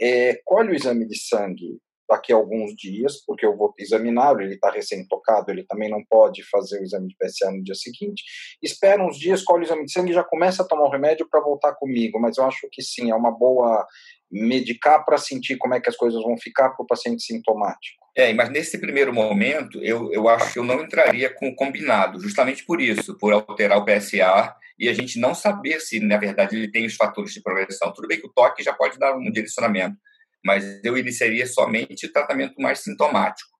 é, 0.00 0.40
colhe 0.44 0.72
o 0.72 0.74
exame 0.74 1.06
de 1.06 1.16
sangue 1.16 1.78
daqui 2.12 2.32
a 2.32 2.36
alguns 2.36 2.74
dias, 2.74 3.24
porque 3.26 3.44
eu 3.46 3.56
vou 3.56 3.72
examinar, 3.78 4.38
ele 4.38 4.54
está 4.54 4.70
recém-tocado, 4.70 5.50
ele 5.50 5.64
também 5.64 5.90
não 5.90 6.04
pode 6.04 6.42
fazer 6.50 6.80
o 6.80 6.84
exame 6.84 7.08
de 7.08 7.16
PSA 7.16 7.50
no 7.50 7.64
dia 7.64 7.74
seguinte. 7.74 8.22
Espera 8.62 9.02
uns 9.02 9.18
dias, 9.18 9.42
colhe 9.42 9.62
o 9.62 9.66
exame 9.66 9.86
de 9.86 9.92
sangue 9.92 10.10
e 10.10 10.14
já 10.14 10.22
começa 10.22 10.62
a 10.62 10.66
tomar 10.66 10.84
o 10.84 10.90
remédio 10.90 11.26
para 11.28 11.40
voltar 11.40 11.74
comigo, 11.74 12.20
mas 12.20 12.36
eu 12.36 12.44
acho 12.44 12.68
que 12.70 12.82
sim, 12.82 13.10
é 13.10 13.14
uma 13.14 13.30
boa 13.30 13.86
medicar 14.30 15.04
para 15.04 15.18
sentir 15.18 15.56
como 15.56 15.74
é 15.74 15.80
que 15.80 15.88
as 15.88 15.96
coisas 15.96 16.22
vão 16.22 16.36
ficar 16.38 16.70
para 16.70 16.82
o 16.82 16.86
paciente 16.86 17.22
sintomático. 17.22 18.02
É, 18.14 18.32
mas 18.32 18.50
nesse 18.50 18.78
primeiro 18.78 19.12
momento, 19.12 19.78
eu, 19.82 20.12
eu 20.12 20.28
acho 20.28 20.52
que 20.52 20.58
eu 20.58 20.64
não 20.64 20.82
entraria 20.82 21.32
com 21.32 21.48
o 21.48 21.54
combinado, 21.54 22.20
justamente 22.20 22.64
por 22.64 22.80
isso, 22.80 23.16
por 23.18 23.32
alterar 23.32 23.78
o 23.78 23.84
PSA 23.84 24.54
e 24.78 24.88
a 24.88 24.92
gente 24.92 25.18
não 25.18 25.34
saber 25.34 25.80
se, 25.80 26.00
na 26.00 26.18
verdade, 26.18 26.56
ele 26.56 26.70
tem 26.70 26.84
os 26.84 26.96
fatores 26.96 27.32
de 27.32 27.42
progressão. 27.42 27.92
Tudo 27.92 28.08
bem 28.08 28.20
que 28.20 28.26
o 28.26 28.32
toque 28.32 28.62
já 28.62 28.72
pode 28.72 28.98
dar 28.98 29.16
um 29.16 29.30
direcionamento, 29.30 29.96
mas 30.44 30.82
eu 30.84 30.96
iniciaria 30.96 31.46
somente 31.46 32.10
tratamento 32.12 32.60
mais 32.60 32.80
sintomático, 32.80 33.50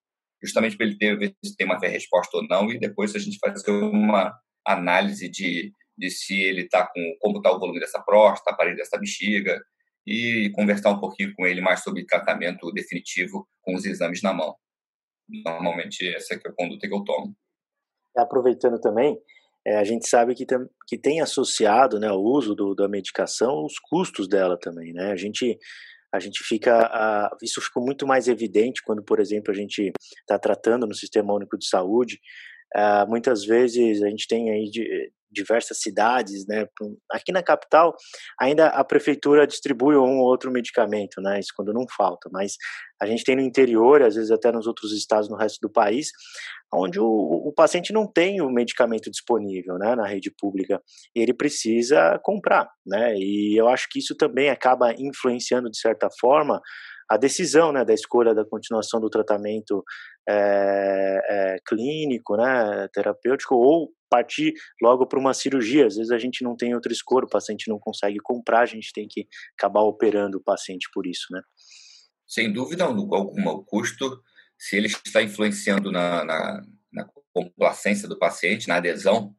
justamente 0.43 0.77
para 0.77 0.87
ele 0.87 0.99
ter, 0.99 1.17
ver 1.19 1.35
se 1.45 1.57
tem 1.57 1.67
uma 1.67 1.79
resposta 1.79 2.37
ou 2.37 2.47
não, 2.49 2.71
e 2.71 2.79
depois 2.79 3.15
a 3.15 3.19
gente 3.19 3.39
fazer 3.39 3.71
uma 3.71 4.35
análise 4.67 5.29
de, 5.29 5.73
de 5.97 6.11
se 6.11 6.41
ele 6.41 6.63
está 6.63 6.87
com, 6.87 7.17
como 7.21 7.39
está 7.39 7.53
o 7.53 7.59
volume 7.59 7.81
dessa 7.81 8.01
próstata, 8.01 8.51
a 8.51 8.57
parede 8.57 8.77
dessa 8.77 8.99
bexiga, 8.99 9.61
e 10.07 10.51
conversar 10.55 10.91
um 10.91 11.01
pouquinho 11.01 11.33
com 11.37 11.47
ele 11.47 11.61
mais 11.61 11.83
sobre 11.83 12.05
tratamento 12.05 12.73
definitivo 12.73 13.47
com 13.63 13.75
os 13.75 13.85
exames 13.85 14.21
na 14.21 14.33
mão. 14.33 14.57
Normalmente 15.45 16.07
essa 16.15 16.35
é 16.35 16.37
a 16.37 16.53
conduta 16.53 16.89
que 16.89 16.95
eu 16.95 17.05
tomo. 17.05 17.35
Aproveitando 18.17 18.81
também, 18.81 19.17
é, 19.65 19.77
a 19.77 19.85
gente 19.85 20.09
sabe 20.09 20.35
que, 20.35 20.45
tem, 20.45 20.59
que 20.89 20.99
tem 20.99 21.21
associado 21.21 22.01
né, 22.01 22.11
o 22.11 22.21
uso 22.21 22.55
do, 22.55 22.75
da 22.75 22.89
medicação 22.89 23.65
os 23.65 23.79
custos 23.79 24.29
dela 24.29 24.59
também. 24.59 24.93
Né? 24.93 25.13
A 25.13 25.17
gente 25.17 25.57
a 26.13 26.21
gente 26.21 26.45
fica 26.45 27.31
isso 27.43 27.61
ficou 27.61 27.83
muito 27.85 28.07
mais 28.07 28.29
evidente 28.29 28.83
quando 28.83 29.03
por 29.03 29.19
exemplo 29.19 29.51
a 29.51 29.55
gente 29.55 29.93
está 30.21 30.39
tratando 30.39 30.87
no 30.87 30.95
sistema 30.95 31.33
único 31.33 31.57
de 31.57 31.67
saúde 31.67 32.21
uh, 32.77 33.09
muitas 33.09 33.45
vezes 33.45 34.03
a 34.03 34.09
gente 34.09 34.27
tem 34.29 34.51
aí 34.51 34.71
de, 34.71 35.11
diversas 35.33 35.81
cidades, 35.81 36.47
né? 36.47 36.67
Aqui 37.11 37.33
na 37.33 37.43
capital, 37.43 37.97
ainda 38.39 38.67
a 38.69 38.85
prefeitura 38.85 39.47
distribui 39.47 39.97
um 39.97 40.19
ou 40.19 40.27
outro 40.27 40.51
medicamento, 40.51 41.21
né? 41.21 41.41
Isso 41.41 41.53
quando 41.57 41.73
não 41.73 41.87
falta, 41.97 42.29
mas 42.31 42.57
a 43.01 43.07
gente 43.07 43.25
tem 43.25 43.35
no 43.35 43.43
interior, 43.43 44.03
às 44.03 44.15
vezes 44.15 44.31
até 44.31 44.53
nos 44.53 44.67
outros 44.67 44.93
estados 44.93 45.29
no 45.29 45.37
resto 45.37 45.59
do 45.61 45.71
país, 45.71 46.11
onde 46.73 47.01
o, 47.01 47.07
o 47.07 47.53
paciente 47.53 47.93
não 47.93 48.07
tem 48.07 48.41
o 48.41 48.51
medicamento 48.51 49.11
disponível, 49.11 49.79
né? 49.79 49.97
Na 49.97 50.07
rede 50.07 50.31
pública 50.39 50.81
e 51.17 51.21
ele 51.21 51.33
precisa 51.33 52.21
comprar, 52.23 52.69
né? 52.87 53.15
E 53.17 53.59
eu 53.59 53.69
acho 53.69 53.89
que 53.91 53.99
isso 53.99 54.15
também 54.15 54.51
acaba 54.51 54.93
influenciando 54.93 55.71
de 55.71 55.79
certa 55.79 56.09
forma 56.21 56.61
a 57.13 57.19
decisão 57.19 57.73
né, 57.73 57.85
da 57.85 57.93
escolha 57.93 58.35
da 58.35 58.43
continuação 58.43 58.99
do 58.99 59.11
tratamento 59.11 59.85
é, 60.29 61.21
é, 61.29 61.57
clínico, 61.67 62.37
né, 62.37 62.89
terapêutico, 62.93 63.55
ou 63.55 63.93
partir 64.09 64.53
logo 64.81 65.07
para 65.07 65.19
uma 65.19 65.33
cirurgia. 65.33 65.87
Às 65.87 65.97
vezes 65.97 66.13
a 66.13 66.19
gente 66.19 66.45
não 66.45 66.57
tem 66.57 66.75
outra 66.75 66.93
escolha, 66.93 67.25
o 67.25 67.31
paciente 67.31 67.69
não 67.69 67.79
consegue 67.79 68.19
comprar, 68.19 68.61
a 68.61 68.67
gente 68.67 68.93
tem 68.93 69.09
que 69.09 69.27
acabar 69.59 69.81
operando 69.81 70.39
o 70.39 70.43
paciente 70.43 70.89
por 70.93 71.07
isso, 71.07 71.27
né? 71.31 71.41
Sem 72.27 72.53
dúvida 72.53 72.85
alguma, 72.85 73.53
o 73.53 73.65
custo, 73.65 74.23
se 74.59 74.77
ele 74.77 74.87
está 74.87 75.23
influenciando 75.23 75.91
na, 75.91 76.25
na, 76.25 76.63
na 76.93 77.09
complacência 77.33 78.09
do 78.09 78.19
paciente, 78.19 78.69
na 78.69 78.77
adesão, 78.77 79.35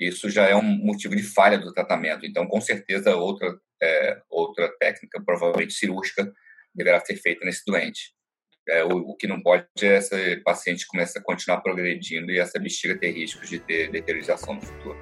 isso 0.00 0.30
já 0.30 0.46
é 0.46 0.54
um 0.54 0.62
motivo 0.62 1.14
de 1.14 1.22
falha 1.22 1.58
do 1.58 1.72
tratamento. 1.72 2.24
Então, 2.24 2.46
com 2.46 2.60
certeza, 2.60 3.14
outra, 3.16 3.56
é, 3.82 4.22
outra 4.28 4.68
técnica, 4.78 5.22
provavelmente 5.24 5.74
cirúrgica, 5.74 6.32
deverá 6.74 7.00
ser 7.04 7.16
feita 7.16 7.44
nesse 7.44 7.62
doente. 7.64 8.14
É, 8.68 8.82
o, 8.84 9.10
o, 9.10 9.16
que 9.16 9.26
não 9.26 9.42
pode 9.42 9.66
é 9.82 9.98
esse 9.98 10.36
paciente 10.38 10.86
começar 10.86 11.20
a 11.20 11.22
continuar 11.22 11.60
progredindo 11.60 12.32
e 12.32 12.38
essa 12.38 12.58
bexiga 12.58 12.98
ter 12.98 13.10
riscos 13.10 13.48
de 13.48 13.58
ter 13.58 13.90
deteriorização 13.90 14.54
no 14.54 14.62
futuro. 14.62 14.98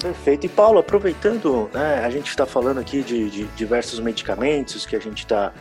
Perfeito. 0.00 0.46
E 0.46 0.48
Paulo, 0.48 0.78
aproveitando, 0.78 1.70
né, 1.74 2.00
a 2.02 2.08
gente 2.08 2.28
está 2.28 2.46
falando 2.46 2.80
aqui 2.80 3.02
de, 3.02 3.28
de, 3.28 3.44
diversos 3.48 4.00
medicamentos 4.00 4.86
que 4.86 4.96
a 4.96 4.98
gente 4.98 5.18
está 5.18 5.52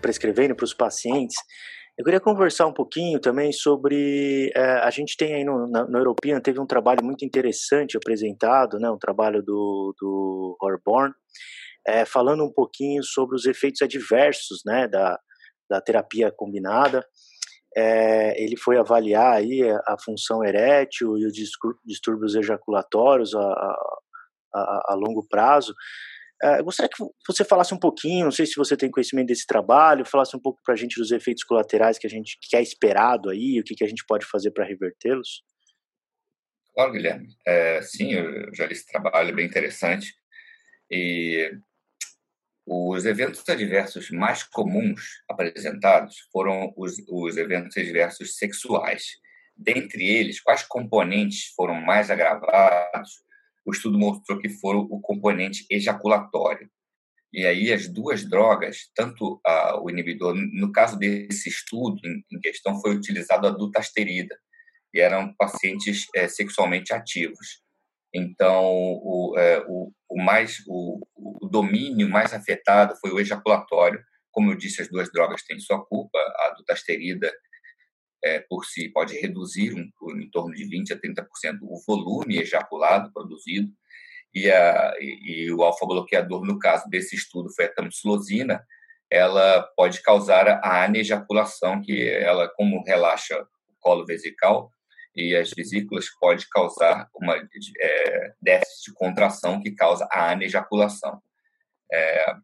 prescrevendo 0.00 0.54
para 0.54 0.64
os 0.64 0.72
pacientes. 0.72 1.36
Eu 2.00 2.04
queria 2.04 2.18
conversar 2.18 2.66
um 2.66 2.72
pouquinho 2.72 3.20
também 3.20 3.52
sobre. 3.52 4.50
É, 4.56 4.62
a 4.78 4.88
gente 4.88 5.18
tem 5.18 5.34
aí 5.34 5.44
no, 5.44 5.66
no 5.66 5.98
European, 5.98 6.40
teve 6.40 6.58
um 6.58 6.64
trabalho 6.64 7.04
muito 7.04 7.26
interessante 7.26 7.94
apresentado, 7.94 8.78
né, 8.78 8.90
um 8.90 8.96
trabalho 8.96 9.42
do, 9.42 9.94
do 10.00 10.56
Horborn, 10.62 11.12
é, 11.86 12.06
falando 12.06 12.42
um 12.42 12.50
pouquinho 12.50 13.02
sobre 13.04 13.36
os 13.36 13.44
efeitos 13.44 13.82
adversos 13.82 14.62
né, 14.64 14.88
da, 14.88 15.20
da 15.68 15.78
terapia 15.78 16.32
combinada. 16.34 17.04
É, 17.76 18.42
ele 18.42 18.56
foi 18.56 18.78
avaliar 18.78 19.36
aí 19.36 19.62
a, 19.62 19.76
a, 19.88 19.96
função 20.02 20.42
erétil 20.42 21.18
e 21.18 21.26
os 21.26 21.34
distúrbios 21.84 22.34
ejaculatórios 22.34 23.34
a, 23.34 23.42
a, 24.54 24.82
a 24.88 24.94
longo 24.94 25.26
prazo 25.28 25.74
Uh, 26.42 26.64
gostaria 26.64 26.88
que 26.88 27.04
você 27.26 27.44
falasse 27.44 27.74
um 27.74 27.78
pouquinho, 27.78 28.24
não 28.24 28.32
sei 28.32 28.46
se 28.46 28.56
você 28.56 28.74
tem 28.74 28.90
conhecimento 28.90 29.26
desse 29.26 29.46
trabalho, 29.46 30.06
falasse 30.06 30.34
um 30.34 30.40
pouco 30.40 30.58
para 30.64 30.72
a 30.72 30.76
gente 30.76 30.98
dos 30.98 31.10
efeitos 31.10 31.44
colaterais 31.44 31.98
que 31.98 32.06
a 32.06 32.10
gente 32.10 32.38
que 32.40 32.56
é 32.56 32.62
esperado 32.62 33.28
aí, 33.28 33.60
o 33.60 33.62
que, 33.62 33.74
que 33.74 33.84
a 33.84 33.86
gente 33.86 34.04
pode 34.06 34.24
fazer 34.24 34.50
para 34.50 34.64
revertê-los. 34.64 35.42
Claro, 36.74 36.92
Guilherme. 36.92 37.28
É, 37.46 37.82
sim, 37.82 38.14
eu 38.14 38.54
já 38.54 38.64
li 38.64 38.72
esse 38.72 38.86
trabalho, 38.86 39.28
é 39.28 39.32
bem 39.32 39.44
interessante. 39.44 40.14
E 40.90 41.52
os 42.66 43.04
eventos 43.04 43.46
adversos 43.48 44.10
mais 44.10 44.42
comuns 44.42 45.02
apresentados 45.28 46.16
foram 46.32 46.72
os, 46.76 46.94
os 47.08 47.36
eventos 47.36 47.76
adversos 47.76 48.36
sexuais. 48.36 49.04
Dentre 49.56 50.08
eles, 50.08 50.40
quais 50.40 50.62
componentes 50.62 51.52
foram 51.54 51.74
mais 51.74 52.10
agravados? 52.10 53.22
O 53.64 53.72
estudo 53.72 53.98
mostrou 53.98 54.38
que 54.38 54.48
foram 54.48 54.80
o 54.80 55.00
componente 55.00 55.66
ejaculatório. 55.70 56.70
E 57.32 57.46
aí 57.46 57.72
as 57.72 57.86
duas 57.86 58.28
drogas, 58.28 58.90
tanto 58.94 59.40
a, 59.46 59.80
o 59.80 59.88
inibidor, 59.88 60.34
no 60.34 60.72
caso 60.72 60.98
desse 60.98 61.48
estudo 61.48 62.00
em, 62.04 62.24
em 62.32 62.40
questão, 62.40 62.80
foi 62.80 62.94
utilizado 62.94 63.46
a 63.46 63.50
dutasterida, 63.50 64.36
e 64.92 65.00
eram 65.00 65.32
pacientes 65.34 66.06
é, 66.14 66.26
sexualmente 66.26 66.92
ativos. 66.92 67.62
Então, 68.12 68.64
o, 68.64 69.34
é, 69.38 69.64
o, 69.68 69.92
o 70.08 70.20
mais, 70.20 70.58
o, 70.66 71.06
o, 71.14 71.48
domínio 71.48 72.08
mais 72.08 72.34
afetado 72.34 72.96
foi 73.00 73.12
o 73.12 73.20
ejaculatório. 73.20 74.02
Como 74.32 74.50
eu 74.50 74.56
disse, 74.56 74.82
as 74.82 74.88
duas 74.88 75.10
drogas 75.12 75.44
têm 75.44 75.60
sua 75.60 75.84
culpa. 75.84 76.18
A 76.18 76.54
dutasterida, 76.56 77.32
é, 78.22 78.40
por 78.40 78.64
si, 78.64 78.88
pode 78.90 79.18
reduzir 79.18 79.74
um, 79.74 79.90
em 80.20 80.30
torno 80.30 80.54
de 80.54 80.64
20% 80.64 80.92
a 80.92 80.96
30% 80.96 81.58
o 81.62 81.80
volume 81.86 82.38
ejaculado 82.38 83.12
produzido. 83.12 83.70
E, 84.34 84.50
a, 84.50 84.94
e, 85.00 85.46
e 85.46 85.52
o 85.52 85.62
alfa-bloqueador, 85.62 86.44
no 86.44 86.58
caso 86.58 86.88
desse 86.88 87.16
estudo, 87.16 87.52
foi 87.54 87.64
a 87.64 87.72
tamsulosina, 87.72 88.64
ela 89.10 89.62
pode 89.76 90.00
causar 90.02 90.48
a 90.62 90.84
anejaculação, 90.84 91.82
que 91.82 92.08
ela, 92.08 92.48
como 92.48 92.84
relaxa 92.84 93.36
o 93.40 93.74
colo 93.80 94.06
vesical, 94.06 94.70
e 95.16 95.34
as 95.34 95.50
vesículas 95.50 96.06
pode 96.20 96.48
causar 96.48 97.08
uma 97.14 97.36
é, 97.36 98.32
déficit 98.40 98.90
de 98.90 98.94
contração 98.94 99.60
que 99.60 99.72
causa 99.72 100.06
a 100.12 100.30
anejaculação. 100.30 101.20
É, 101.92 102.34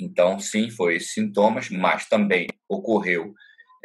então, 0.00 0.38
sim, 0.38 0.68
foi 0.68 0.96
esses 0.96 1.12
sintomas, 1.12 1.70
mas 1.70 2.08
também 2.08 2.48
ocorreu 2.68 3.32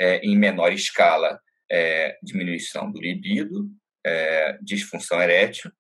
é, 0.02 0.18
em 0.18 0.36
menor 0.36 0.74
escala 0.74 1.40
é, 1.72 2.18
diminuição 2.24 2.92
do 2.92 3.00
libido, 3.00 3.70
é, 4.04 4.58
disfunção 4.64 5.22
erétil. 5.22 5.72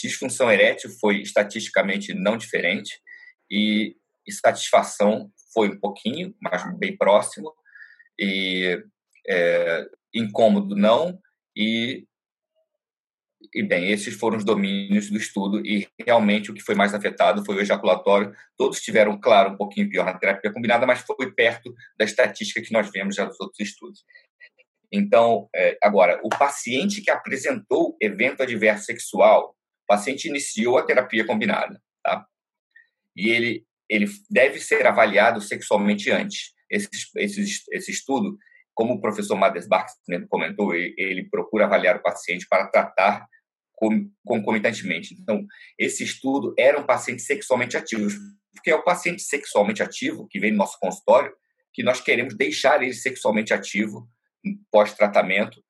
Disfunção 0.00 0.50
erétil 0.50 0.90
foi 1.00 1.22
estatisticamente 1.22 2.14
não 2.14 2.36
diferente 2.36 3.00
e, 3.50 3.96
e 4.26 4.32
satisfação 4.32 5.30
foi 5.52 5.70
um 5.70 5.80
pouquinho, 5.80 6.34
mas 6.40 6.62
bem 6.78 6.96
próximo. 6.96 7.52
E 8.18 8.80
é, 9.28 9.86
incômodo 10.14 10.76
não, 10.76 11.18
e, 11.56 12.06
e, 13.54 13.62
bem, 13.62 13.90
esses 13.90 14.14
foram 14.14 14.36
os 14.36 14.44
domínios 14.44 15.10
do 15.10 15.16
estudo 15.16 15.64
e 15.64 15.88
realmente 16.04 16.50
o 16.50 16.54
que 16.54 16.62
foi 16.62 16.74
mais 16.74 16.94
afetado 16.94 17.44
foi 17.44 17.56
o 17.56 17.60
ejaculatório. 17.60 18.32
Todos 18.56 18.80
tiveram, 18.80 19.18
claro, 19.20 19.52
um 19.52 19.56
pouquinho 19.56 19.88
pior 19.88 20.04
na 20.04 20.18
terapia 20.18 20.52
combinada, 20.52 20.86
mas 20.86 21.00
foi 21.00 21.32
perto 21.32 21.74
da 21.98 22.04
estatística 22.04 22.60
que 22.60 22.72
nós 22.72 22.90
vemos 22.90 23.14
já 23.14 23.24
nos 23.24 23.38
outros 23.40 23.60
estudos. 23.60 24.04
Então, 24.92 25.48
é, 25.54 25.76
agora, 25.82 26.20
o 26.24 26.28
paciente 26.28 27.02
que 27.02 27.10
apresentou 27.10 27.96
evento 28.00 28.42
adverso 28.42 28.84
sexual, 28.84 29.56
o 29.84 29.86
paciente 29.86 30.28
iniciou 30.28 30.78
a 30.78 30.84
terapia 30.84 31.26
combinada, 31.26 31.80
tá? 32.02 32.24
E 33.16 33.30
ele, 33.30 33.64
ele 33.88 34.06
deve 34.30 34.60
ser 34.60 34.86
avaliado 34.86 35.40
sexualmente 35.40 36.10
antes. 36.10 36.54
Esse, 36.70 36.88
esse, 37.16 37.62
esse 37.72 37.90
estudo 37.90 38.36
como 38.76 38.92
o 38.92 39.00
professor 39.00 39.38
mesmo 40.06 40.28
comentou, 40.28 40.74
ele 40.74 41.26
procura 41.30 41.64
avaliar 41.64 41.96
o 41.96 42.02
paciente 42.02 42.46
para 42.46 42.66
tratar 42.66 43.26
concomitantemente. 44.24 45.14
Então, 45.14 45.44
esse 45.78 46.02
estudo 46.02 46.54
era 46.58 46.80
um 46.80 46.86
paciente 46.86 47.22
sexualmente 47.22 47.76
ativo, 47.76 48.10
porque 48.52 48.70
é 48.70 48.74
o 48.74 48.82
paciente 48.82 49.22
sexualmente 49.22 49.82
ativo 49.82 50.26
que 50.28 50.40
vem 50.40 50.50
no 50.50 50.58
nosso 50.58 50.78
consultório 50.80 51.32
que 51.72 51.82
nós 51.82 52.00
queremos 52.00 52.34
deixar 52.34 52.82
ele 52.82 52.94
sexualmente 52.94 53.52
ativo 53.52 54.08
pós-tratamento 54.70 55.62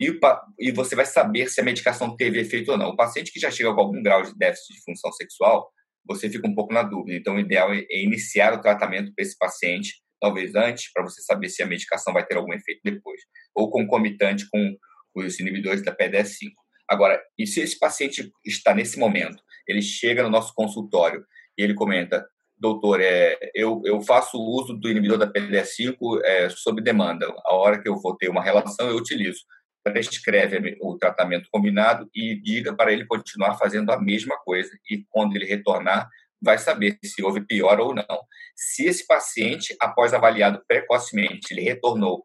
e, 0.00 0.18
e 0.58 0.70
você 0.72 0.96
vai 0.96 1.04
saber 1.04 1.50
se 1.50 1.60
a 1.60 1.64
medicação 1.64 2.16
teve 2.16 2.40
efeito 2.40 2.70
ou 2.70 2.78
não. 2.78 2.90
O 2.90 2.96
paciente 2.96 3.30
que 3.30 3.40
já 3.40 3.50
chega 3.50 3.74
com 3.74 3.80
algum 3.80 4.02
grau 4.02 4.22
de 4.22 4.34
déficit 4.36 4.74
de 4.74 4.82
função 4.84 5.12
sexual, 5.12 5.70
você 6.06 6.30
fica 6.30 6.48
um 6.48 6.54
pouco 6.54 6.72
na 6.72 6.82
dúvida. 6.82 7.18
Então, 7.18 7.34
o 7.34 7.40
ideal 7.40 7.74
é 7.74 8.02
iniciar 8.02 8.54
o 8.54 8.60
tratamento 8.60 9.12
para 9.14 9.22
esse 9.22 9.36
paciente 9.36 10.00
talvez 10.20 10.54
antes, 10.54 10.90
para 10.92 11.02
você 11.02 11.22
saber 11.22 11.48
se 11.48 11.62
a 11.62 11.66
medicação 11.66 12.12
vai 12.12 12.26
ter 12.26 12.36
algum 12.36 12.52
efeito 12.52 12.80
depois, 12.82 13.20
ou 13.54 13.70
concomitante 13.70 14.48
com 14.50 14.76
os 15.14 15.38
inibidores 15.38 15.82
da 15.84 15.94
PDE5. 15.94 16.50
Agora, 16.88 17.22
e 17.38 17.46
se 17.46 17.60
esse 17.60 17.78
paciente 17.78 18.32
está 18.44 18.74
nesse 18.74 18.98
momento, 18.98 19.42
ele 19.66 19.82
chega 19.82 20.22
no 20.22 20.30
nosso 20.30 20.54
consultório 20.54 21.24
e 21.56 21.62
ele 21.62 21.74
comenta, 21.74 22.26
doutor, 22.56 23.00
é, 23.00 23.38
eu, 23.54 23.82
eu 23.84 24.00
faço 24.00 24.38
uso 24.38 24.72
do 24.74 24.88
inibidor 24.88 25.18
da 25.18 25.30
PDE5 25.30 26.20
é, 26.24 26.48
sob 26.48 26.80
demanda. 26.80 27.26
A 27.44 27.54
hora 27.54 27.80
que 27.80 27.88
eu 27.88 27.96
vou 28.00 28.16
ter 28.16 28.28
uma 28.30 28.42
relação, 28.42 28.88
eu 28.88 28.96
utilizo. 28.96 29.40
Prescreve 29.84 30.76
o 30.80 30.96
tratamento 30.96 31.48
combinado 31.50 32.08
e 32.14 32.34
diga 32.40 32.74
para 32.74 32.92
ele 32.92 33.06
continuar 33.06 33.56
fazendo 33.56 33.90
a 33.92 34.00
mesma 34.00 34.36
coisa. 34.38 34.70
E 34.90 35.04
quando 35.10 35.36
ele 35.36 35.46
retornar, 35.46 36.08
vai 36.40 36.58
saber 36.58 36.98
se 37.04 37.22
houve 37.22 37.44
piora 37.44 37.82
ou 37.82 37.94
não. 37.94 38.22
Se 38.56 38.86
esse 38.86 39.06
paciente, 39.06 39.76
após 39.80 40.14
avaliado 40.14 40.62
precocemente, 40.66 41.52
ele 41.52 41.62
retornou 41.62 42.24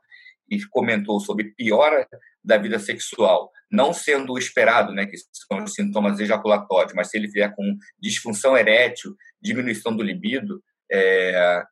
e 0.50 0.64
comentou 0.68 1.20
sobre 1.20 1.54
piora 1.56 2.08
da 2.44 2.58
vida 2.58 2.78
sexual, 2.80 3.50
não 3.72 3.94
sendo 3.94 4.38
esperado, 4.38 4.94
né, 4.94 5.06
que 5.06 5.16
são 5.18 5.64
os 5.64 5.74
sintomas 5.74 6.20
ejaculatórios, 6.20 6.94
mas 6.94 7.10
se 7.10 7.18
ele 7.18 7.28
vier 7.28 7.54
com 7.56 7.76
disfunção 8.00 8.58
erétil, 8.58 9.16
diminuição 9.42 9.96
do 9.96 10.04
libido, 10.04 10.62
é, 10.92 11.64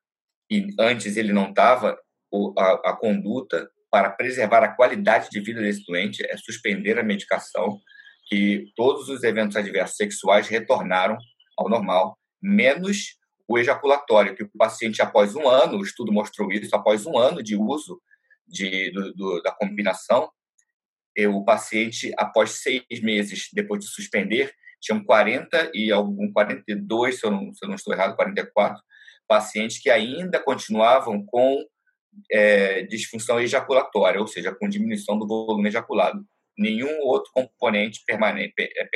e 0.50 0.68
antes 0.80 1.18
ele 1.18 1.34
não 1.34 1.50
estava, 1.50 1.98
a, 2.58 2.92
a 2.92 2.98
conduta 2.98 3.70
para 3.92 4.10
preservar 4.10 4.64
a 4.64 4.74
qualidade 4.74 5.30
de 5.30 5.40
vida 5.42 5.62
desse 5.62 5.84
doente 5.86 6.26
é 6.26 6.38
suspender 6.38 6.98
a 6.98 7.04
medicação, 7.04 7.80
que 8.28 8.72
todos 8.76 9.10
os 9.10 9.24
eventos 9.24 9.58
adversos 9.58 9.98
sexuais 9.98 10.48
retornaram 10.48 11.18
ao 11.58 11.70
normal 11.70 12.18
menos 12.42 13.18
o 13.48 13.60
ejaculatório, 13.60 14.34
que 14.34 14.44
o 14.44 14.52
paciente, 14.58 15.02
após 15.02 15.36
um 15.36 15.48
ano, 15.48 15.78
o 15.78 15.84
estudo 15.84 16.12
mostrou 16.12 16.50
isso, 16.52 16.74
após 16.74 17.06
um 17.06 17.18
ano 17.18 17.44
de 17.44 17.58
uso 17.58 18.02
de, 18.48 18.90
do, 18.92 19.14
do, 19.14 19.42
da 19.42 19.52
combinação, 19.52 20.30
o 21.28 21.44
paciente, 21.44 22.12
após 22.18 22.62
seis 22.62 23.02
meses, 23.02 23.50
depois 23.54 23.82
de 23.82 23.88
suspender, 23.88 24.54
tinham 24.80 25.04
40 25.04 25.72
e 25.74 25.92
algum 25.92 26.32
42, 26.32 27.20
se 27.20 27.26
eu 27.26 27.32
não, 27.32 27.54
se 27.54 27.64
eu 27.64 27.70
não 27.70 27.76
estou 27.76 27.94
errado, 27.94 28.16
44 28.16 28.82
pacientes 29.28 29.80
que 29.80 29.90
ainda 29.90 30.44
continuavam 30.44 31.24
com 31.26 31.64
é, 32.30 32.82
disfunção 32.84 33.40
ejaculatória, 33.40 34.20
ou 34.20 34.28
seja, 34.28 34.54
com 34.54 34.68
diminuição 34.68 35.18
do 35.18 35.28
volume 35.28 35.70
ejaculado. 35.70 36.26
Nenhum 36.58 37.00
outro 37.02 37.32
componente 37.34 38.04
permanente, 38.06 38.54
é, 38.58 38.90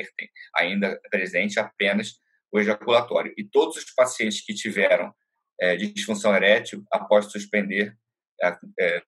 ainda 0.56 1.00
presente, 1.10 1.60
apenas 1.60 2.20
o 2.52 2.60
ejaculatório. 2.60 3.34
E 3.38 3.44
todos 3.44 3.78
os 3.78 3.94
pacientes 3.94 4.42
que 4.42 4.54
tiveram 4.54 5.14
é, 5.60 5.76
disfunção 5.76 6.36
erétil, 6.36 6.84
após 6.92 7.32
suspender, 7.32 7.96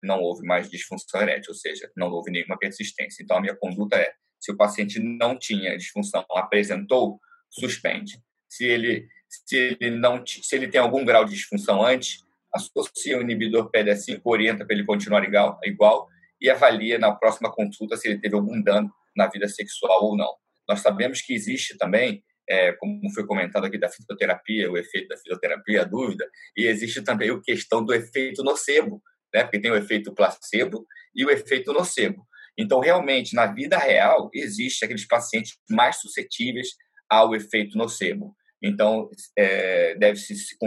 não 0.03 0.21
houve 0.21 0.45
mais 0.45 0.69
disfunção 0.69 1.21
erétil, 1.21 1.51
ou 1.51 1.55
seja, 1.55 1.91
não 1.95 2.09
houve 2.09 2.31
nenhuma 2.31 2.57
persistência. 2.57 3.23
Então, 3.23 3.37
a 3.37 3.41
minha 3.41 3.55
conduta 3.55 3.95
é: 3.95 4.11
se 4.39 4.51
o 4.51 4.57
paciente 4.57 4.99
não 4.99 5.37
tinha 5.37 5.77
disfunção, 5.77 6.25
apresentou, 6.31 7.19
suspende. 7.49 8.19
Se 8.49 8.65
ele, 8.65 9.07
se 9.27 9.77
ele, 9.79 9.91
não, 9.91 10.25
se 10.25 10.55
ele 10.55 10.67
tem 10.67 10.79
algum 10.79 11.03
grau 11.03 11.25
de 11.25 11.33
disfunção 11.33 11.83
antes, 11.85 12.23
associa 12.53 13.17
o 13.17 13.21
inibidor 13.21 13.69
PDE5, 13.71 14.21
orienta 14.23 14.65
para 14.65 14.75
ele 14.75 14.85
continuar 14.85 15.23
igual, 15.23 15.59
igual 15.63 16.07
e 16.39 16.49
avalia 16.49 16.99
na 16.99 17.13
próxima 17.13 17.51
consulta 17.51 17.97
se 17.97 18.07
ele 18.07 18.19
teve 18.19 18.35
algum 18.35 18.61
dano 18.61 18.91
na 19.15 19.27
vida 19.27 19.47
sexual 19.47 20.03
ou 20.03 20.15
não. 20.15 20.33
Nós 20.67 20.81
sabemos 20.81 21.21
que 21.21 21.33
existe 21.33 21.77
também 21.77 22.23
é, 22.49 22.71
como 22.73 23.09
foi 23.13 23.25
comentado 23.25 23.65
aqui 23.65 23.77
da 23.77 23.89
fitoterapia, 23.89 24.71
o 24.71 24.77
efeito 24.77 25.09
da 25.09 25.17
fitoterapia, 25.17 25.81
a 25.81 25.85
dúvida, 25.85 26.29
e 26.55 26.65
existe 26.65 27.01
também 27.01 27.29
a 27.29 27.41
questão 27.41 27.83
do 27.83 27.93
efeito 27.93 28.43
nocebo, 28.43 29.01
né? 29.37 29.43
porque 29.43 29.59
tem 29.59 29.71
o 29.71 29.75
efeito 29.75 30.13
placebo 30.13 30.85
e 31.15 31.25
o 31.25 31.29
efeito 31.29 31.71
nocebo. 31.73 32.27
Então, 32.57 32.79
realmente, 32.79 33.35
na 33.35 33.45
vida 33.45 33.77
real, 33.77 34.29
existe 34.33 34.83
aqueles 34.83 35.05
pacientes 35.05 35.57
mais 35.69 35.97
suscetíveis 35.97 36.69
ao 37.09 37.35
efeito 37.35 37.77
nocebo. 37.77 38.35
Então, 38.61 39.09
é, 39.37 39.95
deve-se 39.95 40.57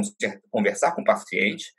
conversar 0.51 0.93
com 0.93 1.03
o 1.03 1.05
paciente, 1.05 1.73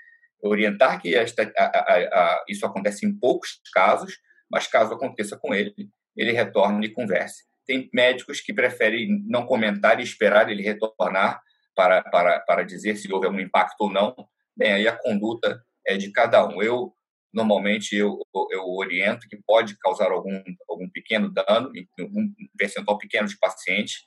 orientar 0.44 1.02
que 1.02 1.16
esta, 1.16 1.50
a, 1.58 1.64
a, 1.64 1.96
a, 1.96 2.46
isso 2.50 2.66
acontece 2.66 3.06
em 3.06 3.18
poucos 3.18 3.62
casos, 3.74 4.18
mas 4.52 4.68
caso 4.68 4.94
aconteça 4.94 5.38
com 5.38 5.54
ele, 5.54 5.74
ele 6.18 6.34
retorne 6.34 6.88
e 6.88 6.94
converse. 6.94 7.44
Tem 7.66 7.90
médicos 7.94 8.42
que 8.42 8.54
preferem 8.54 9.24
não 9.26 9.46
comentar 9.46 10.00
e 10.00 10.04
esperar 10.04 10.50
ele 10.50 10.64
retornar 10.64 11.42
para, 11.74 12.02
para, 12.04 12.40
para 12.42 12.64
dizer 12.64 12.98
se 12.98 13.12
houve 13.12 13.28
algum 13.28 13.40
impacto 13.40 13.80
ou 13.80 13.90
não, 13.90 14.14
bem, 14.58 14.74
aí 14.74 14.88
a 14.88 14.98
conduta 14.98 15.64
é 15.86 15.98
de 15.98 16.12
cada 16.12 16.48
um. 16.48 16.62
Eu, 16.62 16.94
normalmente, 17.34 17.96
eu, 17.96 18.20
eu 18.52 18.64
oriento 18.66 19.28
que 19.28 19.38
pode 19.46 19.78
causar 19.78 20.12
algum, 20.12 20.42
algum 20.70 20.90
pequeno 20.90 21.32
dano, 21.32 21.72
um 22.00 22.34
percentual 22.58 22.98
pequeno 22.98 23.28
de 23.28 23.38
paciente, 23.38 24.06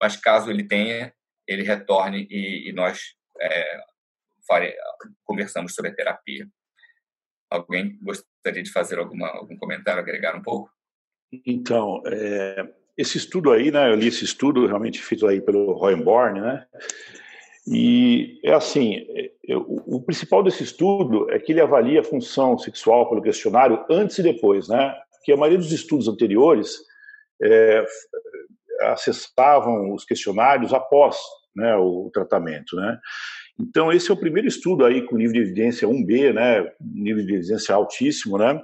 mas 0.00 0.16
caso 0.16 0.50
ele 0.50 0.66
tenha, 0.66 1.12
ele 1.46 1.62
retorne 1.62 2.26
e, 2.30 2.68
e 2.68 2.72
nós 2.72 3.00
é, 3.40 3.80
fare, 4.46 4.74
conversamos 5.24 5.74
sobre 5.74 5.90
a 5.90 5.94
terapia. 5.94 6.46
Alguém 7.50 7.98
gostaria 8.02 8.62
de 8.62 8.72
fazer 8.72 8.98
alguma, 8.98 9.28
algum 9.28 9.56
comentário, 9.56 10.00
agregar 10.00 10.36
um 10.36 10.42
pouco? 10.42 10.70
Então, 11.46 12.02
é, 12.06 12.68
esse 12.96 13.18
estudo 13.18 13.50
aí, 13.50 13.70
né, 13.70 13.90
eu 13.90 13.94
li 13.94 14.08
esse 14.08 14.24
estudo 14.24 14.66
realmente 14.66 15.02
feito 15.02 15.26
aí 15.26 15.40
pelo 15.40 15.72
Royenborn, 15.72 16.40
né, 16.40 16.66
e 17.66 18.40
é 18.44 18.52
assim, 18.52 19.06
é, 19.48 19.56
o, 19.56 20.02
principal 20.02 20.42
desse 20.42 20.62
estudo 20.62 21.30
é 21.30 21.38
que 21.38 21.52
ele 21.52 21.60
avalia 21.60 22.00
a 22.00 22.04
função 22.04 22.58
sexual 22.58 23.08
pelo 23.08 23.22
questionário 23.22 23.84
antes 23.90 24.18
e 24.18 24.22
depois, 24.22 24.68
né, 24.68 24.94
que 25.24 25.32
a 25.32 25.36
maioria 25.36 25.58
dos 25.58 25.72
estudos 25.72 26.06
anteriores 26.06 26.78
é, 27.42 27.84
acessavam 28.82 29.94
os 29.94 30.04
questionários 30.04 30.74
após 30.74 31.16
né, 31.56 31.74
o 31.76 32.10
tratamento, 32.12 32.76
né, 32.76 32.98
então, 33.58 33.92
esse 33.92 34.10
é 34.10 34.14
o 34.14 34.16
primeiro 34.16 34.48
estudo 34.48 34.84
aí 34.84 35.02
com 35.02 35.16
nível 35.16 35.34
de 35.34 35.40
evidência 35.40 35.86
1B, 35.86 36.32
né, 36.32 36.72
nível 36.80 37.24
de 37.24 37.34
evidência 37.34 37.74
altíssimo, 37.74 38.36
né, 38.36 38.60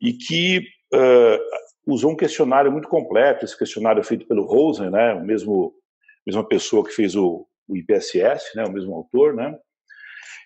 e 0.00 0.12
que 0.12 0.60
uh, 0.92 1.92
usou 1.92 2.12
um 2.12 2.16
questionário 2.16 2.70
muito 2.70 2.88
completo, 2.88 3.44
esse 3.44 3.58
questionário 3.58 4.00
é 4.00 4.04
feito 4.04 4.26
pelo 4.26 4.44
Rosen, 4.44 4.90
né, 4.90 5.14
o 5.14 5.24
mesmo 5.24 5.74
mesma 6.26 6.46
pessoa 6.46 6.82
que 6.82 6.94
fez 6.94 7.14
o, 7.14 7.46
o 7.68 7.76
IPSS, 7.76 8.56
né, 8.56 8.64
o 8.64 8.72
mesmo 8.72 8.94
autor, 8.94 9.34
né, 9.34 9.56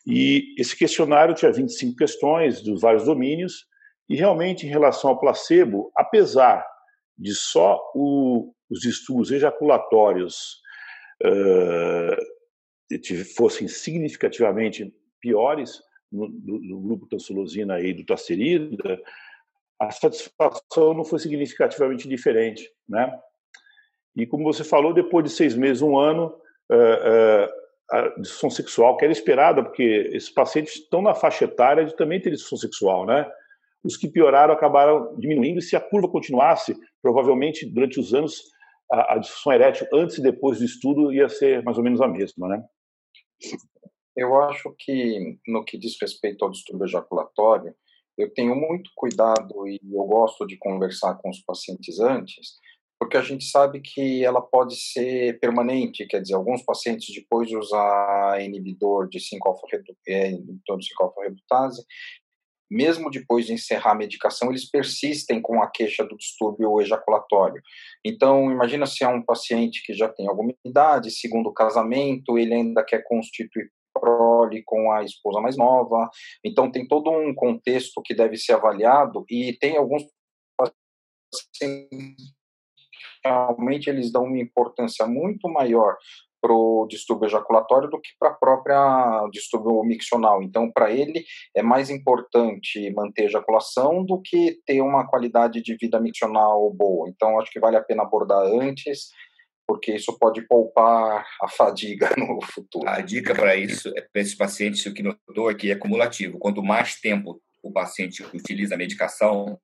e 0.07 0.55
esse 0.59 0.77
questionário 0.77 1.35
tinha 1.35 1.53
25 1.53 1.97
questões 1.97 2.63
dos 2.63 2.81
vários 2.81 3.05
domínios, 3.05 3.67
e 4.09 4.17
realmente 4.17 4.67
em 4.67 4.71
relação 4.71 5.11
ao 5.11 5.21
placebo, 5.21 5.93
apesar 5.95 6.67
de 7.17 7.35
só 7.35 7.79
o, 7.95 8.55
os 8.71 8.85
estudos 8.85 9.31
ejaculatórios 9.31 10.61
uh, 11.23 12.17
fossem 13.37 13.69
significativamente 13.69 14.91
piores 15.21 15.79
no, 16.11 16.27
no, 16.29 16.59
no 16.59 16.81
grupo 16.81 17.07
tansulosina 17.07 17.81
e 17.81 17.93
do 17.93 18.07
tasterida, 18.07 18.99
a 19.79 19.91
satisfação 19.91 20.95
não 20.95 21.05
foi 21.05 21.19
significativamente 21.19 22.09
diferente, 22.09 22.69
né? 22.89 23.15
E 24.17 24.27
como 24.27 24.43
você 24.43 24.65
falou, 24.65 24.95
depois 24.95 25.25
de 25.25 25.31
seis 25.31 25.55
meses, 25.55 25.83
um 25.83 25.97
ano, 25.97 26.35
uh, 26.71 28.21
disfunção 28.21 28.51
sexual, 28.51 28.97
que 28.97 29.05
era 29.05 29.13
esperada, 29.13 29.63
porque 29.63 30.11
esses 30.13 30.31
pacientes 30.31 30.75
estão 30.75 31.01
na 31.01 31.15
faixa 31.15 31.45
etária 31.45 31.85
de 31.85 31.97
também 31.97 32.21
ter 32.21 32.31
disfunção 32.31 32.59
sexual, 32.59 33.07
né? 33.07 33.31
Os 33.83 33.97
que 33.97 34.09
pioraram 34.09 34.53
acabaram 34.53 35.17
diminuindo, 35.19 35.59
e 35.59 35.63
se 35.63 35.77
a 35.77 35.81
curva 35.81 36.09
continuasse, 36.09 36.77
provavelmente 37.01 37.65
durante 37.65 37.99
os 37.99 38.13
anos, 38.13 38.43
a, 38.93 39.15
a 39.15 39.19
disfunção 39.19 39.53
erétil 39.53 39.87
antes 39.93 40.19
e 40.19 40.23
depois 40.23 40.59
do 40.59 40.65
estudo 40.65 41.13
ia 41.13 41.29
ser 41.29 41.63
mais 41.63 41.79
ou 41.79 41.85
menos 41.85 42.01
a 42.01 42.09
mesma, 42.09 42.49
né? 42.49 42.65
Eu 44.17 44.35
acho 44.43 44.75
que, 44.79 45.39
no 45.47 45.65
que 45.65 45.79
diz 45.79 45.97
respeito 46.01 46.45
ao 46.45 46.51
distúrbio 46.51 46.87
ejaculatório, 46.87 47.73
eu 48.19 48.33
tenho 48.35 48.55
muito 48.57 48.91
cuidado 48.97 49.67
e 49.69 49.79
eu 49.81 50.05
gosto 50.05 50.45
de 50.45 50.59
conversar 50.59 51.15
com 51.19 51.31
os 51.31 51.41
pacientes 51.41 52.01
antes, 52.01 52.59
porque 52.99 53.17
a 53.17 53.23
gente 53.23 53.45
sabe 53.45 53.81
que 53.81 54.25
ela 54.25 54.43
pode 54.43 54.75
ser 54.77 55.39
permanente, 55.39 56.07
quer 56.07 56.21
dizer, 56.21 56.35
alguns 56.35 56.65
pacientes 56.65 57.15
depois 57.15 57.49
de 57.49 57.57
usar 57.57 58.43
inibidor 58.43 59.09
de 59.09 59.19
5-alfa-redutase, 59.19 61.85
mesmo 62.71 63.11
depois 63.11 63.47
de 63.47 63.55
encerrar 63.55 63.93
a 63.93 63.95
medicação, 63.95 64.51
eles 64.51 64.69
persistem 64.69 65.41
com 65.41 65.63
a 65.63 65.71
queixa 65.71 66.05
do 66.05 66.17
distúrbio 66.17 66.81
ejaculatório. 66.81 67.63
Então, 68.05 68.51
imagina 68.51 68.85
se 68.85 69.03
é 69.03 69.09
um 69.09 69.23
paciente 69.23 69.83
que 69.85 69.95
já 69.95 70.09
tem 70.09 70.29
alguma 70.29 70.53
idade, 70.65 71.11
segundo 71.11 71.53
casamento, 71.53 72.37
ele 72.37 72.53
ainda 72.53 72.85
quer 72.85 73.03
constituir 73.05 73.71
prole 73.95 74.63
com 74.65 74.93
a 74.93 75.03
esposa 75.03 75.41
mais 75.41 75.57
nova. 75.57 76.11
Então, 76.45 76.71
tem 76.71 76.87
todo 76.87 77.11
um 77.11 77.35
contexto 77.35 78.03
que 78.05 78.15
deve 78.15 78.37
ser 78.37 78.53
avaliado 78.53 79.25
e 79.31 79.57
tem 79.59 79.77
alguns 79.77 80.05
pacientes 80.57 82.38
realmente 83.25 83.89
eles 83.89 84.13
dão 84.13 84.25
uma 84.25 84.39
importância 84.39 85.07
muito 85.07 85.49
maior 85.49 85.97
para 86.41 86.53
o 86.53 86.87
distúrbio 86.89 87.27
ejaculatório 87.27 87.91
do 87.91 88.01
que 88.01 88.11
para 88.19 88.31
a 88.31 88.35
própria 88.35 89.29
distúrbio 89.33 89.83
miccional. 89.83 90.43
Então, 90.43 90.71
para 90.71 90.91
ele, 90.91 91.25
é 91.55 91.63
mais 91.63 91.91
importante 91.91 92.91
manter 92.93 93.23
a 93.23 93.27
ejaculação 93.27 94.05
do 94.05 94.21
que 94.21 94.59
ter 94.65 94.81
uma 94.81 95.07
qualidade 95.07 95.61
de 95.63 95.77
vida 95.77 96.01
miccional 96.01 96.73
boa. 96.73 97.09
Então, 97.09 97.39
acho 97.39 97.51
que 97.51 97.61
vale 97.61 97.77
a 97.77 97.83
pena 97.83 98.03
abordar 98.03 98.41
antes, 98.41 99.09
porque 99.67 99.95
isso 99.95 100.17
pode 100.19 100.47
poupar 100.47 101.27
a 101.43 101.49
fadiga 101.49 102.09
no 102.17 102.41
futuro. 102.43 102.89
A 102.89 103.01
dica 103.01 103.35
para 103.35 103.57
isso, 103.57 103.89
é 103.97 104.01
para 104.01 104.23
esses 104.23 104.35
pacientes, 104.35 104.87
o 104.87 104.95
que 104.95 105.03
notou 105.03 105.51
é 105.51 105.55
que 105.55 105.71
é 105.71 105.77
cumulativo. 105.77 106.39
Quanto 106.39 106.63
mais 106.63 107.01
tempo 107.01 107.41
o 107.63 107.73
paciente 107.73 108.23
utiliza 108.35 108.77
a 108.77 108.79
medicação, 108.79 109.59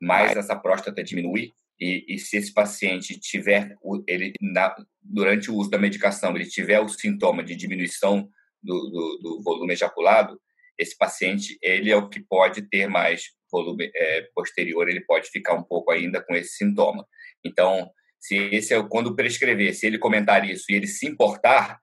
mais 0.00 0.36
essa 0.36 0.54
próstata 0.54 1.02
diminui 1.02 1.54
e, 1.78 2.04
e, 2.08 2.18
se 2.18 2.38
esse 2.38 2.52
paciente 2.52 3.18
tiver 3.20 3.76
ele 4.06 4.32
na, 4.40 4.74
durante 5.02 5.50
o 5.50 5.54
uso 5.54 5.70
da 5.70 5.78
medicação 5.78 6.34
ele 6.34 6.46
tiver 6.46 6.80
o 6.80 6.88
sintoma 6.88 7.42
de 7.42 7.54
diminuição 7.54 8.30
do, 8.62 8.90
do, 8.90 9.18
do, 9.22 9.42
volume 9.42 9.74
ejaculado 9.74 10.40
esse 10.78 10.96
paciente 10.96 11.58
ele 11.62 11.90
é 11.90 11.96
o 11.96 12.08
que 12.08 12.20
pode 12.20 12.62
ter 12.62 12.86
mais 12.88 13.30
volume 13.50 13.90
é, 13.94 14.28
posterior 14.34 14.88
ele 14.88 15.02
pode 15.02 15.28
ficar 15.28 15.54
um 15.54 15.62
pouco 15.62 15.90
ainda 15.90 16.22
com 16.22 16.34
esse 16.34 16.56
sintoma. 16.56 17.06
Então 17.44 17.90
se 18.18 18.36
esse 18.36 18.74
é 18.74 18.82
quando 18.88 19.14
prescrever 19.14 19.74
se 19.74 19.86
ele 19.86 19.98
comentar 19.98 20.48
isso 20.48 20.64
e 20.70 20.74
ele 20.74 20.86
se 20.86 21.06
importar 21.06 21.78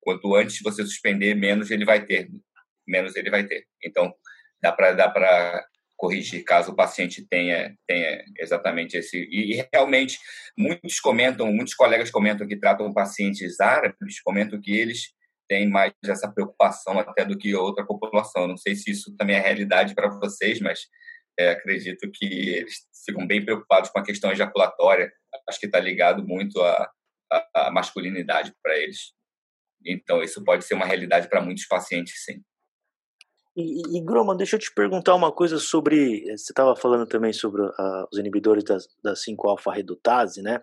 quanto 0.00 0.34
antes 0.34 0.60
você 0.62 0.82
suspender 0.84 1.34
menos 1.34 1.70
ele 1.70 1.84
vai 1.84 2.04
ter 2.04 2.28
menos 2.86 3.16
ele 3.16 3.30
vai 3.30 3.46
ter. 3.46 3.66
Então 3.82 4.12
dá 4.62 4.72
para 4.72 4.92
dá 4.92 5.08
para 5.08 5.66
corrigir 6.00 6.42
caso 6.44 6.72
o 6.72 6.74
paciente 6.74 7.26
tenha, 7.28 7.76
tenha 7.86 8.24
exatamente 8.38 8.96
esse. 8.96 9.18
E, 9.30 9.52
e, 9.52 9.68
realmente, 9.70 10.18
muitos 10.56 10.98
comentam, 10.98 11.52
muitos 11.52 11.74
colegas 11.74 12.10
comentam 12.10 12.48
que 12.48 12.58
tratam 12.58 12.92
pacientes 12.92 13.60
árabes, 13.60 14.22
comentam 14.22 14.58
que 14.58 14.72
eles 14.72 15.12
têm 15.46 15.68
mais 15.68 15.92
essa 16.06 16.32
preocupação 16.32 16.98
até 16.98 17.22
do 17.22 17.36
que 17.36 17.54
outra 17.54 17.84
população. 17.84 18.48
Não 18.48 18.56
sei 18.56 18.74
se 18.74 18.90
isso 18.90 19.14
também 19.14 19.36
é 19.36 19.40
realidade 19.40 19.94
para 19.94 20.08
vocês, 20.08 20.58
mas 20.58 20.80
é, 21.38 21.50
acredito 21.50 22.10
que 22.10 22.24
eles 22.24 22.74
ficam 23.04 23.26
bem 23.26 23.44
preocupados 23.44 23.90
com 23.90 23.98
a 23.98 24.04
questão 24.04 24.32
ejaculatória. 24.32 25.12
Acho 25.46 25.60
que 25.60 25.66
está 25.66 25.78
ligado 25.78 26.26
muito 26.26 26.62
à, 26.62 26.90
à, 27.30 27.66
à 27.66 27.70
masculinidade 27.70 28.54
para 28.62 28.78
eles. 28.78 29.12
Então, 29.84 30.22
isso 30.22 30.42
pode 30.44 30.64
ser 30.64 30.74
uma 30.74 30.86
realidade 30.86 31.28
para 31.28 31.42
muitos 31.42 31.66
pacientes, 31.66 32.24
sim. 32.24 32.42
E, 33.60 33.98
e 33.98 34.36
deixa 34.36 34.56
eu 34.56 34.60
te 34.60 34.72
perguntar 34.72 35.14
uma 35.14 35.30
coisa 35.30 35.58
sobre. 35.58 36.22
Você 36.24 36.52
estava 36.52 36.74
falando 36.74 37.06
também 37.06 37.32
sobre 37.32 37.62
uh, 37.62 38.06
os 38.12 38.18
inibidores 38.18 38.64
da, 38.64 38.78
da 39.02 39.14
5-alfa-redutase, 39.14 40.42
né? 40.42 40.60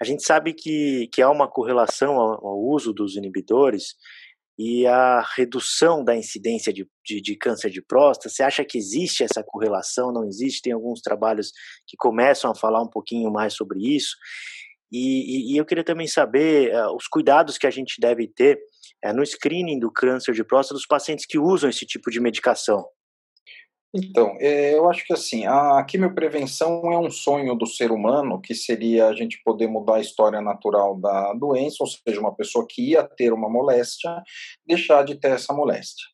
A 0.00 0.04
gente 0.04 0.24
sabe 0.24 0.52
que, 0.52 1.08
que 1.12 1.22
há 1.22 1.30
uma 1.30 1.48
correlação 1.48 2.14
ao, 2.14 2.46
ao, 2.46 2.58
uso 2.58 2.92
dos 2.92 3.16
inibidores 3.16 3.94
e 4.58 4.86
a 4.86 5.24
redução 5.36 6.02
da 6.02 6.16
incidência 6.16 6.72
de, 6.72 6.88
de, 7.04 7.20
de, 7.20 7.36
câncer 7.36 7.70
de 7.70 7.82
próstata. 7.82 8.28
Você 8.28 8.42
acha 8.42 8.64
que 8.64 8.78
existe 8.78 9.22
essa 9.22 9.42
correlação? 9.42 10.12
Não 10.12 10.24
existe? 10.24 10.62
Tem 10.62 10.72
alguns 10.72 11.00
trabalhos 11.00 11.52
que 11.86 11.96
começam 11.96 12.50
a 12.50 12.54
falar 12.54 12.82
um 12.82 12.88
pouquinho 12.88 13.30
mais 13.30 13.54
sobre 13.54 13.80
isso. 13.80 14.16
E, 14.90 15.52
e, 15.52 15.54
e 15.54 15.56
eu 15.56 15.64
queria 15.64 15.84
também 15.84 16.06
saber 16.06 16.74
uh, 16.74 16.94
os 16.94 17.06
cuidados 17.08 17.58
que 17.58 17.66
a 17.66 17.70
gente 17.70 18.00
deve 18.00 18.28
ter 18.28 18.58
uh, 19.04 19.12
no 19.12 19.24
screening 19.24 19.78
do 19.78 19.90
câncer 19.90 20.32
de 20.32 20.44
próstata 20.44 20.74
dos 20.74 20.86
pacientes 20.86 21.26
que 21.26 21.38
usam 21.38 21.68
esse 21.68 21.84
tipo 21.84 22.10
de 22.10 22.20
medicação. 22.20 22.84
Então, 23.94 24.36
é, 24.40 24.74
eu 24.74 24.90
acho 24.90 25.04
que 25.06 25.12
assim, 25.12 25.46
a 25.46 25.82
quimioprevenção 25.84 26.92
é 26.92 26.98
um 26.98 27.10
sonho 27.10 27.54
do 27.54 27.66
ser 27.66 27.90
humano, 27.90 28.40
que 28.40 28.54
seria 28.54 29.06
a 29.06 29.14
gente 29.14 29.40
poder 29.42 29.68
mudar 29.68 29.96
a 29.96 30.00
história 30.00 30.40
natural 30.40 31.00
da 31.00 31.32
doença, 31.32 31.76
ou 31.80 31.86
seja, 31.86 32.20
uma 32.20 32.34
pessoa 32.34 32.66
que 32.68 32.90
ia 32.90 33.02
ter 33.02 33.32
uma 33.32 33.48
moléstia, 33.48 34.22
deixar 34.66 35.02
de 35.02 35.14
ter 35.14 35.30
essa 35.30 35.54
moléstia. 35.54 36.04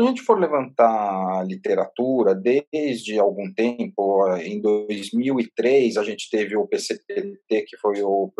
A 0.00 0.04
gente 0.04 0.22
for 0.22 0.38
levantar 0.38 1.38
a 1.40 1.42
literatura, 1.42 2.32
desde 2.32 3.18
algum 3.18 3.52
tempo, 3.52 4.28
em 4.36 4.60
2003, 4.60 5.96
a 5.96 6.04
gente 6.04 6.30
teve 6.30 6.56
o 6.56 6.68
PCPT, 6.68 7.62
que 7.66 7.76
foi 7.78 8.00
o 8.02 8.32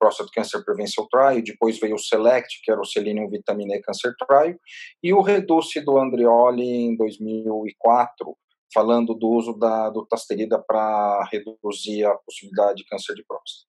Prostate 0.00 0.32
Cancer 0.34 0.64
Prevention 0.64 1.06
Trial, 1.08 1.40
depois 1.42 1.78
veio 1.78 1.94
o 1.94 1.98
SELECT, 1.98 2.60
que 2.60 2.72
era 2.72 2.80
o 2.80 2.84
Selenium 2.84 3.30
Vitamin 3.30 3.72
E 3.72 3.80
Cancer 3.82 4.14
Trial, 4.18 4.56
e 5.00 5.12
o 5.12 5.20
Reduce 5.20 5.80
do 5.80 5.96
Andrioli 5.96 6.66
em 6.66 6.96
2004, 6.96 8.36
falando 8.74 9.14
do 9.14 9.28
uso 9.28 9.52
da 9.52 9.88
dutasterida 9.90 10.58
para 10.58 11.24
reduzir 11.30 12.04
a 12.04 12.16
possibilidade 12.16 12.78
de 12.78 12.84
câncer 12.84 13.14
de 13.14 13.24
próstata. 13.24 13.64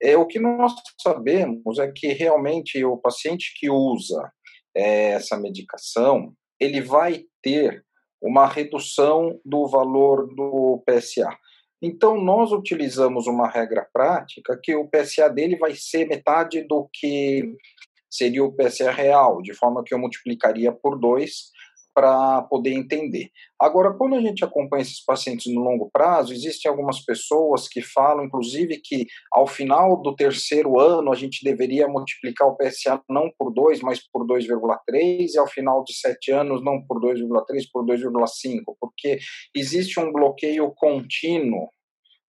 É, 0.00 0.16
o 0.16 0.24
que 0.24 0.38
nós 0.38 0.72
sabemos 1.02 1.80
é 1.80 1.90
que 1.90 2.12
realmente 2.12 2.84
o 2.84 2.96
paciente 2.96 3.52
que 3.58 3.68
usa 3.68 4.32
é, 4.72 5.14
essa 5.14 5.36
medicação, 5.36 6.32
ele 6.60 6.80
vai 6.80 7.24
ter 7.42 7.84
uma 8.20 8.46
redução 8.46 9.40
do 9.44 9.66
valor 9.66 10.26
do 10.34 10.82
PSA. 10.86 11.28
Então, 11.80 12.16
nós 12.16 12.52
utilizamos 12.52 13.26
uma 13.26 13.48
regra 13.48 13.86
prática 13.92 14.58
que 14.62 14.74
o 14.74 14.88
PSA 14.88 15.28
dele 15.28 15.56
vai 15.56 15.74
ser 15.74 16.06
metade 16.06 16.62
do 16.62 16.88
que 16.92 17.54
seria 18.10 18.42
o 18.42 18.52
PSA 18.52 18.90
real, 18.90 19.42
de 19.42 19.52
forma 19.52 19.84
que 19.84 19.92
eu 19.92 19.98
multiplicaria 19.98 20.72
por 20.72 20.98
dois 20.98 21.50
para 21.96 22.42
poder 22.42 22.74
entender. 22.74 23.30
Agora, 23.58 23.94
quando 23.94 24.16
a 24.16 24.20
gente 24.20 24.44
acompanha 24.44 24.82
esses 24.82 25.02
pacientes 25.02 25.50
no 25.50 25.62
longo 25.62 25.88
prazo, 25.90 26.34
existem 26.34 26.70
algumas 26.70 27.02
pessoas 27.02 27.66
que 27.66 27.80
falam, 27.80 28.26
inclusive, 28.26 28.82
que 28.84 29.06
ao 29.32 29.46
final 29.46 30.02
do 30.02 30.14
terceiro 30.14 30.78
ano 30.78 31.10
a 31.10 31.14
gente 31.14 31.42
deveria 31.42 31.88
multiplicar 31.88 32.48
o 32.48 32.54
PSA 32.54 33.00
não 33.08 33.30
por 33.38 33.50
2, 33.50 33.80
mas 33.80 34.06
por 34.12 34.26
2,3, 34.26 35.26
e 35.34 35.38
ao 35.38 35.46
final 35.46 35.82
de 35.84 35.94
sete 35.94 36.30
anos 36.32 36.62
não 36.62 36.82
por 36.86 37.00
2,3, 37.00 37.62
por 37.72 37.86
2,5, 37.86 38.76
porque 38.78 39.18
existe 39.54 39.98
um 39.98 40.12
bloqueio 40.12 40.70
contínuo 40.76 41.70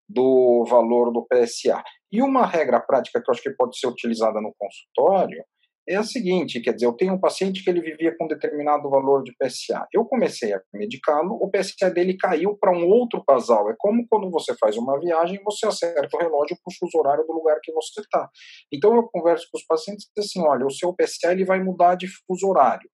do 0.08 0.64
valor 0.64 1.12
do 1.12 1.28
PSA. 1.28 1.84
E 2.10 2.22
uma 2.22 2.46
regra 2.46 2.80
prática 2.80 3.22
que 3.22 3.30
eu 3.30 3.34
acho 3.34 3.44
que 3.44 3.52
pode 3.52 3.78
ser 3.78 3.88
utilizada 3.88 4.40
no 4.40 4.56
consultório 4.58 5.44
é 5.88 5.96
a 5.96 6.04
seguinte, 6.04 6.60
quer 6.60 6.74
dizer, 6.74 6.86
eu 6.86 6.94
tenho 6.94 7.14
um 7.14 7.20
paciente 7.20 7.64
que 7.64 7.70
ele 7.70 7.82
vivia 7.82 8.16
com 8.18 8.28
determinado 8.28 8.90
valor 8.90 9.24
de 9.24 9.34
PSA. 9.38 9.88
Eu 9.94 10.04
comecei 10.06 10.54
a 10.54 10.62
medicá-lo, 10.74 11.36
o 11.42 11.50
PSA 11.50 11.90
dele 11.90 12.18
caiu 12.18 12.58
para 12.58 12.72
um 12.72 12.86
outro 12.88 13.24
casal. 13.26 13.70
É 13.70 13.76
como 13.78 14.06
quando 14.10 14.30
você 14.30 14.54
faz 14.60 14.78
uma 14.78 15.00
viagem, 15.00 15.40
você 15.44 15.66
acerta 15.66 16.10
o 16.14 16.20
relógio 16.20 16.58
para 16.64 16.72
o 16.72 16.76
fuso 16.78 16.98
horário 16.98 17.26
do 17.26 17.34
lugar 17.34 17.58
que 17.64 17.72
você 17.72 18.02
está. 18.02 18.30
Então 18.72 18.96
eu 18.96 19.04
converso 19.04 19.48
com 19.52 19.58
os 19.58 19.66
pacientes 19.66 20.08
e 20.16 20.20
assim, 20.20 20.42
olha, 20.42 20.66
o 20.66 20.72
seu 20.72 20.94
PSA 20.94 21.32
ele 21.32 21.46
vai 21.46 21.64
mudar 21.64 21.96
de 21.96 22.08
fuso 22.08 22.48
horário. 22.48 22.90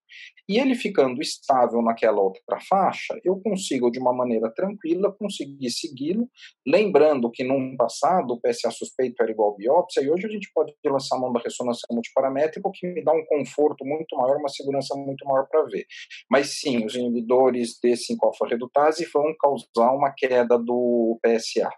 E 0.48 0.60
ele 0.60 0.76
ficando 0.76 1.22
estável 1.22 1.82
naquela 1.82 2.22
outra 2.22 2.60
faixa, 2.68 3.18
eu 3.24 3.40
consigo, 3.40 3.90
de 3.90 4.00
uma 4.00 4.14
maneira 4.14 4.52
tranquila, 4.54 5.12
conseguir 5.12 5.70
segui-lo, 5.72 6.30
lembrando 6.68 7.32
que 7.32 7.44
no 7.44 7.78
passado 7.78 8.34
o 8.34 8.42
PSA 8.42 8.72
suspeito 8.72 9.22
era 9.22 9.32
igual 9.32 9.56
biópsia, 9.56 10.02
e 10.02 10.10
hoje 10.10 10.26
a 10.28 10.30
gente 10.30 10.52
pode 10.54 10.74
lançar 10.86 11.16
a 11.16 11.20
mão 11.20 11.32
da 11.32 11.40
ressonância 11.40 11.88
multiparamétrica, 11.92 12.68
o 12.68 12.72
que 12.72 12.88
me 12.88 13.04
dá 13.04 13.14
um 13.14 13.26
conforto 13.26 13.86
muito 13.86 14.16
maior, 14.18 14.38
uma 14.38 14.50
segurança 14.50 14.96
muito 14.96 15.26
maior 15.26 15.48
para 15.50 15.64
ver. 15.64 15.86
Mas 16.30 16.60
sim, 16.60 16.86
os 16.86 16.96
inibidores 16.96 17.80
de 17.82 17.94
5-alfa-redutase 17.94 19.06
vão 19.14 19.34
causar 19.40 19.94
uma 19.94 20.12
queda 20.12 20.58
do 20.58 21.20
PSA. 21.24 21.70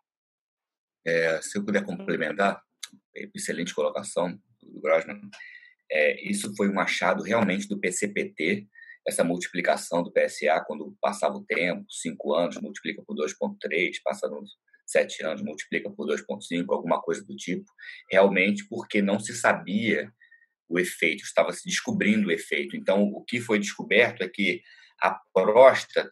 É, 1.06 1.40
se 1.42 1.60
eu 1.60 1.64
puder 1.64 1.86
complementar, 1.86 2.62
excelente 3.36 3.74
colocação 3.74 4.32
do 4.62 4.82
Grossman. 4.82 5.22
É, 5.92 6.30
isso 6.30 6.56
foi 6.56 6.70
um 6.70 6.80
achado 6.80 7.24
realmente 7.24 7.68
do 7.68 7.80
PCPT, 7.80 8.68
essa 9.08 9.24
multiplicação 9.24 10.02
do 10.02 10.12
PSA 10.12 10.64
quando 10.66 10.96
passava 11.00 11.36
o 11.36 11.46
tempo, 11.46 11.86
5 11.90 12.34
anos, 12.34 12.60
multiplica 12.60 13.04
por 13.06 13.16
2,3, 13.16 13.94
passa 14.04 14.28
nos 14.28 14.52
7 14.88 15.24
anos, 15.24 15.44
multiplica 15.44 15.90
por 15.92 16.08
2,5, 16.08 16.66
alguma 16.70 17.02
coisa 17.02 17.24
do 17.24 17.36
tipo, 17.36 17.66
realmente 18.12 18.68
porque 18.68 19.02
não 19.02 19.20
se 19.20 19.36
sabia 19.36 20.12
o 20.68 20.80
efeito, 20.80 21.24
estava 21.24 21.54
se 21.54 21.68
descobrindo 21.68 22.28
o 22.28 22.32
efeito. 22.32 22.76
Então, 22.76 23.04
o 23.04 23.24
que 23.24 23.40
foi 23.40 23.60
descoberto 23.60 24.24
é 24.24 24.28
que 24.28 24.62
a 25.00 25.12
próstata, 25.34 26.10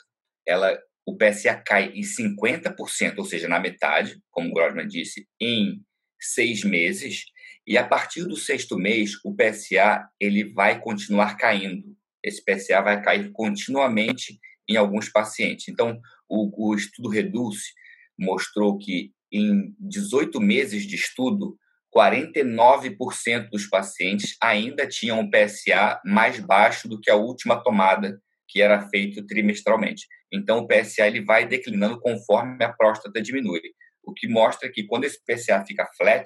ela, 0.47 0.77
o 1.05 1.17
PSA 1.17 1.55
cai 1.55 1.91
em 1.93 2.01
50%, 2.01 3.17
ou 3.17 3.25
seja, 3.25 3.47
na 3.47 3.59
metade, 3.59 4.21
como 4.29 4.49
o 4.49 4.53
Grossman 4.53 4.87
disse, 4.87 5.27
em 5.41 5.81
seis 6.19 6.63
meses, 6.63 7.25
e 7.65 7.77
a 7.77 7.83
partir 7.83 8.25
do 8.25 8.35
sexto 8.35 8.77
mês, 8.77 9.13
o 9.23 9.33
PSA 9.35 10.07
ele 10.19 10.43
vai 10.43 10.79
continuar 10.79 11.37
caindo. 11.37 11.95
Esse 12.23 12.43
PSA 12.43 12.81
vai 12.81 13.01
cair 13.01 13.31
continuamente 13.31 14.39
em 14.69 14.75
alguns 14.75 15.09
pacientes. 15.09 15.67
Então, 15.67 15.99
o, 16.27 16.71
o 16.71 16.75
estudo 16.75 17.09
Reduce 17.09 17.71
mostrou 18.17 18.77
que 18.77 19.11
em 19.31 19.73
18 19.79 20.39
meses 20.39 20.85
de 20.85 20.95
estudo, 20.95 21.57
49% 21.95 23.49
dos 23.49 23.67
pacientes 23.67 24.35
ainda 24.41 24.87
tinham 24.87 25.19
um 25.19 25.29
PSA 25.29 26.01
mais 26.05 26.39
baixo 26.39 26.87
do 26.87 26.99
que 26.99 27.09
a 27.09 27.15
última 27.15 27.61
tomada 27.61 28.19
que 28.47 28.61
era 28.61 28.87
feito 28.89 29.25
trimestralmente. 29.25 30.05
Então, 30.31 30.59
o 30.59 30.67
PSA 30.67 31.07
ele 31.07 31.23
vai 31.23 31.47
declinando 31.47 31.99
conforme 31.99 32.63
a 32.63 32.73
próstata 32.73 33.21
diminui, 33.21 33.61
o 34.03 34.13
que 34.13 34.27
mostra 34.27 34.71
que 34.71 34.83
quando 34.85 35.05
esse 35.05 35.19
PSA 35.25 35.63
fica 35.65 35.89
flat, 35.97 36.25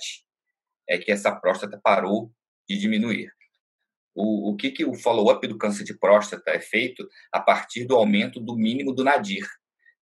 é 0.88 0.98
que 0.98 1.12
essa 1.12 1.32
próstata 1.32 1.80
parou 1.84 2.32
de 2.68 2.78
diminuir. 2.78 3.32
O, 4.16 4.52
o 4.52 4.56
que, 4.56 4.72
que 4.72 4.86
o 4.86 4.96
follow-up 4.96 5.46
do 5.48 5.58
câncer 5.58 5.84
de 5.84 5.98
próstata 5.98 6.52
é 6.52 6.60
feito 6.60 7.08
a 7.32 7.40
partir 7.40 7.86
do 7.86 7.96
aumento 7.96 8.40
do 8.40 8.56
mínimo 8.56 8.94
do 8.94 9.04
nadir. 9.04 9.46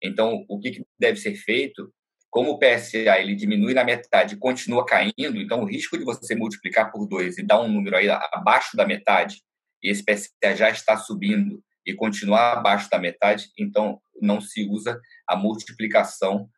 Então, 0.01 0.45
o 0.47 0.59
que, 0.59 0.71
que 0.71 0.85
deve 0.97 1.17
ser 1.19 1.35
feito? 1.35 1.93
Como 2.29 2.51
o 2.51 2.59
PSA 2.59 3.19
ele 3.19 3.35
diminui 3.35 3.73
na 3.73 3.83
metade 3.83 4.35
e 4.35 4.37
continua 4.37 4.85
caindo, 4.85 5.37
então 5.37 5.61
o 5.61 5.65
risco 5.65 5.97
de 5.97 6.03
você 6.03 6.35
multiplicar 6.35 6.91
por 6.91 7.07
dois 7.07 7.37
e 7.37 7.43
dar 7.43 7.61
um 7.61 7.71
número 7.71 7.95
aí 7.95 8.09
abaixo 8.09 8.75
da 8.75 8.85
metade, 8.85 9.41
e 9.81 9.89
esse 9.89 10.03
PSA 10.03 10.55
já 10.55 10.69
está 10.69 10.97
subindo 10.97 11.63
e 11.85 11.93
continuar 11.93 12.53
abaixo 12.53 12.89
da 12.89 12.99
metade, 12.99 13.51
então 13.57 14.01
não 14.21 14.41
se 14.41 14.67
usa 14.67 14.99
a 15.27 15.35
multiplicação 15.35 16.49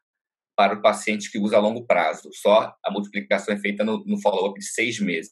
para 0.58 0.74
o 0.74 0.82
paciente 0.82 1.32
que 1.32 1.38
usa 1.38 1.56
a 1.56 1.60
longo 1.60 1.86
prazo. 1.86 2.32
Só 2.34 2.76
a 2.84 2.92
multiplicação 2.92 3.54
é 3.54 3.60
feita 3.60 3.84
no, 3.84 4.04
no 4.06 4.20
follow-up 4.20 4.60
de 4.60 4.66
seis 4.66 5.00
meses. 5.00 5.32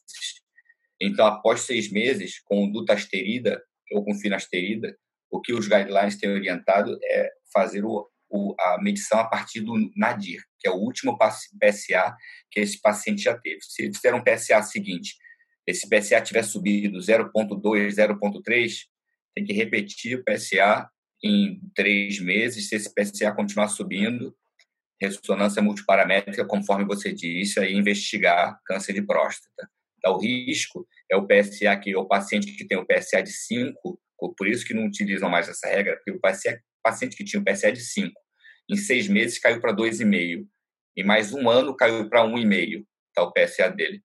Então, 1.02 1.26
após 1.26 1.62
seis 1.62 1.90
meses, 1.90 2.40
com 2.44 2.70
dutasterida 2.70 3.60
ou 3.90 4.04
com 4.04 4.14
finasterida, 4.14 4.96
o 5.28 5.40
que 5.40 5.52
os 5.52 5.66
guidelines 5.66 6.16
têm 6.16 6.30
orientado 6.30 6.96
é 7.02 7.30
fazer 7.52 7.84
o, 7.84 8.08
o, 8.30 8.54
a 8.58 8.80
medição 8.80 9.18
a 9.18 9.24
partir 9.24 9.60
do 9.60 9.74
NADIR, 9.96 10.40
que 10.60 10.68
é 10.68 10.70
o 10.70 10.76
último 10.76 11.18
PSA 11.18 12.16
que 12.50 12.60
esse 12.60 12.80
paciente 12.80 13.22
já 13.22 13.36
teve. 13.36 13.58
Se 13.62 13.92
fizer 13.92 14.14
um 14.14 14.22
PSA 14.22 14.62
seguinte, 14.62 15.16
esse 15.66 15.88
PSA 15.88 16.20
tiver 16.20 16.44
subido 16.44 16.98
0,2, 16.98 17.88
0,3, 17.88 18.72
tem 19.34 19.44
que 19.44 19.52
repetir 19.52 20.18
o 20.18 20.24
PSA 20.24 20.88
em 21.22 21.60
três 21.74 22.20
meses. 22.20 22.68
Se 22.68 22.76
esse 22.76 22.94
PSA 22.94 23.32
continuar 23.32 23.68
subindo, 23.68 24.34
ressonância 25.00 25.62
multiparamétrica, 25.62 26.44
conforme 26.44 26.84
você 26.84 27.12
disse, 27.12 27.60
e 27.60 27.74
investigar 27.74 28.58
câncer 28.64 28.92
de 28.92 29.02
próstata. 29.02 29.68
Então, 29.98 30.14
o 30.14 30.20
risco 30.20 30.86
é 31.10 31.16
o 31.16 31.26
PSA, 31.26 31.76
que 31.76 31.94
o 31.96 32.06
paciente 32.06 32.52
que 32.52 32.66
tem 32.66 32.78
o 32.78 32.86
PSA 32.86 33.22
de 33.22 33.32
5, 33.32 34.00
por 34.36 34.46
isso 34.46 34.64
que 34.64 34.74
não 34.74 34.86
utilizam 34.86 35.28
mais 35.28 35.48
essa 35.48 35.68
regra, 35.68 35.96
porque 35.96 36.12
o 36.12 36.20
paciente, 36.20 36.62
paciente 36.82 37.16
que 37.16 37.24
tinha 37.24 37.40
o 37.40 37.44
PSA 37.44 37.72
de 37.72 37.80
5, 37.80 38.12
em 38.70 38.76
seis 38.76 39.08
meses 39.08 39.38
caiu 39.38 39.60
para 39.60 39.74
2,5. 39.74 40.46
Em 40.96 41.04
mais 41.04 41.32
um 41.32 41.48
ano 41.48 41.76
caiu 41.76 42.08
para 42.08 42.24
1,5, 42.24 42.84
tá 43.14 43.22
o 43.22 43.32
PSA 43.32 43.68
dele. 43.70 44.02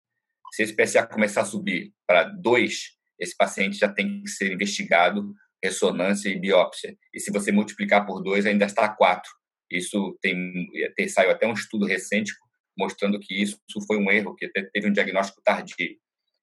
Se 0.53 0.63
esse 0.63 0.75
PSA 0.75 1.07
começar 1.07 1.41
a 1.41 1.45
subir 1.45 1.93
para 2.05 2.23
2, 2.23 2.91
esse 3.19 3.35
paciente 3.37 3.77
já 3.77 3.87
tem 3.87 4.21
que 4.23 4.29
ser 4.29 4.51
investigado, 4.51 5.33
ressonância 5.63 6.29
e 6.29 6.39
biópsia. 6.39 6.97
E 7.13 7.19
se 7.19 7.31
você 7.31 7.51
multiplicar 7.51 8.05
por 8.05 8.21
2, 8.21 8.45
ainda 8.45 8.65
está 8.65 8.89
4. 8.89 9.31
Isso 9.77 10.17
tem, 10.21 10.67
tem 10.95 11.07
saiu 11.07 11.31
até 11.31 11.47
um 11.47 11.53
estudo 11.53 11.85
recente 11.85 12.33
mostrando 12.77 13.19
que 13.19 13.41
isso 13.41 13.59
foi 13.85 13.97
um 13.97 14.09
erro, 14.09 14.35
que 14.35 14.47
teve 14.49 14.87
um 14.87 14.93
diagnóstico 14.93 15.41
tardio. 15.43 15.97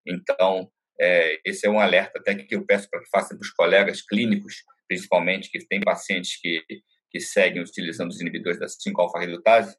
Então, 0.07 0.70
é, 1.01 1.41
esse 1.45 1.66
é 1.66 1.70
um 1.70 1.81
alerta 1.81 2.18
até 2.18 2.35
que 2.35 2.55
eu 2.55 2.64
peço 2.64 2.89
para 2.91 3.01
que 3.01 3.09
façam 3.11 3.37
para 3.37 3.45
os 3.45 3.51
colegas 3.51 4.03
clínicos, 4.03 4.62
principalmente, 4.87 5.51
que 5.51 5.66
têm 5.66 5.81
pacientes 5.81 6.41
que, 6.41 6.62
que 7.11 7.20
seguem 7.20 7.62
utilizando 7.62 8.11
os 8.11 8.20
inibidores 8.20 8.59
da 8.59 8.66
5-alfa-redutase, 8.66 9.76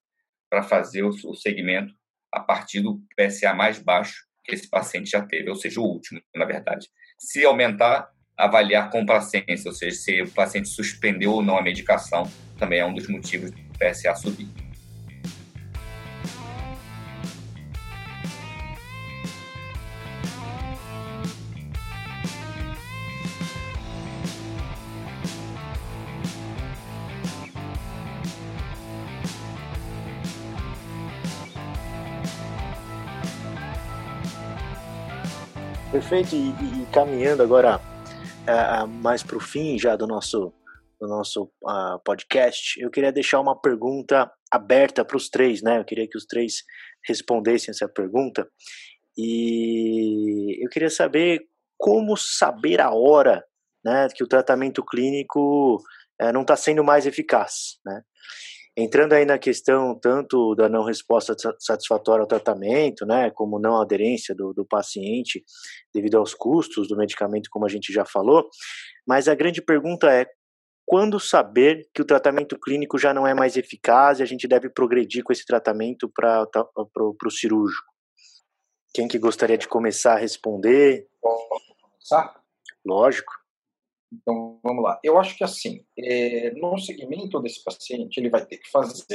para 0.50 0.64
fazer 0.64 1.04
o, 1.04 1.10
o 1.10 1.36
segmento 1.36 1.94
a 2.34 2.40
partir 2.40 2.82
do 2.82 3.02
PSA 3.16 3.54
mais 3.54 3.80
baixo 3.80 4.28
que 4.44 4.56
esse 4.56 4.68
paciente 4.68 5.12
já 5.12 5.22
teve, 5.22 5.50
ou 5.50 5.56
seja, 5.56 5.80
o 5.80 5.84
último, 5.84 6.22
na 6.36 6.46
verdade. 6.46 6.88
Se 7.20 7.46
aumentar, 7.46 8.10
avaliar 8.36 8.90
com 8.90 9.06
paciência, 9.06 9.70
ou 9.70 9.74
seja, 9.74 9.96
se 9.96 10.22
o 10.24 10.32
paciente 10.32 10.70
suspendeu 10.70 11.34
ou 11.34 11.44
não 11.44 11.58
a 11.58 11.62
medicação, 11.62 12.24
também 12.60 12.80
é 12.80 12.86
um 12.86 12.94
dos 12.94 13.08
motivos 13.08 13.52
do 13.52 13.58
PSA 13.80 14.14
subir. 14.16 14.48
Perfeito, 35.92 36.36
e, 36.36 36.50
e 36.50 36.88
caminhando 36.92 37.42
agora 37.42 37.82
mais 39.02 39.24
para 39.24 39.38
o 39.38 39.40
fim 39.40 39.78
já 39.78 39.96
do 39.96 40.08
nosso 40.08 40.54
no 41.02 41.08
nosso 41.08 41.52
uh, 41.64 42.00
podcast, 42.04 42.80
eu 42.82 42.90
queria 42.90 43.12
deixar 43.12 43.40
uma 43.40 43.60
pergunta 43.60 44.32
aberta 44.52 45.06
para 45.06 45.18
os 45.18 45.30
três, 45.30 45.62
né? 45.62 45.80
Eu 45.80 45.86
queria 45.86 46.08
que 46.08 46.18
os 46.18 46.26
três 46.26 46.64
respondessem 47.08 47.72
essa 47.72 47.88
pergunta. 47.88 48.48
E 49.18 50.64
eu 50.64 50.70
queria 50.70 50.90
saber 50.90 51.42
como 51.78 52.18
saber 52.18 52.82
a 52.82 52.92
hora 52.92 53.44
né, 53.84 54.08
que 54.14 54.24
o 54.24 54.28
tratamento 54.28 54.84
clínico 54.84 55.82
é, 56.20 56.32
não 56.32 56.42
está 56.42 56.56
sendo 56.56 56.84
mais 56.84 57.06
eficaz. 57.06 57.80
Né? 57.86 58.02
Entrando 58.78 59.14
aí 59.14 59.26
na 59.26 59.38
questão 59.38 59.98
tanto 60.00 60.56
da 60.56 60.70
não 60.70 60.84
resposta 60.84 61.36
satisfatória 61.60 62.22
ao 62.22 62.28
tratamento, 62.28 63.06
né, 63.06 63.30
como 63.32 63.60
não 63.60 63.82
aderência 63.82 64.36
do, 64.36 64.54
do 64.54 64.66
paciente 64.66 65.44
devido 65.94 66.18
aos 66.18 66.34
custos 66.34 66.88
do 66.88 66.98
medicamento, 66.98 67.50
como 67.50 67.66
a 67.66 67.70
gente 67.70 67.92
já 67.92 68.06
falou, 68.06 68.48
mas 69.08 69.28
a 69.28 69.36
grande 69.36 69.62
pergunta 69.62 70.10
é 70.12 70.26
quando 70.90 71.20
saber 71.20 71.88
que 71.94 72.02
o 72.02 72.06
tratamento 72.06 72.60
clínico 72.60 72.98
já 72.98 73.14
não 73.14 73.28
é 73.28 73.36
mais 73.36 73.56
eficaz 73.56 74.20
e 74.20 74.24
a 74.24 74.26
gente 74.26 74.48
deve 74.48 74.72
progredir 74.72 75.24
com 75.24 75.32
esse 75.32 75.46
tratamento 75.46 76.10
para 76.10 76.48
o 76.98 77.30
cirúrgico? 77.30 77.86
Quem 78.92 79.08
que 79.08 79.20
gostaria 79.20 79.56
de 79.56 79.68
começar 79.68 80.14
a 80.14 80.18
responder? 80.18 81.08
Começar? 81.22 82.42
Lógico. 82.84 83.32
Então, 84.12 84.60
vamos 84.64 84.84
lá. 84.84 85.00
Eu 85.04 85.20
acho 85.20 85.38
que 85.38 85.44
assim, 85.44 85.86
é, 85.96 86.50
no 86.56 86.76
segmento 86.80 87.40
desse 87.40 87.64
paciente, 87.64 88.18
ele 88.18 88.32
vai 88.32 88.44
ter 88.44 88.58
que 88.58 88.72
fazer 88.72 89.06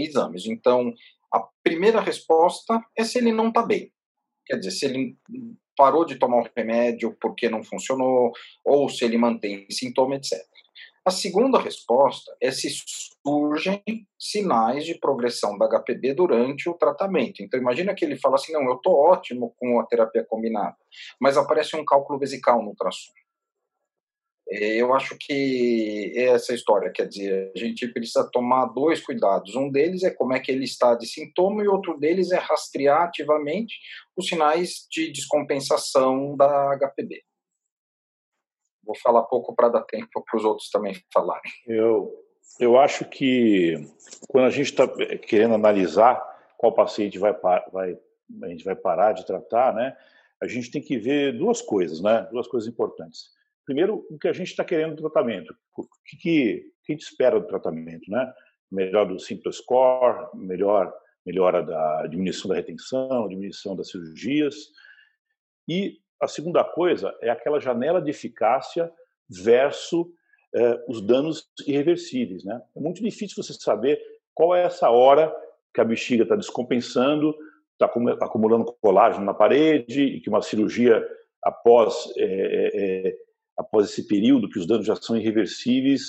exames. 0.00 0.46
Então, 0.46 0.94
a 1.34 1.40
primeira 1.60 2.00
resposta 2.00 2.80
é 2.96 3.02
se 3.02 3.18
ele 3.18 3.32
não 3.32 3.48
está 3.48 3.66
bem. 3.66 3.92
Quer 4.46 4.58
dizer, 4.58 4.70
se 4.70 4.86
ele 4.86 5.18
parou 5.76 6.04
de 6.04 6.20
tomar 6.20 6.36
o 6.36 6.48
remédio 6.56 7.16
porque 7.20 7.48
não 7.48 7.64
funcionou, 7.64 8.30
ou 8.64 8.88
se 8.88 9.04
ele 9.04 9.18
mantém 9.18 9.66
sintoma, 9.68 10.14
etc. 10.14 10.38
A 11.06 11.10
segunda 11.12 11.60
resposta 11.60 12.36
é 12.40 12.50
se 12.50 12.68
surgem 13.24 13.80
sinais 14.18 14.84
de 14.84 14.98
progressão 14.98 15.56
da 15.56 15.68
HPB 15.68 16.14
durante 16.14 16.68
o 16.68 16.74
tratamento. 16.74 17.44
Então, 17.44 17.60
imagina 17.60 17.94
que 17.94 18.04
ele 18.04 18.16
fala 18.16 18.34
assim: 18.34 18.52
não, 18.52 18.64
eu 18.64 18.74
estou 18.74 18.92
ótimo 18.92 19.54
com 19.56 19.78
a 19.78 19.86
terapia 19.86 20.24
combinada, 20.24 20.76
mas 21.20 21.36
aparece 21.36 21.76
um 21.76 21.84
cálculo 21.84 22.18
vesical 22.18 22.60
no 22.60 22.70
ultrassom. 22.70 23.12
É, 24.48 24.80
eu 24.80 24.92
acho 24.94 25.16
que 25.16 26.12
é 26.16 26.24
essa 26.24 26.52
história, 26.52 26.90
quer 26.90 27.06
dizer, 27.06 27.52
a 27.54 27.58
gente 27.58 27.86
precisa 27.86 28.28
tomar 28.32 28.66
dois 28.66 29.00
cuidados. 29.00 29.54
Um 29.54 29.70
deles 29.70 30.02
é 30.02 30.10
como 30.10 30.32
é 30.32 30.40
que 30.40 30.50
ele 30.50 30.64
está 30.64 30.96
de 30.96 31.06
sintoma, 31.06 31.62
e 31.62 31.68
outro 31.68 31.96
deles 32.00 32.32
é 32.32 32.38
rastrear 32.38 33.02
ativamente 33.02 33.76
os 34.16 34.26
sinais 34.26 34.88
de 34.90 35.12
descompensação 35.12 36.36
da 36.36 36.76
HPB. 36.76 37.22
Vou 38.86 38.96
falar 38.96 39.22
pouco 39.24 39.54
para 39.54 39.68
dar 39.68 39.82
tempo 39.82 40.24
para 40.24 40.38
os 40.38 40.44
outros 40.44 40.70
também 40.70 40.94
falarem. 41.12 41.50
Eu, 41.66 42.12
eu 42.60 42.78
acho 42.78 43.04
que 43.04 43.74
quando 44.28 44.46
a 44.46 44.50
gente 44.50 44.70
está 44.70 44.86
querendo 45.18 45.54
analisar 45.54 46.22
qual 46.56 46.72
paciente 46.72 47.18
vai, 47.18 47.32
vai, 47.72 47.98
a 48.42 48.48
gente 48.48 48.64
vai 48.64 48.76
parar 48.76 49.12
de 49.12 49.26
tratar, 49.26 49.74
né, 49.74 49.96
a 50.40 50.46
gente 50.46 50.70
tem 50.70 50.80
que 50.80 50.96
ver 50.96 51.36
duas 51.36 51.60
coisas, 51.60 52.00
né, 52.00 52.26
duas 52.30 52.46
coisas 52.46 52.68
importantes. 52.68 53.30
Primeiro, 53.64 54.06
o 54.08 54.18
que 54.18 54.28
a 54.28 54.32
gente 54.32 54.48
está 54.48 54.64
querendo 54.64 54.94
do 54.94 55.10
tratamento, 55.10 55.54
o 55.76 55.82
que, 56.04 56.16
que, 56.16 56.72
a 56.88 56.92
gente 56.92 57.02
espera 57.02 57.40
do 57.40 57.48
tratamento, 57.48 58.08
né? 58.08 58.32
Melhor 58.70 59.06
do 59.06 59.18
Simple 59.18 59.52
Score, 59.52 60.28
melhor 60.34 60.94
melhora 61.26 61.60
da 61.60 62.06
diminuição 62.06 62.48
da 62.48 62.54
retenção, 62.54 63.28
diminuição 63.28 63.74
das 63.74 63.90
cirurgias. 63.90 64.54
E 65.68 65.98
a 66.20 66.28
segunda 66.28 66.64
coisa 66.64 67.14
é 67.20 67.30
aquela 67.30 67.60
janela 67.60 68.00
de 68.00 68.10
eficácia 68.10 68.90
versus 69.28 70.06
eh, 70.54 70.84
os 70.88 71.00
danos 71.00 71.48
irreversíveis. 71.66 72.44
Né? 72.44 72.60
É 72.76 72.80
muito 72.80 73.02
difícil 73.02 73.42
você 73.42 73.52
saber 73.52 74.00
qual 74.34 74.54
é 74.54 74.62
essa 74.62 74.90
hora 74.90 75.34
que 75.74 75.80
a 75.80 75.84
bexiga 75.84 76.22
está 76.22 76.36
descompensando, 76.36 77.34
está 77.72 77.86
acumulando 78.24 78.72
colágeno 78.80 79.24
na 79.24 79.34
parede 79.34 80.02
e 80.02 80.20
que 80.20 80.30
uma 80.30 80.40
cirurgia 80.40 81.06
após, 81.42 82.10
é, 82.16 83.08
é, 83.08 83.16
após 83.56 83.90
esse 83.90 84.06
período, 84.06 84.48
que 84.48 84.58
os 84.58 84.66
danos 84.66 84.86
já 84.86 84.96
são 84.96 85.16
irreversíveis, 85.16 86.02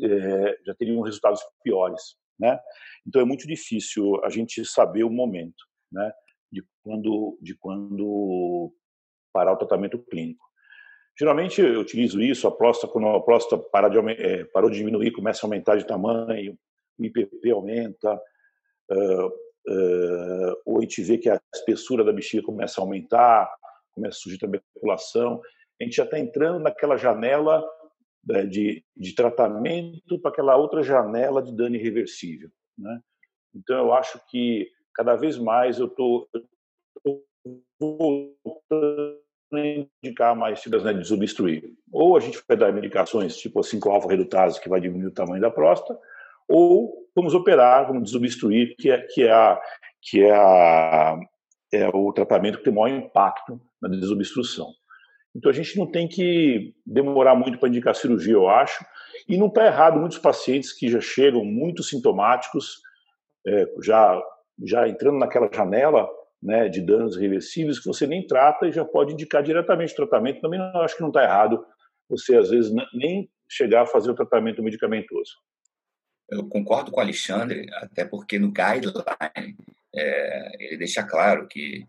é, 0.00 0.58
já 0.66 0.74
teriam 0.74 1.00
resultados 1.00 1.40
piores. 1.62 2.16
Né? 2.38 2.58
Então 3.06 3.20
é 3.22 3.24
muito 3.24 3.46
difícil 3.46 4.22
a 4.24 4.28
gente 4.28 4.64
saber 4.64 5.04
o 5.04 5.10
momento 5.10 5.64
né, 5.90 6.12
de, 6.52 6.62
quando, 6.82 7.38
de 7.40 7.56
quando 7.56 8.72
parar 9.38 9.52
o 9.52 9.56
tratamento 9.56 9.98
clínico. 9.98 10.44
Geralmente 11.16 11.60
eu 11.60 11.80
utilizo 11.80 12.20
isso, 12.20 12.48
a 12.48 12.50
próstata, 12.50 12.92
quando 12.92 13.06
a 13.06 13.22
próstata 13.22 13.62
para 13.70 13.88
de, 13.88 13.98
é, 13.98 14.44
parou 14.46 14.68
de 14.68 14.78
diminuir, 14.78 15.12
começa 15.12 15.44
a 15.44 15.46
aumentar 15.46 15.76
de 15.76 15.86
tamanho, 15.86 16.58
o 16.98 17.04
IPP 17.04 17.52
aumenta, 17.52 18.20
uh, 18.90 19.26
uh, 19.26 20.56
ou 20.66 20.78
a 20.78 20.80
gente 20.80 21.00
vê 21.02 21.18
que 21.18 21.30
a 21.30 21.40
espessura 21.54 22.02
da 22.02 22.12
bexiga 22.12 22.42
começa 22.42 22.80
a 22.80 22.84
aumentar, 22.84 23.48
começa 23.92 24.16
a 24.16 24.20
surgir 24.20 24.38
também 24.38 24.60
a 25.80 25.84
gente 25.84 25.96
já 25.96 26.04
está 26.04 26.18
entrando 26.18 26.58
naquela 26.58 26.96
janela 26.96 27.64
né, 28.26 28.44
de, 28.44 28.84
de 28.96 29.14
tratamento 29.14 30.18
para 30.20 30.32
aquela 30.32 30.56
outra 30.56 30.82
janela 30.82 31.40
de 31.40 31.54
dano 31.54 31.76
irreversível. 31.76 32.50
Né? 32.76 33.00
Então 33.54 33.76
eu 33.76 33.92
acho 33.92 34.20
que 34.28 34.68
cada 34.92 35.14
vez 35.14 35.38
mais 35.38 35.78
eu 35.78 35.86
estou 35.86 36.28
voltando 37.80 39.27
indicar 39.56 40.36
mais 40.36 40.62
fibras 40.62 40.84
né, 40.84 40.92
de 40.92 41.00
desobstruir. 41.00 41.72
Ou 41.90 42.16
a 42.16 42.20
gente 42.20 42.40
vai 42.46 42.56
dar 42.56 42.72
medicações 42.72 43.36
tipo 43.36 43.60
5-alfa-redutase, 43.60 44.60
que 44.60 44.68
vai 44.68 44.80
diminuir 44.80 45.08
o 45.08 45.14
tamanho 45.14 45.40
da 45.40 45.50
próstata, 45.50 45.98
ou 46.48 47.08
vamos 47.14 47.34
operar, 47.34 47.86
vamos 47.86 48.04
desobstruir, 48.04 48.76
que 48.76 48.90
é, 48.90 48.98
que 48.98 49.22
é, 49.24 49.32
a, 49.32 49.60
que 50.00 50.22
é, 50.22 50.32
a, 50.32 51.18
é 51.72 51.88
o 51.88 52.12
tratamento 52.12 52.58
que 52.58 52.64
tem 52.64 52.72
maior 52.72 52.96
impacto 52.96 53.60
na 53.80 53.88
desobstrução. 53.88 54.72
Então 55.34 55.50
a 55.50 55.54
gente 55.54 55.78
não 55.78 55.86
tem 55.86 56.08
que 56.08 56.74
demorar 56.84 57.34
muito 57.34 57.58
para 57.58 57.68
indicar 57.68 57.94
cirurgia, 57.94 58.34
eu 58.34 58.48
acho, 58.48 58.84
e 59.28 59.36
não 59.36 59.46
está 59.46 59.66
errado 59.66 59.98
muitos 59.98 60.18
pacientes 60.18 60.72
que 60.72 60.88
já 60.88 61.00
chegam 61.00 61.44
muito 61.44 61.82
sintomáticos, 61.82 62.80
é, 63.46 63.68
já, 63.82 64.20
já 64.64 64.88
entrando 64.88 65.18
naquela 65.18 65.48
janela 65.52 66.08
né, 66.42 66.68
de 66.68 66.80
danos 66.80 67.16
reversíveis 67.16 67.78
que 67.78 67.86
você 67.86 68.06
nem 68.06 68.26
trata 68.26 68.66
e 68.66 68.72
já 68.72 68.84
pode 68.84 69.12
indicar 69.12 69.42
diretamente 69.42 69.92
o 69.92 69.96
tratamento. 69.96 70.40
Também 70.40 70.58
não 70.58 70.80
acho 70.80 70.96
que 70.96 71.02
não 71.02 71.08
está 71.08 71.22
errado 71.24 71.64
você, 72.08 72.36
às 72.36 72.50
vezes, 72.50 72.72
nem 72.94 73.30
chegar 73.50 73.82
a 73.82 73.86
fazer 73.86 74.10
o 74.10 74.14
tratamento 74.14 74.62
medicamentoso. 74.62 75.32
Eu 76.30 76.48
concordo 76.48 76.90
com 76.90 76.98
o 76.98 77.02
Alexandre, 77.02 77.66
até 77.74 78.04
porque 78.04 78.38
no 78.38 78.52
guideline 78.52 79.56
é, 79.94 80.64
ele 80.64 80.76
deixa 80.76 81.02
claro 81.02 81.46
que 81.48 81.86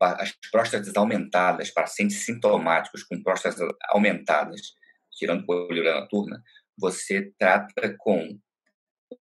as 0.00 0.32
próstatas 0.50 0.94
aumentadas, 0.94 1.70
pacientes 1.70 2.24
sintomáticos 2.24 3.02
com 3.02 3.22
próstatas 3.22 3.60
aumentadas, 3.90 4.74
tirando 5.12 5.46
poliurana 5.46 6.06
turna, 6.08 6.42
você 6.78 7.32
trata 7.38 7.94
com 7.98 8.38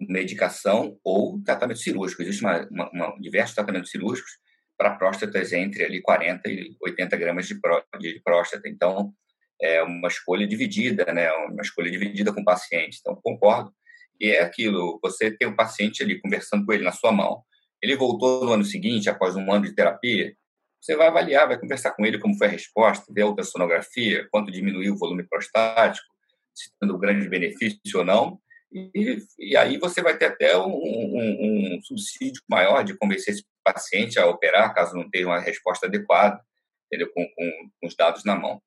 medicação 0.01 0.99
ou 1.05 1.43
tratamento 1.43 1.81
cirúrgico. 1.81 2.23
Existem 2.23 2.49
diversos 3.21 3.55
tratamentos 3.55 3.91
cirúrgicos 3.91 4.33
para 4.77 4.95
próstatas 4.95 5.53
entre 5.53 5.85
ali 5.85 6.01
40 6.01 6.49
e 6.49 6.77
80 6.81 7.17
gramas 7.17 7.47
de, 7.47 7.61
pró, 7.61 7.83
de 7.99 8.21
próstata. 8.23 8.69
Então, 8.69 9.13
é 9.61 9.83
uma 9.83 10.09
escolha 10.09 10.47
dividida, 10.47 11.13
né? 11.13 11.31
Uma 11.33 11.63
escolha 11.63 11.91
dividida 11.91 12.33
com 12.33 12.41
o 12.41 12.45
paciente. 12.45 12.99
Então, 13.01 13.21
concordo. 13.23 13.73
E 14.21 14.31
é 14.31 14.43
aquilo, 14.43 14.99
você 15.03 15.31
tem 15.31 15.49
o 15.49 15.57
paciente 15.57 16.03
ali 16.03 16.21
conversando 16.21 16.65
com 16.65 16.73
ele 16.73 16.85
na 16.85 16.93
sua 16.93 17.13
mão. 17.13 17.43
Ele 17.83 17.97
voltou 17.97 18.45
no 18.45 18.53
ano 18.53 18.65
seguinte, 18.65 19.09
após 19.09 19.37
um 19.37 19.53
ano 19.53 19.67
de 19.67 19.75
terapia, 19.75 20.35
você 20.81 20.97
vai 20.97 21.09
avaliar, 21.09 21.47
vai 21.47 21.59
conversar 21.59 21.93
com 21.93 22.05
ele 22.05 22.19
como 22.19 22.37
foi 22.37 22.49
a 22.49 22.51
resposta, 22.51 23.13
ver 23.13 23.23
a 23.23 23.27
ultrassonografia, 23.27 24.27
quanto 24.31 24.51
diminuiu 24.51 24.95
o 24.95 24.99
volume 24.99 25.25
prostático, 25.25 26.07
se 26.55 26.71
tendo 26.81 26.99
grande 26.99 27.29
benefício 27.29 27.99
ou 27.99 28.05
não, 28.05 28.41
e, 28.73 29.19
e 29.39 29.57
aí 29.57 29.79
você 29.79 30.03
vai 30.03 30.17
ter 30.17 30.27
até 30.27 30.57
um, 30.57 30.71
um, 30.71 31.77
um, 31.77 31.83
subsídio 31.83 32.43
maior 32.49 32.85
de 32.85 32.97
convencer 32.97 33.35
esse 33.35 33.45
paciente 33.65 34.19
a 34.19 34.27
operar, 34.27 34.75
caso 34.75 34.95
não 34.95 35.09
tenha 35.09 35.27
uma 35.27 35.41
resposta 35.41 35.87
adequada, 35.87 36.41
entendeu? 36.87 37.11
Com, 37.13 37.27
com, 37.35 37.71
com 37.81 37.87
os 37.87 37.97
dados 37.97 38.25
na 38.25 38.37
mão. 38.37 38.61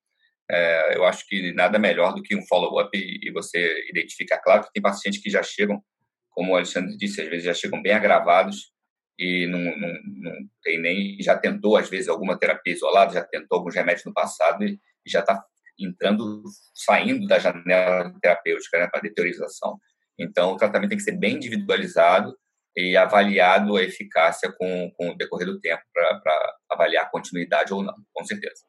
É, 0.50 0.96
eu 0.96 1.04
acho 1.04 1.26
que 1.26 1.52
nada 1.52 1.78
melhor 1.78 2.14
do 2.14 2.22
que 2.22 2.36
um 2.36 2.46
follow-up 2.46 2.90
e, 2.96 3.28
e, 3.28 3.32
você 3.32 3.88
identificar. 3.88 4.38
Claro 4.38 4.64
que 4.64 4.72
tem 4.72 4.82
pacientes 4.82 5.22
que 5.22 5.30
já 5.30 5.42
chegam, 5.42 5.82
como 6.30 6.52
o 6.52 6.56
Alexandre 6.56 6.96
disse, 6.96 7.20
às 7.20 7.28
vezes 7.28 7.44
já 7.44 7.54
chegam 7.54 7.80
bem 7.80 7.92
agravados 7.92 8.72
e 9.18 9.46
não, 9.46 9.58
não, 9.58 9.94
não 10.04 10.32
tem 10.62 10.80
nem 10.80 11.16
já 11.20 11.38
tentou 11.38 11.76
às 11.76 11.88
vezes 11.88 12.08
alguma 12.08 12.38
terapia 12.38 12.72
isolada, 12.72 13.14
já 13.14 13.22
tentou 13.22 13.58
alguns 13.58 13.74
remédios 13.74 14.04
no 14.04 14.12
passado 14.12 14.64
e, 14.64 14.78
e 15.06 15.10
já 15.10 15.20
está 15.20 15.42
entrando, 15.78 16.42
saindo 16.74 17.26
da 17.26 17.38
janela 17.38 18.12
terapêutica 18.20 18.78
né, 18.78 18.88
para 18.88 19.00
deteriorização. 19.00 19.78
Então, 20.18 20.52
o 20.52 20.56
tratamento 20.56 20.90
tem 20.90 20.98
que 20.98 21.04
ser 21.04 21.18
bem 21.18 21.36
individualizado 21.36 22.36
e 22.76 22.96
avaliado 22.96 23.76
a 23.76 23.82
eficácia 23.82 24.50
com, 24.50 24.90
com 24.96 25.10
o 25.10 25.16
decorrer 25.16 25.46
do 25.46 25.60
tempo 25.60 25.82
para 25.92 26.56
avaliar 26.70 27.04
a 27.04 27.10
continuidade 27.10 27.72
ou 27.72 27.82
não, 27.82 27.94
com 28.12 28.24
certeza. 28.24 28.62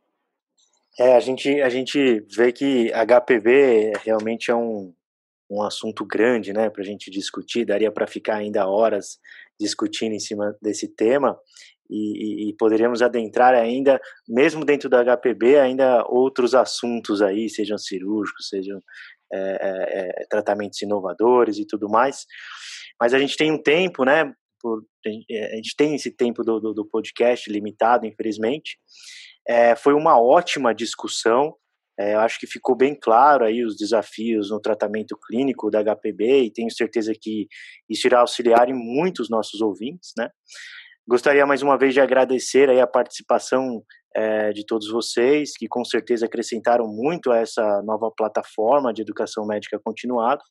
É, 0.99 1.15
a 1.15 1.19
gente, 1.19 1.61
a 1.61 1.69
gente 1.69 2.25
vê 2.35 2.51
que 2.51 2.91
HPV 2.91 3.93
realmente 4.03 4.51
é 4.51 4.55
um, 4.55 4.93
um 5.49 5.63
assunto 5.63 6.05
grande, 6.05 6.53
né, 6.53 6.69
para 6.69 6.81
a 6.81 6.85
gente 6.85 7.09
discutir. 7.09 7.65
Daria 7.65 7.91
para 7.91 8.05
ficar 8.05 8.35
ainda 8.35 8.67
horas 8.67 9.17
discutindo 9.59 10.13
em 10.13 10.19
cima 10.19 10.55
desse 10.61 10.87
tema 10.87 11.37
e, 11.89 12.49
e, 12.49 12.55
poderíamos 12.55 13.01
adentrar 13.01 13.53
ainda, 13.53 13.99
mesmo 14.27 14.65
dentro 14.65 14.89
da 14.89 15.03
HPB, 15.03 15.59
ainda 15.59 16.03
outros 16.07 16.55
assuntos 16.55 17.21
aí, 17.21 17.49
sejam 17.49 17.77
cirúrgicos, 17.77 18.49
sejam 18.49 18.81
é, 19.33 19.57
é, 19.61 20.21
é, 20.21 20.25
tratamentos 20.29 20.81
inovadores 20.81 21.57
e 21.57 21.65
tudo 21.65 21.89
mais. 21.89 22.25
Mas 22.99 23.13
a 23.13 23.19
gente 23.19 23.35
tem 23.35 23.51
um 23.51 23.61
tempo, 23.61 24.05
né? 24.05 24.31
Por, 24.61 24.83
a 25.05 25.55
gente 25.55 25.75
tem 25.75 25.95
esse 25.95 26.11
tempo 26.11 26.43
do, 26.43 26.59
do, 26.59 26.73
do 26.73 26.85
podcast 26.85 27.51
limitado, 27.51 28.05
infelizmente. 28.05 28.77
É, 29.47 29.75
foi 29.75 29.93
uma 29.93 30.21
ótima 30.21 30.73
discussão. 30.73 31.55
É, 31.99 32.15
eu 32.15 32.19
acho 32.21 32.39
que 32.39 32.47
ficou 32.47 32.75
bem 32.75 32.95
claro 32.95 33.45
aí 33.45 33.63
os 33.63 33.75
desafios 33.75 34.49
no 34.49 34.59
tratamento 34.59 35.17
clínico 35.27 35.69
da 35.69 35.83
HPB 35.83 36.43
e 36.43 36.51
tenho 36.51 36.71
certeza 36.71 37.13
que 37.19 37.47
isso 37.89 38.07
irá 38.07 38.21
auxiliar 38.21 38.69
em 38.69 38.73
muitos 38.73 39.29
nossos 39.29 39.61
ouvintes, 39.61 40.11
né? 40.17 40.29
Gostaria 41.05 41.45
mais 41.45 41.61
uma 41.61 41.77
vez 41.77 41.93
de 41.93 41.99
agradecer 41.99 42.69
aí 42.69 42.79
a 42.79 42.87
participação 42.87 43.83
é, 44.15 44.51
de 44.53 44.65
todos 44.65 44.89
vocês, 44.89 45.51
que 45.57 45.67
com 45.67 45.83
certeza 45.83 46.25
acrescentaram 46.25 46.87
muito 46.87 47.29
a 47.29 47.39
essa 47.39 47.81
nova 47.83 48.09
plataforma 48.15 48.93
de 48.93 49.01
educação 49.01 49.45
médica 49.45 49.77
continuada. 49.83 50.41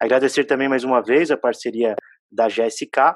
Agradecer 0.00 0.44
também 0.44 0.70
mais 0.70 0.84
uma 0.84 1.02
vez 1.02 1.30
a 1.30 1.36
parceria 1.36 1.94
da 2.32 2.48
GSK. 2.48 3.14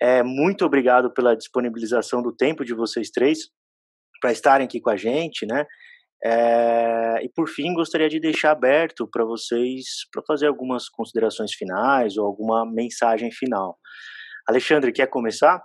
É, 0.00 0.24
muito 0.24 0.64
obrigado 0.64 1.12
pela 1.12 1.36
disponibilização 1.36 2.20
do 2.20 2.34
tempo 2.34 2.64
de 2.64 2.74
vocês 2.74 3.08
três 3.10 3.38
para 4.20 4.32
estarem 4.32 4.66
aqui 4.66 4.80
com 4.80 4.90
a 4.90 4.96
gente, 4.96 5.46
né? 5.46 5.64
É, 6.24 7.24
e 7.24 7.28
por 7.28 7.48
fim, 7.48 7.72
gostaria 7.74 8.08
de 8.08 8.18
deixar 8.18 8.50
aberto 8.50 9.08
para 9.08 9.24
vocês 9.24 9.84
para 10.12 10.22
fazer 10.26 10.48
algumas 10.48 10.88
considerações 10.88 11.52
finais 11.52 12.16
ou 12.16 12.26
alguma 12.26 12.64
mensagem 12.64 13.30
final. 13.30 13.76
Alexandre, 14.48 14.92
quer 14.92 15.06
começar? 15.06 15.62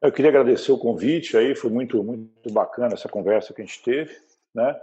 Eu 0.00 0.12
queria 0.12 0.30
agradecer 0.30 0.70
o 0.70 0.78
convite 0.78 1.36
aí, 1.36 1.56
foi 1.56 1.70
muito, 1.70 2.02
muito 2.04 2.52
bacana 2.52 2.94
essa 2.94 3.08
conversa 3.08 3.52
que 3.52 3.60
a 3.60 3.64
gente 3.64 3.82
teve, 3.82 4.16
né? 4.54 4.80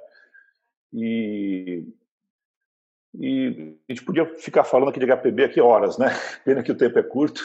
E, 0.91 1.87
e 3.13 3.77
a 3.87 3.93
gente 3.93 4.03
podia 4.03 4.25
ficar 4.35 4.65
falando 4.65 4.89
aqui 4.89 4.99
de 4.99 5.05
HPB 5.05 5.45
aqui 5.45 5.61
horas, 5.61 5.97
né? 5.97 6.07
Pena 6.43 6.61
que 6.61 6.71
o 6.71 6.77
tempo 6.77 6.99
é 6.99 7.03
curto, 7.03 7.41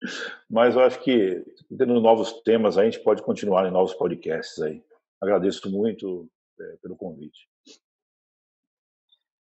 mas 0.48 0.76
eu 0.76 0.80
acho 0.80 0.98
que 1.00 1.44
tendo 1.76 2.00
novos 2.00 2.40
temas 2.40 2.78
aí, 2.78 2.88
a 2.88 2.90
gente 2.90 3.04
pode 3.04 3.22
continuar 3.22 3.66
em 3.66 3.70
novos 3.70 3.92
podcasts 3.92 4.58
aí. 4.62 4.82
Agradeço 5.20 5.70
muito 5.70 6.26
é, 6.58 6.76
pelo 6.80 6.96
convite. 6.96 7.50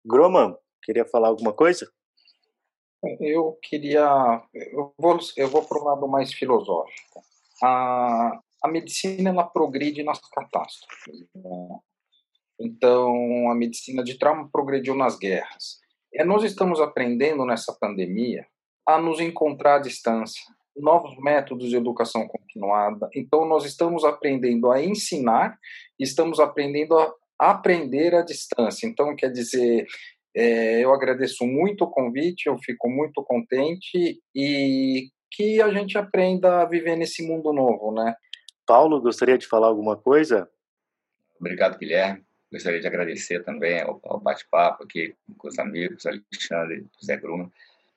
Groman, 0.04 0.56
queria 0.82 1.04
falar 1.04 1.28
alguma 1.28 1.52
coisa? 1.52 1.88
Eu 3.20 3.56
queria. 3.62 4.42
Eu 4.52 4.92
vou, 4.98 5.18
eu 5.36 5.48
vou 5.48 5.62
para 5.62 5.80
um 5.80 5.84
lado 5.84 6.08
mais 6.08 6.32
filosófico 6.32 7.22
a, 7.62 8.40
a 8.62 8.68
medicina 8.68 9.30
ela 9.30 9.44
progride 9.44 10.02
nas 10.02 10.20
catástrofes. 10.20 11.20
Né? 11.34 11.78
Então, 12.60 13.50
a 13.50 13.54
medicina 13.54 14.02
de 14.02 14.18
trauma 14.18 14.48
progrediu 14.50 14.94
nas 14.94 15.18
guerras. 15.18 15.80
E 16.12 16.22
nós 16.24 16.44
estamos 16.44 16.80
aprendendo 16.80 17.44
nessa 17.44 17.76
pandemia 17.78 18.46
a 18.86 18.98
nos 18.98 19.18
encontrar 19.18 19.76
à 19.76 19.78
distância, 19.80 20.42
novos 20.76 21.16
métodos 21.18 21.68
de 21.68 21.76
educação 21.76 22.28
continuada. 22.28 23.08
Então, 23.14 23.44
nós 23.44 23.64
estamos 23.64 24.04
aprendendo 24.04 24.70
a 24.70 24.82
ensinar, 24.82 25.58
estamos 25.98 26.38
aprendendo 26.38 26.96
a 26.96 27.12
aprender 27.40 28.14
à 28.14 28.22
distância. 28.22 28.86
Então, 28.86 29.16
quer 29.16 29.30
dizer, 29.30 29.86
é, 30.36 30.84
eu 30.84 30.92
agradeço 30.92 31.46
muito 31.46 31.84
o 31.84 31.90
convite, 31.90 32.46
eu 32.46 32.58
fico 32.58 32.88
muito 32.88 33.22
contente 33.22 34.20
e 34.34 35.08
que 35.34 35.60
a 35.60 35.68
gente 35.72 35.98
aprenda 35.98 36.62
a 36.62 36.64
viver 36.64 36.96
nesse 36.96 37.26
mundo 37.26 37.52
novo, 37.52 37.92
né? 37.92 38.14
Paulo, 38.64 39.00
gostaria 39.00 39.36
de 39.36 39.48
falar 39.48 39.66
alguma 39.66 39.96
coisa? 39.96 40.48
Obrigado, 41.38 41.76
Guilherme. 41.76 42.24
Gostaria 42.52 42.80
de 42.80 42.86
agradecer 42.86 43.42
também 43.42 43.80
ao, 43.80 44.00
ao 44.04 44.20
bate-papo 44.20 44.84
aqui 44.84 45.14
com 45.36 45.48
os 45.48 45.58
amigos, 45.58 46.06
Alexandre 46.06 46.76
e 46.78 47.00
José 47.00 47.16
Bruno. 47.16 47.52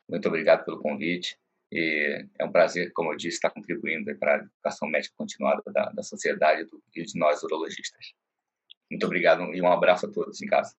Muito 0.09 0.27
obrigado 0.27 0.65
pelo 0.65 0.79
convite. 0.79 1.37
E 1.71 2.25
é 2.39 2.45
um 2.45 2.51
prazer, 2.51 2.91
como 2.93 3.11
eu 3.11 3.17
disse, 3.17 3.35
estar 3.35 3.51
contribuindo 3.51 4.13
para 4.17 4.35
a 4.35 4.37
educação 4.37 4.87
médica 4.87 5.13
continuada 5.15 5.61
da, 5.67 5.91
da 5.91 6.01
sociedade 6.01 6.67
e 6.95 7.03
de 7.03 7.19
nós 7.19 7.43
urologistas. 7.43 8.13
Muito 8.89 9.05
obrigado 9.05 9.43
e 9.53 9.61
um 9.61 9.71
abraço 9.71 10.07
a 10.07 10.11
todos 10.11 10.41
em 10.41 10.47
casa. 10.47 10.73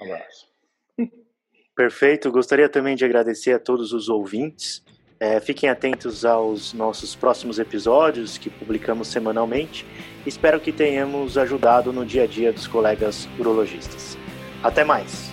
Um 0.00 0.12
abraço. 0.12 0.46
Perfeito. 1.74 2.30
Gostaria 2.30 2.68
também 2.68 2.96
de 2.96 3.04
agradecer 3.04 3.52
a 3.52 3.58
todos 3.58 3.92
os 3.92 4.10
ouvintes 4.10 4.84
é, 5.22 5.38
fiquem 5.38 5.70
atentos 5.70 6.24
aos 6.24 6.72
nossos 6.72 7.14
próximos 7.14 7.60
episódios 7.60 8.36
que 8.38 8.50
publicamos 8.50 9.06
semanalmente. 9.06 9.86
Espero 10.26 10.58
que 10.58 10.72
tenhamos 10.72 11.38
ajudado 11.38 11.92
no 11.92 12.04
dia 12.04 12.24
a 12.24 12.26
dia 12.26 12.52
dos 12.52 12.66
colegas 12.66 13.28
urologistas. 13.38 14.18
Até 14.64 14.82
mais! 14.82 15.31